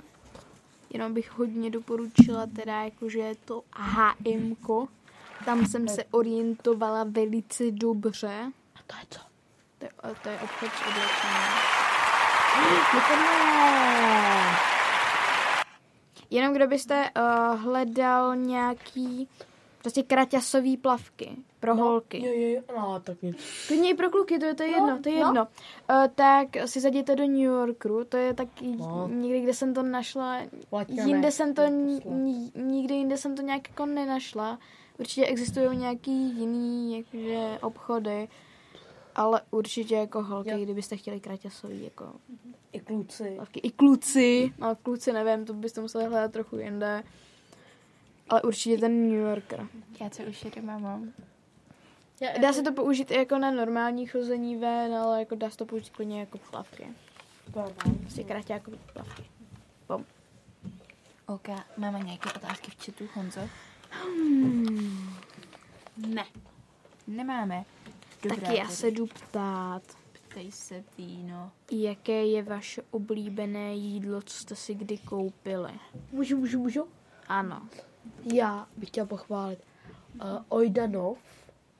Jenom 0.89 1.13
bych 1.13 1.37
hodně 1.37 1.69
doporučila 1.69 2.45
teda 2.55 2.83
jakože 2.83 3.31
to 3.45 3.63
HMko. 3.71 4.87
Tam 5.45 5.65
jsem 5.65 5.87
se 5.87 6.03
orientovala 6.11 7.03
velice 7.03 7.63
dobře. 7.71 8.51
A 8.75 8.79
to 8.87 8.95
je 8.95 9.05
co? 9.09 9.19
To 9.79 9.85
je, 9.85 9.91
to 10.23 10.29
je 10.29 10.39
obchod 10.39 10.69
s 10.69 10.81
oblečením. 10.87 11.47
Jenom 16.29 16.53
kdybyste 16.53 17.09
uh, 17.17 17.59
hledal 17.61 18.35
nějaký 18.35 19.27
prostě 19.81 20.03
kraťasový 20.03 20.77
plavky 20.77 21.31
pro 21.59 21.75
No, 21.75 21.83
holky. 21.83 22.25
Jo, 22.25 22.33
jo, 22.35 22.49
jo, 22.55 22.61
no, 22.77 22.99
tak 23.03 23.21
nic. 23.21 23.37
Klidně 23.67 23.89
i 23.89 23.93
pro 23.93 24.09
kluky, 24.09 24.39
to 24.39 24.45
je, 24.45 24.53
to 24.55 24.63
je 24.63 24.71
No, 24.71 24.75
jedno, 24.87 24.99
to 25.03 25.09
je 25.09 25.15
no. 25.19 25.25
jedno. 25.27 25.41
Uh, 25.89 26.07
tak 26.15 26.47
si 26.65 26.79
zajděte 26.79 27.15
do 27.15 27.23
New 27.23 27.37
Yorku, 27.39 28.01
to 28.09 28.17
je 28.17 28.33
taky 28.33 28.75
No. 28.77 29.07
někde, 29.11 29.39
kde 29.39 29.53
jsem 29.53 29.73
to 29.73 29.83
našla, 29.83 30.37
Plaťané, 30.69 31.03
jinde 31.03 31.31
jsem 31.31 31.53
to, 31.53 31.61
jak 31.61 31.71
poslat. 31.73 32.15
ni- 32.15 32.51
nikde 32.55 32.95
jinde 32.95 33.17
jsem 33.17 33.35
to 33.35 33.41
nějak 33.41 33.69
jako 33.69 33.85
nenašla. 33.85 34.59
Určitě 34.99 35.25
existují 35.25 35.77
nějaký 35.77 36.11
jiný 36.39 36.97
jakože, 36.97 37.57
obchody, 37.61 38.27
ale 39.17 39.41
určitě 39.51 39.95
jako 39.95 40.23
holky, 40.23 40.49
Jo. 40.49 40.57
kdybyste 40.63 40.97
chtěli 40.97 41.19
kraťasový, 41.19 41.83
jako 41.83 42.13
I 42.71 42.79
kluci. 42.79 43.33
plavky. 43.35 43.59
I 43.59 43.71
kluci, 43.71 44.53
no 44.57 44.75
kluci 44.75 45.13
nevím, 45.13 45.45
to 45.45 45.53
byste 45.53 45.81
museli 45.81 46.05
hledat 46.05 46.31
trochu 46.31 46.57
jinde. 46.57 47.03
Ale 48.29 48.41
určitě 48.41 48.77
ten 48.77 49.07
New 49.09 49.19
Yorker. 49.19 49.67
Já 50.01 50.09
co 50.09 50.23
už 50.23 50.45
je 50.45 50.51
doma 50.55 50.77
mám. 50.77 51.11
Já, 52.21 52.37
Dá 52.37 52.53
se 52.53 52.63
to 52.63 52.73
použít 52.73 53.11
i 53.11 53.15
jako 53.17 53.37
na 53.37 53.51
normální 53.51 54.07
chození 54.07 54.55
ven, 54.55 54.95
ale 54.95 55.19
jako 55.19 55.35
dá 55.35 55.49
se 55.49 55.57
to 55.57 55.65
použít 55.65 55.89
klidně 55.89 56.19
jako 56.19 56.37
plavky. 56.37 56.87
Prostě 58.01 58.23
kraťákový 58.23 58.77
plavky. 58.93 59.23
Bom. 59.87 60.05
OK, 61.25 61.47
máme 61.77 61.99
nějaké 61.99 62.33
otázky 62.33 62.71
v 62.71 62.85
chatu, 62.85 63.07
Honzo? 63.13 63.41
Hmm. 63.91 65.09
Ne. 65.97 66.25
Nemáme. 67.07 67.65
Dobrá, 68.29 68.47
tak 68.47 68.57
já 68.57 68.67
se 68.67 68.91
jdu 68.91 69.07
ptát, 69.07 69.83
Ptej 70.29 70.51
se, 70.51 70.83
Týno. 70.95 71.51
jaké 71.71 72.25
je 72.25 72.43
vaše 72.43 72.81
oblíbené 72.91 73.73
jídlo, 73.73 74.21
co 74.21 74.37
jste 74.37 74.55
si 74.55 74.75
kdy 74.75 74.97
koupili? 74.97 75.71
Můžu, 76.11 76.37
můžu, 76.37 76.59
můžu? 76.59 76.87
Ano. 77.27 77.67
Já 78.33 78.67
bych 78.77 78.89
chtěl 78.89 79.05
pochválit 79.05 79.59
uh, 80.15 80.21
Ojdanov 80.49 81.17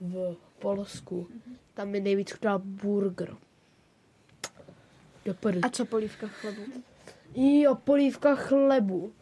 v 0.02 0.38
Polsku. 0.60 1.28
Tam 1.74 1.90
mi 1.90 2.00
nejvíc 2.00 2.32
chutnal 2.32 2.60
burger. 2.60 3.36
Doporučuji. 5.26 5.64
A 5.64 5.70
co 5.70 5.86
polívka 5.86 6.28
chlebu? 6.28 6.62
Jo, 7.36 7.76
polívka 7.76 8.36
chlebu. 8.36 9.14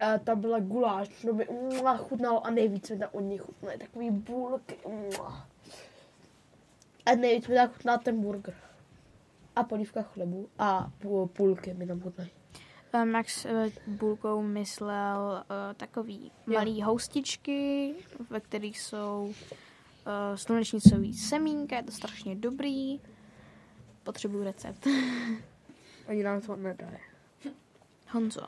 A 0.00 0.18
tam 0.18 0.40
byla 0.40 0.58
guláš, 0.58 1.08
to 1.08 1.32
mi 1.34 1.48
mua, 1.50 1.96
chutnalo 1.96 2.46
a 2.46 2.50
nejvíc 2.50 2.90
mi 2.90 2.98
tam 2.98 3.08
od 3.12 3.20
nich 3.20 3.40
chutnaly 3.42 3.78
takový 3.78 4.10
bulky. 4.10 4.76
mua. 4.88 5.46
A 7.06 7.14
nejvíc 7.14 7.48
mi 7.48 7.54
tam 7.54 7.68
chutnal 7.68 7.98
ten 7.98 8.20
burger. 8.20 8.54
A 9.56 9.62
polívka 9.64 10.02
chlebu 10.02 10.48
a 10.58 10.90
pů- 11.02 11.28
půlky 11.28 11.74
mi 11.74 11.86
tam 11.86 12.00
chutnají. 12.00 12.30
Eh, 12.92 13.04
Max 13.04 13.44
eh, 13.44 13.70
bulkou 13.86 14.42
myslel 14.42 15.44
eh, 15.70 15.74
takový 15.74 16.32
malý 16.46 16.82
houstičky, 16.82 17.94
ve 18.30 18.40
kterých 18.40 18.80
jsou 18.80 19.34
eh, 20.06 20.36
slunečnicový 20.36 21.14
semínka, 21.14 21.76
je 21.76 21.82
to 21.82 21.92
strašně 21.92 22.34
dobrý. 22.36 23.00
Potřebuju 24.02 24.44
recept. 24.44 24.86
Oni 26.08 26.22
nám 26.22 26.40
to 26.40 26.56
nedají. 26.56 26.96
Honzo. 28.10 28.46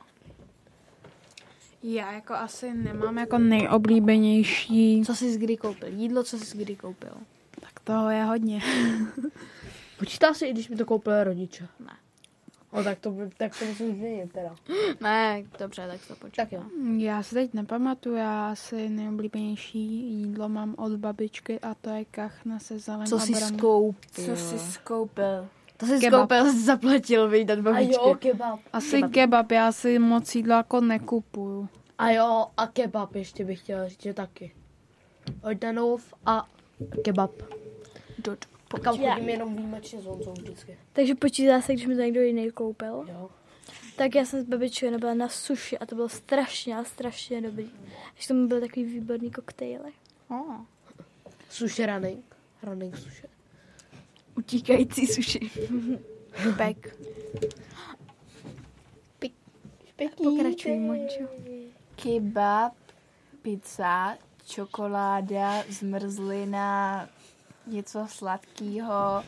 Já 1.83 2.11
jako 2.11 2.33
asi 2.33 2.73
nemám 2.73 3.17
jako 3.17 3.37
nejoblíbenější. 3.37 5.03
Co 5.05 5.15
jsi 5.15 5.37
kdy 5.37 5.57
koupil? 5.57 5.87
Jídlo, 5.87 6.23
co 6.23 6.37
jsi 6.39 6.57
kdy 6.57 6.75
koupil? 6.75 7.11
Toho 7.89 8.09
je 8.09 8.23
hodně. 8.23 8.61
Počítá 9.99 10.33
si, 10.33 10.45
i 10.45 10.53
když 10.53 10.69
mi 10.69 10.75
to 10.75 10.85
koupili 10.85 11.23
rodiče? 11.23 11.67
Ne. 11.79 11.93
No 12.73 12.83
tak 12.83 12.99
to, 12.99 13.15
tak 13.37 13.59
to 13.59 13.65
musím 13.65 13.95
změnit 13.95 14.31
teda. 14.33 14.55
Ne, 15.01 15.43
dobře, 15.59 15.87
tak 15.87 16.07
to 16.07 16.15
počítá. 16.15 16.43
Tak 16.43 16.51
jo. 16.51 16.63
Já 16.97 17.23
se 17.23 17.35
teď 17.35 17.53
nepamatuju, 17.53 18.15
já 18.15 18.49
asi 18.51 18.89
nejoblíbenější 18.89 19.79
jídlo 20.13 20.49
mám 20.49 20.75
od 20.77 20.91
babičky 20.91 21.59
a 21.59 21.73
to 21.73 21.89
je 21.89 22.05
kachna 22.05 22.59
se 22.59 22.79
zelenou 22.79 23.05
Co 23.05 23.19
jsi 23.19 23.33
skoupil? 23.33 23.95
Co 24.11 24.35
jsi 24.35 24.59
skoupil? 24.59 25.47
To 25.77 25.85
jsi 25.85 25.99
Kebab. 25.99 26.19
skoupil, 26.19 26.51
jsi 26.51 26.65
zaplatil 26.65 27.29
vyjdat 27.29 27.59
babičky. 27.59 27.95
A 27.97 28.07
jo, 28.07 28.15
kebab. 28.15 28.59
Asi 28.73 28.95
Kebab. 28.95 29.11
kebab. 29.11 29.51
já 29.51 29.71
si 29.71 29.99
moc 29.99 30.35
jídla 30.35 30.57
jako 30.57 30.81
nekupuju. 30.81 31.69
A 31.97 32.09
jo, 32.09 32.47
a 32.57 32.67
kebab 32.67 33.15
ještě 33.15 33.45
bych 33.45 33.59
chtěla 33.59 33.87
říct, 33.87 34.03
že 34.03 34.13
taky. 34.13 34.51
Ojdanov 35.43 36.13
a 36.25 36.47
kebab. 37.03 37.31
Dod. 38.23 38.45
A 38.73 38.79
kam 38.79 39.01
Já. 39.01 39.13
chodím 39.13 39.29
jenom 39.29 39.55
výjimečně 39.55 40.01
s 40.01 40.05
Honzou 40.05 40.31
vždycky. 40.33 40.77
Takže 40.93 41.15
počítá 41.15 41.61
se, 41.61 41.73
když 41.73 41.85
mi 41.85 41.95
to 41.95 42.01
někdo 42.01 42.21
jiný 42.21 42.51
koupil? 42.51 43.05
Jo. 43.09 43.29
Tak 43.95 44.15
já 44.15 44.25
jsem 44.25 44.41
s 44.41 44.43
babičkou 44.43 44.89
nebyla 44.89 45.13
na 45.13 45.29
suši 45.29 45.77
a 45.77 45.85
to 45.85 45.95
bylo 45.95 46.09
strašně, 46.09 46.75
ale 46.75 46.85
strašně 46.85 47.41
dobrý. 47.41 47.71
Až 48.17 48.27
tomu 48.27 48.47
byly 48.47 48.61
takový 48.61 48.85
výborný 48.85 49.31
koktejly. 49.31 49.91
Oh. 50.29 50.55
Sushi 51.49 51.85
running. 51.85 52.35
Running 52.63 52.97
sushi. 52.97 53.27
Utíkající 54.37 55.07
suši. 55.07 55.51
Pek. 56.57 56.97
Pokračuj, 60.23 60.79
Mončo. 60.79 61.23
Kebab, 61.95 62.73
pizza, 63.41 64.17
čokoláda, 64.45 65.63
zmrzlina, 65.69 67.09
něco 67.69 68.07
sladkého. 68.09 69.23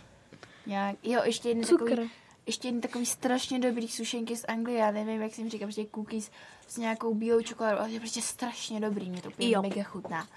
Nějak, 0.66 0.96
jo, 1.04 1.22
ještě 1.24 1.50
jeden 1.50 1.64
Cukr. 1.64 1.89
takový, 1.89 2.10
ještě 2.46 2.68
jeden 2.68 2.82
takový 2.82 3.06
strašně 3.06 3.60
dobrý 3.60 3.88
sušenky 3.88 4.36
z 4.38 4.46
Anglie, 4.48 4.80
já 4.80 4.92
nevím, 4.92 5.22
jak 5.22 5.34
jsem 5.34 5.50
říkal, 5.50 5.66
prostě 5.66 5.86
cookies 5.96 6.32
s 6.68 6.78
nějakou 6.78 7.14
bílou 7.14 7.42
čokoládou, 7.42 7.80
ale 7.80 7.92
je 7.92 8.00
prostě 8.00 8.22
strašně 8.22 8.80
dobrý, 8.80 9.10
mě 9.10 9.22
to 9.22 9.30
úplně 9.30 9.50
Jo. 9.52 9.62
mega 9.62 9.84
chutná. 9.84 10.28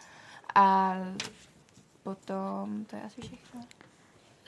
A 0.54 0.96
potom, 2.02 2.84
to 2.90 2.96
je 2.96 3.02
asi 3.02 3.20
všechno. 3.20 3.60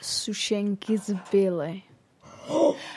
Sušenky 0.01 0.97
zbyly. 0.97 1.81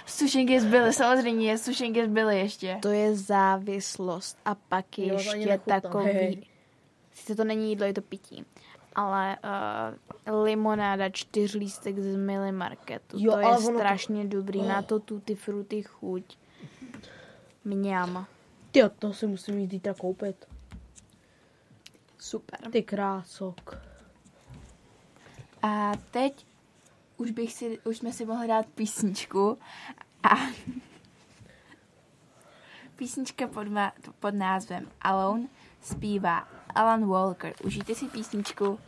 Sušenky 0.06 0.60
zbyly, 0.60 0.92
samozřejmě, 0.92 1.58
sušenky 1.58 2.06
zbyly 2.06 2.38
ještě. 2.38 2.78
To 2.82 2.88
je 2.88 3.16
závislost 3.16 4.38
a 4.44 4.54
pak 4.54 4.98
je 4.98 5.08
Jo, 5.08 5.14
ještě 5.14 5.60
takový... 5.66 6.04
hej. 6.04 6.46
Sice 7.14 7.34
to 7.34 7.44
není 7.44 7.68
jídlo, 7.70 7.86
je 7.86 7.92
to 7.92 8.02
pití. 8.02 8.44
Ale 8.94 9.36
uh, 10.28 10.44
limonáda 10.44 11.08
čtyřlístek 11.10 11.98
z 11.98 12.16
minimarketu. 12.16 13.16
Jo, 13.20 13.32
to 13.32 13.38
je 13.38 13.46
ono 13.46 13.56
to- 13.56 13.78
strašně 13.78 14.24
dobrý. 14.24 14.62
Na 14.62 14.82
to 14.82 14.98
tuty 14.98 15.34
fruty 15.34 15.82
chuť. 15.82 16.38
Mňam. 17.64 18.26
Ty, 18.70 18.80
to 18.98 19.12
si 19.12 19.26
musím 19.26 19.58
jít 19.58 19.70
zítra 19.70 19.94
koupit. 19.94 20.46
Super. 22.18 22.70
Ty 22.70 22.82
krások. 22.82 23.78
A 25.62 25.92
teď 26.10 26.46
už, 27.16 27.30
bych 27.30 27.52
si, 27.52 27.78
už 27.84 27.98
jsme 27.98 28.12
si 28.12 28.26
mohli 28.26 28.48
dát 28.48 28.66
písničku 28.66 29.58
a 30.22 30.34
písnička 32.96 33.46
pod, 33.46 33.68
ma, 33.68 33.92
pod 34.20 34.34
názvem 34.34 34.88
Alone 35.00 35.48
zpívá 35.80 36.48
Alan 36.74 37.04
Walker. 37.04 37.52
Užijte 37.64 37.94
si 37.94 38.08
písničku. 38.08 38.78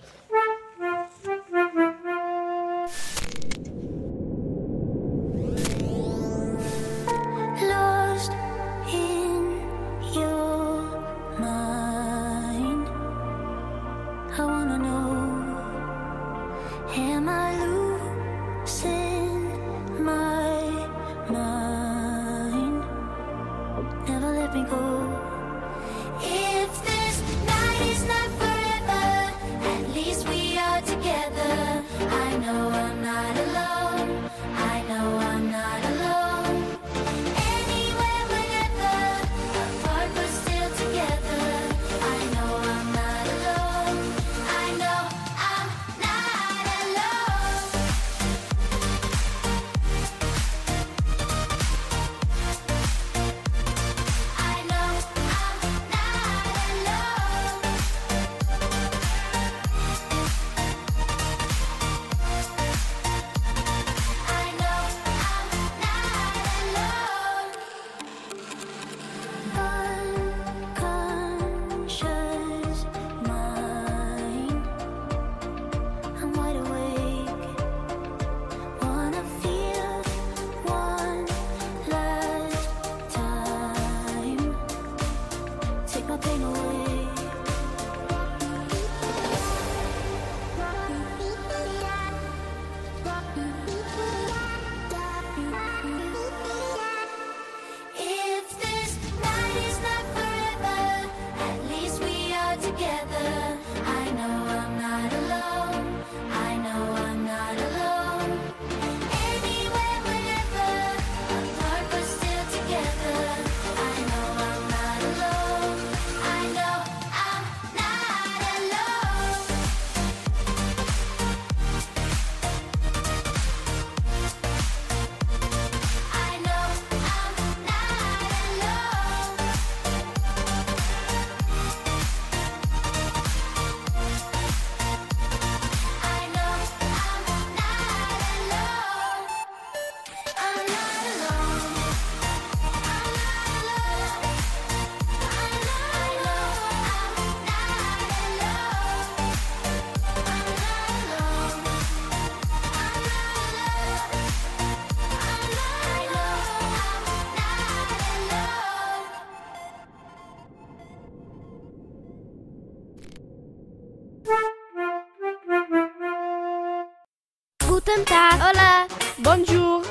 Guten 167.93 168.05
Tag. 168.05 168.40
Hola. 168.40 168.86
Bonjour. 169.18 169.82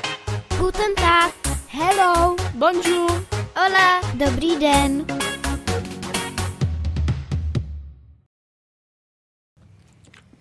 Guten 0.60 0.96
Tag. 0.96 1.34
Hello. 1.68 2.36
Bonjour. 2.56 3.26
Hola. 3.56 4.02
Dobrý 4.14 4.56
den. 4.56 5.06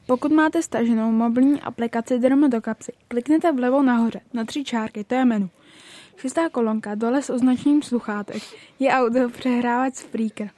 Pokud 0.06 0.32
máte 0.32 0.62
staženou 0.62 1.10
mobilní 1.10 1.60
aplikaci 1.60 2.18
Drm 2.18 2.50
do 2.50 2.60
kapsy, 2.60 2.92
klikněte 3.08 3.52
vlevo 3.52 3.82
nahoře 3.82 4.20
na 4.32 4.44
tři 4.44 4.64
čárky, 4.64 5.04
to 5.04 5.14
je 5.14 5.24
menu. 5.24 5.50
Šestá 6.16 6.48
kolonka 6.48 6.94
dole 6.94 7.22
s 7.22 7.30
označením 7.30 7.82
sluchátek 7.82 8.42
je 8.78 8.90
audio 8.90 9.28
přehrávač 9.28 9.94
Spreaker. 9.94 10.50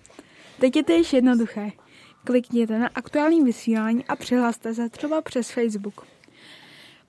Teď 0.59 0.77
je 0.77 0.85
to 0.85 0.93
již 0.93 1.13
jednoduché. 1.13 1.71
Klikněte 2.25 2.79
na 2.79 2.91
aktuální 2.95 3.45
vysílání 3.45 4.05
a 4.05 4.17
přihlaste 4.17 4.75
se 4.75 4.89
třeba 4.89 5.23
přes 5.23 5.51
Facebook. 5.51 6.12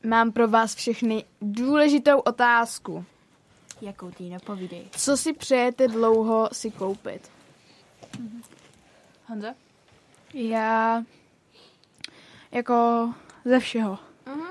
Mám 0.03 0.31
pro 0.31 0.47
vás 0.47 0.75
všechny 0.75 1.25
důležitou 1.41 2.19
otázku. 2.19 3.05
Jakou 3.81 4.11
Týno, 4.11 4.39
povídej. 4.39 4.89
Co 4.91 5.17
si 5.17 5.33
přejete 5.33 5.87
dlouho 5.87 6.49
si 6.51 6.71
koupit? 6.71 7.31
Honzo? 9.25 9.47
Já 10.33 11.03
jako 12.51 13.09
ze 13.45 13.59
všeho. 13.59 13.99
Mhm. 14.25 14.47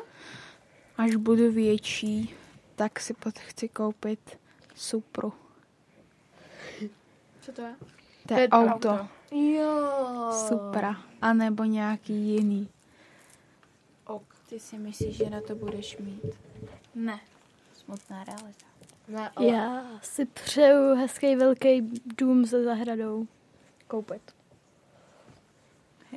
Až 0.97 1.15
budu 1.17 1.53
větší, 1.53 2.35
tak 2.77 3.01
si 3.01 3.15
pot 3.15 3.39
chci 3.39 3.69
koupit 3.69 4.39
Supru. 4.75 5.33
Co 7.41 7.53
to 7.53 7.63
je? 7.63 7.75
To 8.29 8.35
je 8.35 8.49
auto. 8.49 9.09
Jo. 9.31 10.33
Supra. 10.49 10.97
A 11.23 11.33
nebo 11.33 11.65
nějaký 11.65 12.13
jiný. 12.13 12.69
Ok. 14.07 14.23
Ty 14.49 14.61
si 14.61 14.79
myslíš, 14.79 15.17
že 15.17 15.31
na 15.31 15.41
to 15.41 15.55
budeš 15.55 15.99
mít? 15.99 16.23
Ne. 16.95 17.21
Smutná 17.73 18.25
realita. 18.25 18.67
Ne, 19.09 19.31
Já 19.41 19.85
si 20.03 20.25
přeju 20.27 20.95
hezký 20.95 21.37
velký 21.37 22.01
dům 22.19 22.47
se 22.47 22.65
zahradou. 22.65 23.27
Koupit. 23.89 24.23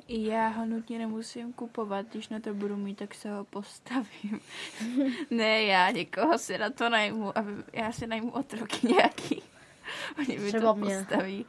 Já 0.08 0.48
ho 0.48 0.66
nutně 0.66 1.00
nemusím 1.00 1.54
kupovat, 1.54 2.06
když 2.12 2.30
na 2.30 2.40
to 2.40 2.54
budu 2.54 2.78
mít, 2.78 2.96
tak 2.98 3.14
se 3.16 3.32
ho 3.32 3.44
postavím. 3.44 4.40
ne, 5.30 5.64
já 5.64 5.92
někoho 5.92 6.38
si 6.38 6.58
na 6.58 6.70
to 6.70 6.90
najmu, 6.90 7.38
aby 7.38 7.52
já 7.74 7.92
si 7.92 8.08
najmu 8.08 8.32
otroky 8.32 8.88
nějaký. 8.88 9.42
Oni 10.20 10.40
mi 10.40 10.48
Třeba 10.48 10.74
to 10.74 10.80
mě. 10.80 10.98
postaví. 10.98 11.46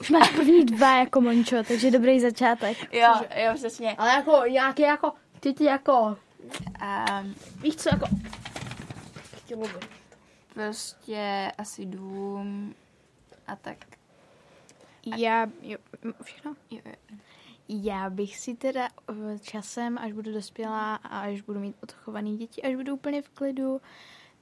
Už 0.00 0.10
máš 0.10 0.30
první 0.30 0.64
dva 0.64 0.98
jako 0.98 1.20
Mončo, 1.20 1.56
takže 1.68 1.90
dobrý 1.90 2.20
začátek. 2.20 2.94
Jo, 2.94 3.14
jo, 3.36 3.52
přesně. 3.54 3.94
Ale 3.98 4.10
jako 4.10 4.42
nějaký 4.48 4.82
jako, 4.82 5.12
ty 5.40 5.52
ty 5.52 5.64
jako, 5.64 6.16
Um, 7.20 7.34
víš 7.62 7.76
co, 7.76 7.88
jako, 7.88 8.06
chtělo 9.36 9.62
by. 9.62 9.86
prostě 10.54 11.52
asi 11.58 11.86
dům 11.86 12.74
a 13.46 13.56
tak. 13.56 13.76
Já, 15.16 15.46
jo, 15.62 15.78
všechno? 16.22 16.54
Jo, 16.70 16.80
jo. 16.84 16.92
Já 17.68 18.10
bych 18.10 18.38
si 18.38 18.54
teda 18.54 18.88
eh, 19.10 19.38
časem, 19.38 19.98
až 19.98 20.12
budu 20.12 20.32
dospělá 20.32 20.94
a 20.94 21.20
až 21.20 21.40
budu 21.40 21.60
mít 21.60 21.76
odchovaný 21.82 22.36
děti, 22.36 22.62
až 22.62 22.74
budu 22.74 22.94
úplně 22.94 23.22
v 23.22 23.28
klidu, 23.28 23.80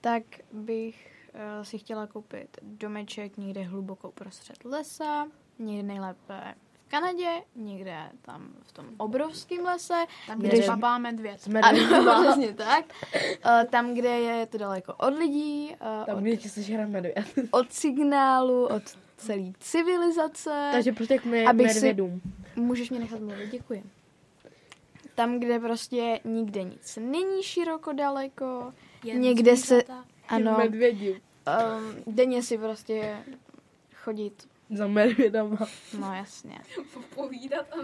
tak 0.00 0.22
bych 0.52 1.17
si 1.62 1.78
chtěla 1.78 2.06
koupit 2.06 2.56
domeček 2.62 3.36
někde 3.36 3.62
hluboko 3.62 4.12
prostřed 4.12 4.64
lesa, 4.64 5.26
někde 5.58 5.82
nejlépe 5.82 6.54
v 6.86 6.90
Kanadě, 6.90 7.28
někde 7.56 7.96
tam 8.22 8.48
v 8.62 8.72
tom 8.72 8.86
obrovském 8.96 9.64
lese, 9.64 10.04
Tam, 10.26 10.38
kde 10.38 10.66
medvěd. 10.98 11.40
Jsme 11.40 11.60
ano, 11.60 12.22
přesně 12.22 12.52
tak. 12.54 12.84
Eh, 13.44 13.66
tam, 13.70 13.94
kde 13.94 14.08
je 14.08 14.46
to 14.46 14.58
daleko 14.58 14.94
od 14.94 15.14
lidí, 15.14 15.74
eh, 15.74 16.04
Tam, 16.06 16.16
od, 16.16 16.20
kde 16.20 16.38
sežere 16.48 16.86
medvěd. 16.86 17.24
od 17.50 17.72
signálu, 17.72 18.66
od 18.66 18.82
celé 19.16 19.52
civilizace. 19.60 20.68
Takže 20.72 20.92
prostě 20.92 21.18
k 21.18 21.24
me- 21.24 21.44
abych 21.44 21.70
si- 21.72 21.74
medvědům. 21.74 22.20
Můžeš 22.56 22.90
mě 22.90 22.98
nechat 22.98 23.20
mluvit, 23.20 23.50
děkuji. 23.50 23.84
Tam, 25.14 25.40
kde 25.40 25.58
prostě 25.58 26.20
nikde 26.24 26.62
nic 26.62 26.98
není 27.00 27.42
široko 27.42 27.92
daleko, 27.92 28.72
Jen 29.04 29.20
někde 29.20 29.56
se, 29.56 29.82
ano, 30.28 30.54
Medvědi. 30.58 31.20
Um, 31.78 32.14
denně 32.14 32.42
si 32.42 32.58
prostě 32.58 33.16
chodit, 33.94 34.48
Za 34.70 34.86
medvědama. 34.86 35.56
no 36.00 36.14
jasně. 36.14 36.58
Povídat 37.14 37.66
a 37.72 37.76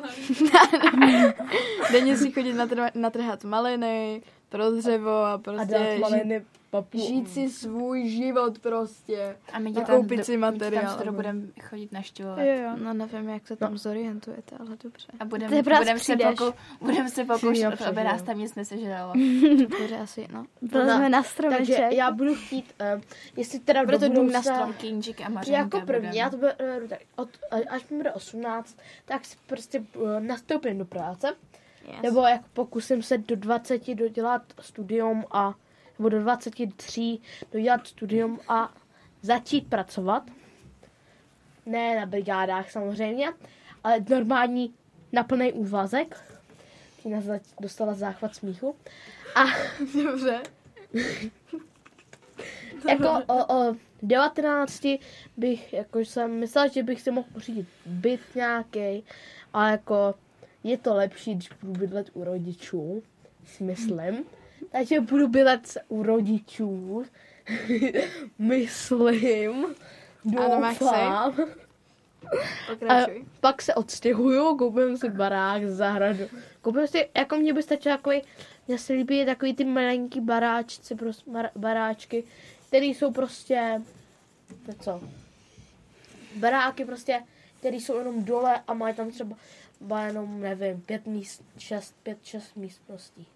denně 1.92 2.16
si 2.16 2.32
chodit 2.32 2.52
natr- 2.54 2.90
natrhat 2.94 3.44
maliny, 3.44 4.22
pro 4.48 4.70
dřevo 4.70 5.10
a 5.10 5.32
A 5.32 5.38
prostě 5.38 5.74
dát 6.00 6.08
žít, 6.24 6.42
papu. 6.70 6.98
žít 6.98 7.30
si 7.30 7.50
svůj 7.50 8.08
život 8.08 8.58
prostě. 8.58 9.36
A 9.52 9.58
my 9.58 9.70
A 9.70 9.74
tam, 9.74 9.84
koupit 9.84 10.16
do- 10.18 10.24
si 10.24 10.32
my 10.32 10.36
tě 10.36 10.40
materiál. 10.52 10.96
tam 11.04 11.14
budeme 11.14 11.40
chodit 11.62 11.92
naštěvovat. 11.92 12.38
Jo, 12.38 12.54
jo. 12.62 12.70
No 12.84 12.94
nevím, 12.94 13.28
jak 13.28 13.46
se 13.48 13.56
tam 13.56 13.78
zorientujete, 13.78 14.56
ale 14.60 14.70
dobře. 14.84 15.06
A 15.20 15.24
budeme 15.24 15.62
budem 15.62 15.98
se, 15.98 16.16
pokou, 16.16 16.52
budem 16.80 17.08
se 17.08 17.24
pokoušet, 17.24 17.82
a 17.82 17.88
aby 17.88 18.04
nás 18.04 18.22
tam 18.22 18.38
nic 18.38 18.54
nesežralo. 18.54 19.12
Bude 19.80 19.98
asi, 20.02 20.26
no. 20.32 20.46
Vlezme 20.72 21.08
na 21.08 21.22
Takže 21.22 21.30
stromeček. 21.30 21.92
já 21.92 22.10
budu 22.10 22.34
chtít, 22.34 22.74
uh, 22.94 23.00
jestli 23.36 23.58
teda 23.58 23.84
Bude 23.84 23.98
to 23.98 24.08
dům 24.08 24.32
na 24.32 24.42
strom. 24.42 24.72
Kýnčík 24.72 25.20
a 25.20 25.28
Mařenka 25.28 25.58
Jako 25.58 25.80
první, 25.86 26.00
budeme. 26.00 26.16
já 26.16 26.30
to 26.30 26.36
beru 26.36 26.88
tak, 26.88 26.98
od, 27.16 27.28
až 27.68 27.88
mi 27.88 27.96
bude 27.96 28.12
18, 28.12 28.76
tak 29.04 29.24
si 29.24 29.36
prostě 29.46 29.84
uh, 29.96 30.20
nastoupím 30.20 30.78
do 30.78 30.84
práce. 30.84 31.34
Yes. 31.86 32.02
Nebo 32.02 32.20
jako 32.20 32.44
pokusím 32.52 33.02
se 33.02 33.18
do 33.18 33.36
20 33.36 33.94
dodělat 33.94 34.42
studium 34.60 35.24
a 35.30 35.54
nebo 35.98 36.08
do 36.08 36.20
23 36.20 37.18
dodělat 37.52 37.86
studium 37.86 38.40
a 38.48 38.74
začít 39.22 39.68
pracovat. 39.70 40.22
ne 41.66 42.00
na 42.00 42.06
brigádách 42.06 42.70
samozřejmě, 42.70 43.32
ale 43.84 44.04
normální 44.08 44.74
na 45.12 45.24
plný 45.24 45.52
úvazek. 45.52 46.24
Tina 47.02 47.20
dostala 47.60 47.94
záchvat 47.94 48.34
smíchu. 48.34 48.76
A 49.34 49.44
Dobře. 50.04 50.42
jako 52.88 53.22
o, 53.26 53.54
o 53.54 53.76
19 54.02 54.86
bych, 55.36 55.72
jako 55.72 55.98
jsem 55.98 56.30
myslela, 56.30 56.68
že 56.68 56.82
bych 56.82 57.00
si 57.00 57.10
mohl 57.10 57.28
pořídit 57.32 57.68
byt 57.86 58.20
nějaký, 58.34 59.04
a 59.52 59.70
jako 59.70 60.14
je 60.64 60.78
to 60.78 60.94
lepší, 60.94 61.34
když 61.34 61.48
budu 61.62 61.80
bydlet 61.80 62.10
u 62.14 62.24
rodičů, 62.24 63.02
si 63.46 63.64
myslím. 63.64 64.24
Takže 64.72 65.00
budu 65.00 65.28
bydlet 65.28 65.76
u 65.88 66.02
rodičů, 66.02 67.04
myslím, 68.38 69.66
doufám. 70.24 71.34
A 72.88 73.06
pak 73.40 73.62
se 73.62 73.74
odstěhuju, 73.74 74.56
koupím 74.56 74.96
si 74.96 75.10
barák 75.10 75.64
zahradu. 75.66 76.24
Koupím 76.62 76.86
si, 76.86 77.08
jako 77.16 77.36
mě 77.36 77.52
by 77.52 77.62
stačilo 77.62 77.96
takový, 77.96 78.22
mně 78.68 78.78
se 78.78 78.92
líbí 78.92 79.26
takový 79.26 79.54
ty 79.54 79.64
malinký 79.64 80.20
baráčci, 80.20 80.94
prostě 80.94 81.30
baráčky, 81.56 82.24
které 82.68 82.86
jsou 82.86 83.12
prostě, 83.12 83.82
to 84.66 84.72
co, 84.80 85.00
baráky 86.36 86.84
prostě, 86.84 87.22
které 87.58 87.76
jsou 87.76 87.98
jenom 87.98 88.24
dole 88.24 88.62
a 88.66 88.74
mají 88.74 88.94
tam 88.94 89.10
třeba 89.10 89.36
ba 89.84 90.02
jenom, 90.06 90.40
nevím, 90.40 90.80
pět 90.80 91.06
míst, 91.06 91.42
šest, 91.58 91.94
pět, 92.02 92.18
šest 92.22 92.56
místností. 92.56 93.26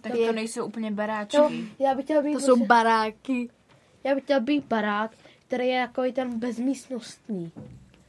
Tak 0.00 0.14
je- 0.14 0.26
to 0.26 0.32
nejsou 0.32 0.66
úplně 0.66 0.90
baráčky. 0.90 1.36
No, 1.36 1.50
já 1.78 1.94
bych 1.94 2.04
chtěla 2.04 2.22
být 2.22 2.32
To 2.32 2.40
jsou 2.40 2.66
baráky. 2.66 3.48
Já 4.04 4.14
bych 4.14 4.24
chtěla 4.24 4.40
být 4.40 4.64
barák, 4.64 5.10
který 5.46 5.66
je 5.68 5.74
jako 5.74 6.02
ten 6.12 6.38
bezmístnostní. 6.38 7.52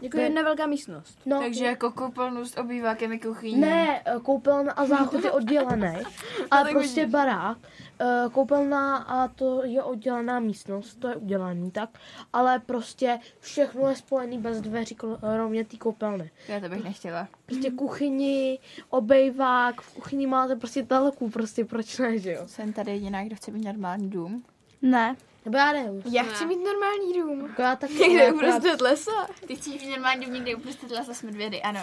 Jako 0.02 0.18
Be- 0.18 0.24
jedna 0.24 0.42
velká 0.42 0.68
místnost. 0.68 1.20
No, 1.26 1.40
Takže 1.40 1.66
jako 1.66 1.92
koupelnu 1.92 2.46
s 2.46 2.58
obývákem 2.58 3.12
i 3.14 3.20
kuchyní. 3.20 3.56
Ne, 3.58 4.02
eh, 4.06 4.20
koupelna 4.24 4.72
a 4.72 4.86
záchod 4.86 5.24
je 5.24 5.32
oddělený, 5.32 5.88
ale 6.52 6.64
tak 6.64 6.72
prostě 6.74 7.00
vidíš. 7.02 7.12
barák. 7.14 7.58
eh, 8.00 8.06
Koupelna 8.32 8.98
a 8.98 9.28
to 9.28 9.64
je 9.66 9.84
oddělená 9.84 10.40
místnost, 10.40 10.96
to 11.00 11.08
je 11.08 11.16
udělaný 11.16 11.72
tak, 11.72 11.90
ale 12.34 12.60
prostě 12.60 13.20
všechno 13.40 13.90
je 13.90 13.96
spojený 13.96 14.38
bez 14.38 14.62
dveří, 14.62 14.96
kromě 14.96 15.66
té 15.66 15.78
koupelny. 15.78 16.32
Já 16.48 16.60
to 16.60 16.70
bych 16.70 16.84
nechtěla. 16.84 17.28
Prostě 17.46 17.72
kuchyni, 17.72 18.60
obejvák, 18.90 19.82
v 19.82 19.94
kuchyni 19.94 20.28
máte 20.28 20.56
prostě 20.56 20.84
telku, 20.84 21.30
prostě 21.30 21.66
proč 21.66 21.98
ne, 21.98 22.18
že 22.20 22.32
jo? 22.32 22.42
Jsem 22.46 22.74
tady 22.74 22.92
jediná, 22.92 23.24
kdo 23.24 23.36
chce 23.36 23.52
mít 23.52 23.66
normální 23.66 24.10
dům. 24.10 24.44
Ne. 24.82 25.16
Nebo 25.50 25.58
já 25.58 25.72
nevím. 25.74 26.02
Já 26.12 26.24
chci 26.24 26.46
mít 26.46 26.60
normální 26.64 27.14
dům. 27.14 27.48
Jako 27.50 27.62
já 27.62 27.76
taky, 27.76 27.94
Někde 27.94 28.34
uprostřed 28.34 28.82
lesa. 28.82 29.12
Ty 29.48 29.56
chceš 29.56 29.74
mít 29.74 29.90
normální 29.92 30.26
dům 30.26 30.34
někde 30.34 30.56
uprostřed 30.56 30.92
lesa 30.92 31.14
s 31.14 31.22
medvědy, 31.24 31.62
ano. 31.62 31.80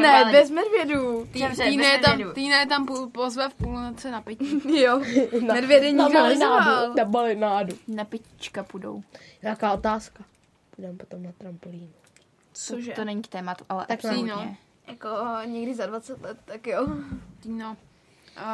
Ne, 0.00 0.24
bez 0.32 0.50
medvědů. 0.50 1.26
Tý- 1.32 1.42
Dobře, 1.42 1.64
Týna 1.64 1.82
bez 1.82 1.92
je 1.92 1.98
tam. 1.98 2.32
Týna 2.34 2.60
je 2.60 2.66
tam 2.66 2.86
půl- 2.86 3.10
pozve 3.10 3.48
v 3.48 3.54
půlnoci 3.54 4.10
na 4.10 4.20
pití. 4.20 4.62
Jo. 4.82 4.98
Na- 5.46 5.54
Medvědy 5.54 5.92
na 5.92 6.04
nikdo 6.04 6.22
nezval. 6.22 6.94
Na 6.94 7.04
malinádu. 7.04 7.76
Na 7.88 8.04
pitička 8.04 8.62
půjdou. 8.62 9.02
Jaká 9.42 9.72
otázka? 9.72 10.24
Půjdeme 10.76 10.98
potom 10.98 11.22
na 11.22 11.30
trampolínu. 11.38 11.88
Cože? 12.52 12.92
To 12.92 13.04
není 13.04 13.22
k 13.22 13.26
tématu, 13.28 13.64
ale 13.68 13.86
Tak 13.86 14.04
absolutně. 14.04 14.32
no. 14.32 14.56
Jako 14.86 15.08
někdy 15.44 15.74
za 15.74 15.86
20 15.86 16.22
let, 16.22 16.38
tak 16.44 16.66
jo. 16.66 16.86
Proč 16.86 17.89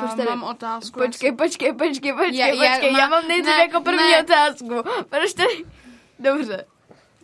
uh, 0.05 0.16
tady- 0.16 0.28
mám 0.28 0.43
otázku. 0.43 1.01
Počkej, 1.01 1.32
počkej, 1.32 1.72
počkej, 1.72 2.12
počkej, 2.12 2.37
Já- 2.39 2.47
já- 2.47 2.72
počkej. 2.72 2.93
má- 2.93 2.99
Já 2.99 3.09
mám 3.09 3.28
nejdřív 3.28 3.57
ne, 3.57 3.62
jako 3.62 3.80
první 3.80 4.11
ne. 4.11 4.22
otázku. 4.22 4.68
Proč 5.11 5.32
tady... 5.34 5.64
Dobře. 6.18 6.64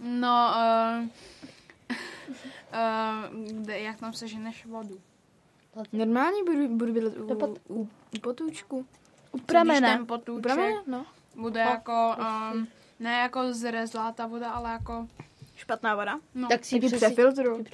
No, 0.03 0.55
uh, 0.57 1.07
uh, 1.91 3.47
kde, 3.63 3.81
jak 3.81 3.97
tam 4.01 4.13
seženeš 4.13 4.67
vodu? 4.67 5.01
Normálně 5.93 6.45
budu, 6.45 6.69
budu 6.69 6.93
bydlet 6.93 7.17
u, 7.17 7.27
pot- 7.35 7.59
u, 7.69 7.89
u 8.17 8.19
potůčku. 8.21 8.77
U 8.79 9.37
Když 9.37 9.47
pramene. 9.47 9.97
ten 9.97 10.07
potůček 10.07 10.39
U 10.39 10.43
pramene, 10.43 10.77
no. 10.87 11.07
bude 11.37 11.61
jako, 11.61 12.17
um, 12.53 12.69
ne 13.01 13.19
jako 13.19 13.53
zrezlá 13.53 14.13
ta 14.13 14.27
voda, 14.27 14.51
ale 14.51 14.71
jako, 14.71 15.09
Špatná 15.57 15.95
voda. 15.95 16.19
no. 16.35 16.49
Tak 16.49 16.65
si 16.65 16.75
ji 16.77 16.81
přefiltruju. 16.91 17.65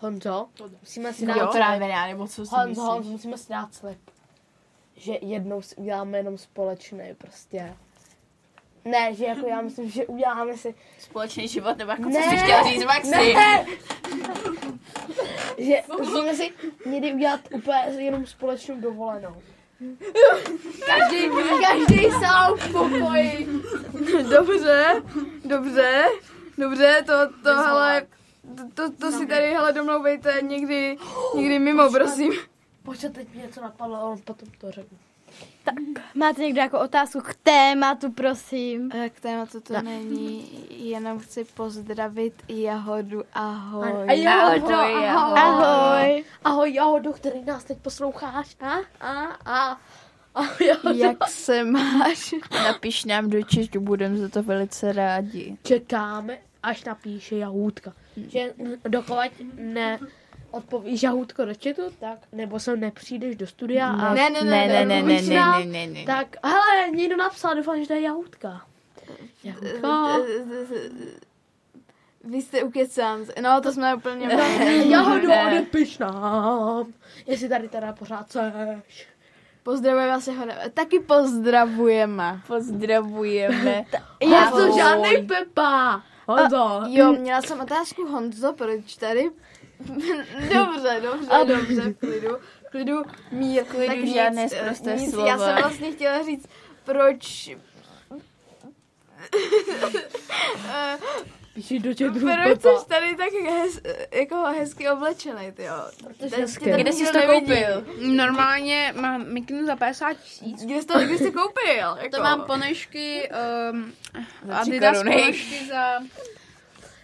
Honzo, 0.00 0.48
musíme 0.80 1.12
si 1.12 1.26
No, 1.26 1.34
dát... 1.34 1.48
otrávená, 1.48 2.06
nebo 2.06 2.26
co 2.28 2.46
si 2.46 2.54
Honzo, 2.54 2.68
myslíš? 2.68 2.84
Honzo, 2.86 3.10
musíme 3.10 3.38
si 3.38 3.48
dát 3.52 3.74
slib. 3.74 3.98
Že 4.96 5.12
jednou 5.20 5.62
si 5.62 5.76
uděláme 5.76 6.18
jenom 6.18 6.38
společný 6.38 7.14
prostě. 7.18 7.76
Ne, 8.84 9.14
že 9.14 9.24
jako 9.24 9.46
já 9.46 9.60
myslím, 9.60 9.90
že 9.90 10.06
uděláme 10.06 10.56
si... 10.56 10.74
Společný 10.98 11.48
život, 11.48 11.76
nebo 11.78 11.90
jako 11.90 12.02
co 12.02 12.08
Ne, 12.08 12.22
jsi 12.30 12.36
chtěla 12.36 12.62
říct, 12.62 12.84
Maxi? 12.84 13.10
Ne! 13.34 13.66
že 15.58 15.76
musíme 15.98 16.34
si 16.34 16.50
někdy 16.86 17.12
udělat 17.12 17.40
úplně 17.54 17.78
jenom 17.98 18.26
společnou 18.26 18.80
dovolenou. 18.80 19.42
Každý, 20.86 21.28
každý 21.60 22.10
sám 22.10 22.56
v 22.56 22.72
pokoji. 22.72 23.48
Dobře, 24.30 25.02
dobře, 25.44 26.04
dobře, 26.58 27.02
to, 27.06 27.12
to, 27.42 27.54
hele, 27.56 28.06
to, 28.56 28.62
to, 28.74 28.92
to 28.92 29.12
si 29.12 29.26
tady, 29.26 29.52
hele, 29.52 29.72
domlouvejte 29.72 30.38
někdy, 30.42 30.96
někdy 31.36 31.58
mimo, 31.58 31.90
prosím. 31.90 32.32
Počkej, 32.82 33.10
teď 33.10 33.28
mě 33.34 33.42
něco 33.42 33.60
napadlo, 33.60 33.96
ale 33.96 34.16
potom 34.16 34.48
to 34.60 34.70
řeknu. 34.70 34.98
Tak, 35.64 35.74
máte 36.14 36.42
někdo 36.42 36.60
jako 36.60 36.80
otázku 36.80 37.20
k 37.20 37.34
tématu, 37.42 38.12
prosím? 38.12 38.90
Eh, 38.94 39.10
K 39.10 39.20
tématu 39.20 39.60
to 39.60 39.72
Ne. 39.72 39.82
není, 39.82 40.48
jenom 40.90 41.18
chci 41.18 41.44
pozdravit 41.44 42.34
Jahodu, 42.48 43.22
ahoj. 43.32 44.06
A 44.08 44.12
Jahodo, 44.12 44.74
Ahoj, 44.74 45.08
ahoj. 45.08 45.38
Ahoj. 45.38 46.24
Ahoj, 46.44 46.72
Jahodo, 46.74 47.12
který 47.12 47.44
nás 47.44 47.64
teď 47.64 47.78
posloucháš. 47.78 48.56
A, 48.60 48.74
a, 49.00 49.24
a. 49.44 49.80
Ahoj, 50.34 50.66
Jahodo. 50.66 50.98
Jak 51.04 51.28
se 51.28 51.64
máš? 51.64 52.34
Napiš 52.64 53.04
nám 53.04 53.30
do 53.30 53.38
chatu, 53.54 53.80
budeme 53.80 54.16
za 54.18 54.28
to 54.28 54.42
velice 54.42 54.92
rádi. 54.92 55.56
Čekáme, 55.62 56.38
až 56.62 56.84
napíše 56.84 57.36
Jahůdka. 57.36 57.92
Že 58.16 58.54
dokud 58.88 59.16
ne 59.54 59.98
odpovíš 60.50 61.02
Jahůdko 61.02 61.44
do 61.44 61.52
chatu, 61.54 61.82
tak 62.00 62.18
nebo 62.32 62.60
sem 62.60 62.80
nepřijdeš 62.80 63.36
do 63.36 63.46
studia 63.46 63.88
a 63.88 64.14
Ne, 64.14 64.30
ne, 64.30 64.44
ne, 64.44 64.50
Ne, 64.50 64.68
ne, 64.68 64.84
ne, 64.84 65.02
ne, 65.02 65.22
ne, 65.22 65.64
ne, 65.64 65.64
ne, 65.66 65.86
ne. 65.86 66.04
tak 66.04 66.36
hele, 66.44 66.90
někdo 66.90 67.16
napsal, 67.16 67.54
doufám, 67.54 67.80
že 67.80 67.86
to 67.86 67.92
je 67.92 68.00
Jahůdka. 68.00 68.62
Jahůdka. 69.44 70.16
Vy 72.24 72.42
jste 72.42 72.62
ukecán. 72.62 73.20
No, 73.42 73.60
to 73.60 73.72
jsme 73.72 73.94
úplně... 73.94 74.28
Jahodo, 74.88 75.28
Ne. 75.28 75.46
odepiš 75.46 75.98
nám, 75.98 76.92
jestli 77.26 77.48
tady 77.48 77.68
teda 77.68 77.92
pořád 77.92 78.32
seš. 78.32 79.08
Pozdravujeme 79.62 80.10
vás, 80.12 80.26
Jahoda. 80.26 80.54
Taky 80.74 81.00
pozdravujeme. 81.00 82.40
Pozdravujeme. 82.46 83.84
Já 84.30 84.50
jsem 84.50 84.72
žádný 84.76 85.26
Pepa. 85.26 86.02
Honzo. 86.30 86.82
Jo, 86.86 87.12
měla 87.12 87.42
jsem 87.42 87.60
otázku 87.60 88.06
Honzo, 88.06 88.52
proč 88.52 88.96
tady? 88.96 89.30
dobře, 90.54 91.02
dobře, 91.02 91.44
dobře, 91.46 91.92
v 91.92 91.98
klidu, 91.98 92.36
v 92.66 92.70
klidu, 92.70 93.02
mír. 93.32 93.64
klidu, 93.64 93.86
tak 93.86 94.06
žádné 94.06 94.42
nic, 94.42 94.52
sprosté 94.52 94.94
nic, 94.94 95.10
slovo. 95.10 95.28
Já 95.28 95.38
jsem 95.38 95.56
vlastně 95.56 95.92
chtěla 95.92 96.22
říct, 96.22 96.46
proč... 96.84 97.50
Píši 101.60 101.78
do 101.78 101.90
chatu 101.90 102.20
proč 102.20 102.58
Pepa. 102.62 102.78
jsi 102.80 102.86
tady 102.88 103.16
tak 103.16 103.32
hez, 103.32 103.80
jako 104.14 104.36
hezky 104.36 104.88
oblečený, 104.88 105.52
ty 105.52 105.62
jo? 105.64 105.74
Kde 106.76 106.92
jsi 106.92 107.12
to 107.12 107.18
koupil? 107.32 107.86
Normálně 108.16 108.94
mám 109.00 109.24
mikinu 109.32 109.66
za 109.66 109.76
50 109.76 110.12
tisíc. 110.14 110.64
Kde 110.64 110.80
jsi 110.80 110.86
to, 110.86 110.98
kde 110.98 111.18
jsi 111.18 111.30
koupil? 111.32 111.96
Jako? 112.02 112.16
To 112.16 112.22
mám 112.22 112.42
ponožky, 112.44 113.30
um, 113.72 113.92
Za 114.46 114.56
Adidas 114.56 114.96
koruny. 114.98 115.16
ponožky 115.22 115.66
za 115.68 116.00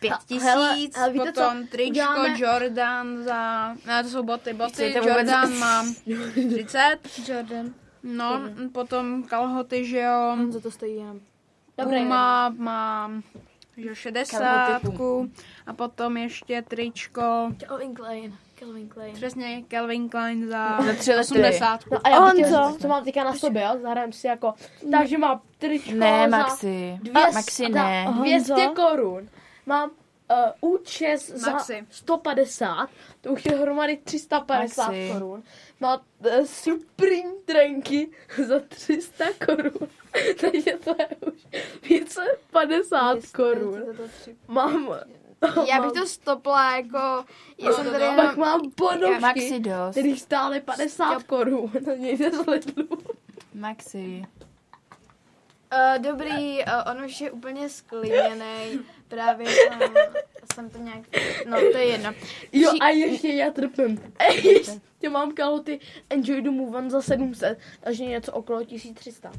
pět 0.01 0.13
hele, 0.43 0.75
tisíc, 0.75 0.97
ale 0.99 1.13
víte 1.13 1.33
co? 1.33 1.41
potom 1.43 1.67
tričko 1.67 1.91
Uděláme- 1.91 2.35
Jordan 2.41 3.23
za, 3.25 3.69
ne 3.87 4.03
to 4.03 4.09
jsou 4.09 4.23
boty, 4.23 4.53
boty, 4.53 4.73
Chcete 4.73 5.01
vůbec- 5.01 5.17
Jordan 5.17 5.59
mám 5.59 5.95
30, 6.55 6.99
Jordan. 7.29 7.71
no, 8.03 8.41
potom 8.73 9.23
kalhoty, 9.23 9.85
že 9.85 9.99
jo, 9.99 10.35
Honzo, 10.37 10.61
to 10.61 10.71
stojí 10.71 10.97
jenom. 10.97 11.21
Dobré, 11.79 11.99
Puma 12.01 12.49
mám 12.49 13.23
že 13.77 13.89
jo, 13.89 13.95
60 13.95 14.81
a 15.67 15.73
potom 15.73 16.17
ještě 16.17 16.63
tričko, 16.63 17.51
Calvin 17.67 17.95
Klein. 17.95 18.35
Calvin 18.59 18.89
Klein. 18.89 19.15
přesně 19.15 19.63
Calvin 19.71 20.09
Klein 20.09 20.49
za 20.49 20.79
Za 20.83 20.93
tři 20.95 21.11
litry. 21.11 21.21
80. 21.41 21.81
No 21.93 21.99
a 22.05 22.09
já 22.09 22.19
Honzo. 22.19 22.37
říct, 22.73 22.81
co 22.83 22.89
mám 22.89 23.05
teďka 23.05 23.25
na 23.25 23.35
sobě, 23.35 23.63
jo? 23.63 23.79
Zahrajeme 23.83 24.13
si 24.13 24.27
jako, 24.27 24.55
takže 24.91 25.19
mám 25.19 25.41
tričko 25.59 25.91
Ne, 25.95 26.27
za 26.31 26.37
Maxi. 26.39 26.99
200, 27.03 27.33
Maxi, 27.35 27.69
ne. 27.69 28.05
za 28.07 28.13
200 28.13 28.55
Honzo. 28.55 28.75
korun. 28.75 29.29
Mám 29.67 29.91
uh, 30.31 30.71
účes 30.73 31.31
za 31.31 31.53
Maxi. 31.53 31.87
150, 31.91 32.89
to 33.21 33.33
už 33.33 33.45
je 33.45 33.53
hromady 33.53 33.97
350 33.97 34.87
Maxi. 34.87 35.11
korun. 35.13 35.43
Má 35.81 35.97
uh, 35.97 36.45
Supreme 36.45 37.33
trenky 37.45 38.11
za 38.47 38.61
300 38.61 39.25
korun. 39.47 39.89
Takže 40.41 40.73
to 40.85 40.95
je 40.99 41.09
už 41.33 41.47
více 41.83 42.21
50 42.51 43.19
korun. 43.35 43.83
Mám 44.49 44.89
Já 45.69 45.83
bych 45.83 45.93
to 45.93 46.07
stopla 46.07 46.77
jako... 46.77 47.25
Já 47.59 47.73
jsem 47.73 47.85
tady 47.85 48.05
jenom... 48.05 48.17
Pak 48.17 48.37
mám 48.37 48.71
ponožky, 48.71 49.21
Maxi 49.21 49.61
dost. 49.61 49.91
který 49.91 50.19
stály 50.19 50.61
50 50.61 51.23
korun. 51.23 51.71
To 51.85 51.91
někde 51.91 52.31
z 52.31 52.47
Lidlu. 52.47 52.99
Maxi. 53.55 54.25
Uh, 55.73 56.03
dobrý, 56.03 56.59
uh, 56.65 56.91
on 56.91 57.05
už 57.05 57.21
je 57.21 57.31
úplně 57.31 57.69
sklidněný. 57.69 58.81
Právě 59.09 59.47
jsem, 59.51 59.81
jsem 60.55 60.71
to 60.71 60.79
nějak... 60.79 61.01
No, 61.47 61.57
to 61.73 61.79
je 61.79 61.85
jedno. 61.85 62.13
Jo, 62.53 62.71
Při- 62.71 62.79
a 62.81 62.89
ještě 62.89 63.29
já 63.29 63.51
trpím. 63.51 64.03
Ej, 64.19 64.47
ještě 64.59 65.09
mám 65.11 65.33
kalhoty 65.35 65.81
Enjoy 66.11 66.43
the 66.43 66.51
Move 66.51 66.79
On 66.79 66.91
za 66.91 67.03
700, 67.03 67.59
takže 67.81 68.05
něco 68.05 68.33
okolo 68.33 68.65
1300. 68.65 69.33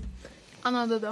Ano, 0.64 0.88
Dodo. 0.88 1.08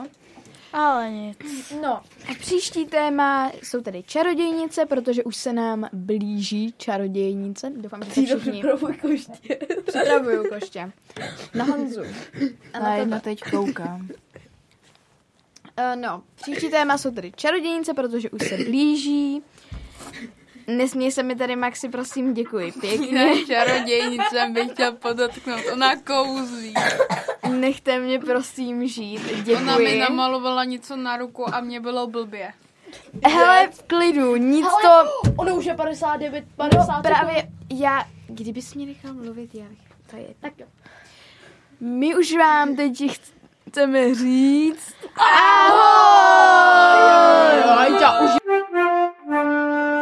Ale 0.74 1.12
nic. 1.12 1.38
No, 1.82 1.94
a 2.32 2.34
příští 2.40 2.86
téma 2.86 3.52
jsou 3.64 3.82
tady 3.82 4.04
čarodějnice, 4.04 4.86
protože 4.86 5.24
už 5.24 5.36
se 5.36 5.54
nám 5.54 5.90
blíží 5.94 6.74
čarodějnice. 6.78 7.70
Doufám, 7.76 8.04
že 8.04 8.12
se 8.12 8.22
všichni 8.26 8.52
připravuj 8.52 8.94
koště. 8.98 9.58
připravuju 9.86 10.50
koště. 10.50 10.92
Na 11.54 11.66
Honzu. 11.66 12.02
A 12.74 12.80
Na 12.80 12.86
na 12.90 12.96
jedno 12.96 13.20
tebe. 13.20 13.36
teď 13.36 13.52
koukám. 13.52 14.08
Uh, 15.80 16.02
no, 16.02 16.24
příští 16.36 16.70
téma 16.70 16.98
jsou 16.98 17.12
tady 17.12 17.32
čarodějnice, 17.36 17.94
protože 17.94 18.30
už 18.30 18.48
se 18.50 18.58
blíží. 18.58 19.42
Nesměj 20.68 21.12
se 21.12 21.24
mi 21.24 21.36
tady, 21.36 21.56
Maxi, 21.56 21.90
prosím, 21.90 22.34
děkuji 22.34 22.72
pěkně. 22.72 23.12
Ne, 23.12 23.46
čarodějnice 23.46 24.50
bych 24.52 24.72
chtěl 24.72 24.92
podotknout. 24.92 25.62
Ona 25.74 25.96
kouzlí. 25.96 26.74
Nechte 27.50 28.00
mě 28.00 28.20
prosím 28.20 28.88
žít, 28.88 29.22
děkuji. 29.44 29.56
Ona 29.56 29.78
mi 29.78 29.98
namalovala 29.98 30.64
něco 30.64 30.96
na 30.96 31.18
ruku 31.18 31.56
a 31.56 31.62
mě 31.62 31.80
bylo 31.80 32.08
blbě. 32.08 32.54
Hele, 33.26 33.68
v 33.68 33.84
klidu, 33.84 34.36
nic 34.36 34.66
Hele, 34.66 34.82
to... 34.82 35.32
Ono 35.38 35.56
už 35.56 35.66
je 35.66 35.74
59, 35.74 36.46
50 36.56 36.96
No, 36.96 37.02
právě 37.02 37.50
já, 37.74 38.06
kdybys 38.28 38.74
mě 38.74 38.86
nechal 38.86 39.14
mluvit, 39.14 39.56
já 39.56 39.66
bych... 39.66 39.80
To 40.10 40.16
je 40.18 40.28
Tak 40.40 40.54
jo. 40.60 40.66
My 41.80 42.16
už 42.16 42.36
vám 42.36 42.76
teď 42.76 43.02
chceme 43.76 44.16
říct 44.16 44.96
ahoj! 45.18 45.80
ahoj! 46.88 47.64
ahoj! 47.68 48.00
ahoj! 48.00 48.30
ahoj! 48.48 49.12
ahoj! 49.28 49.38
ahoj! 49.38 49.95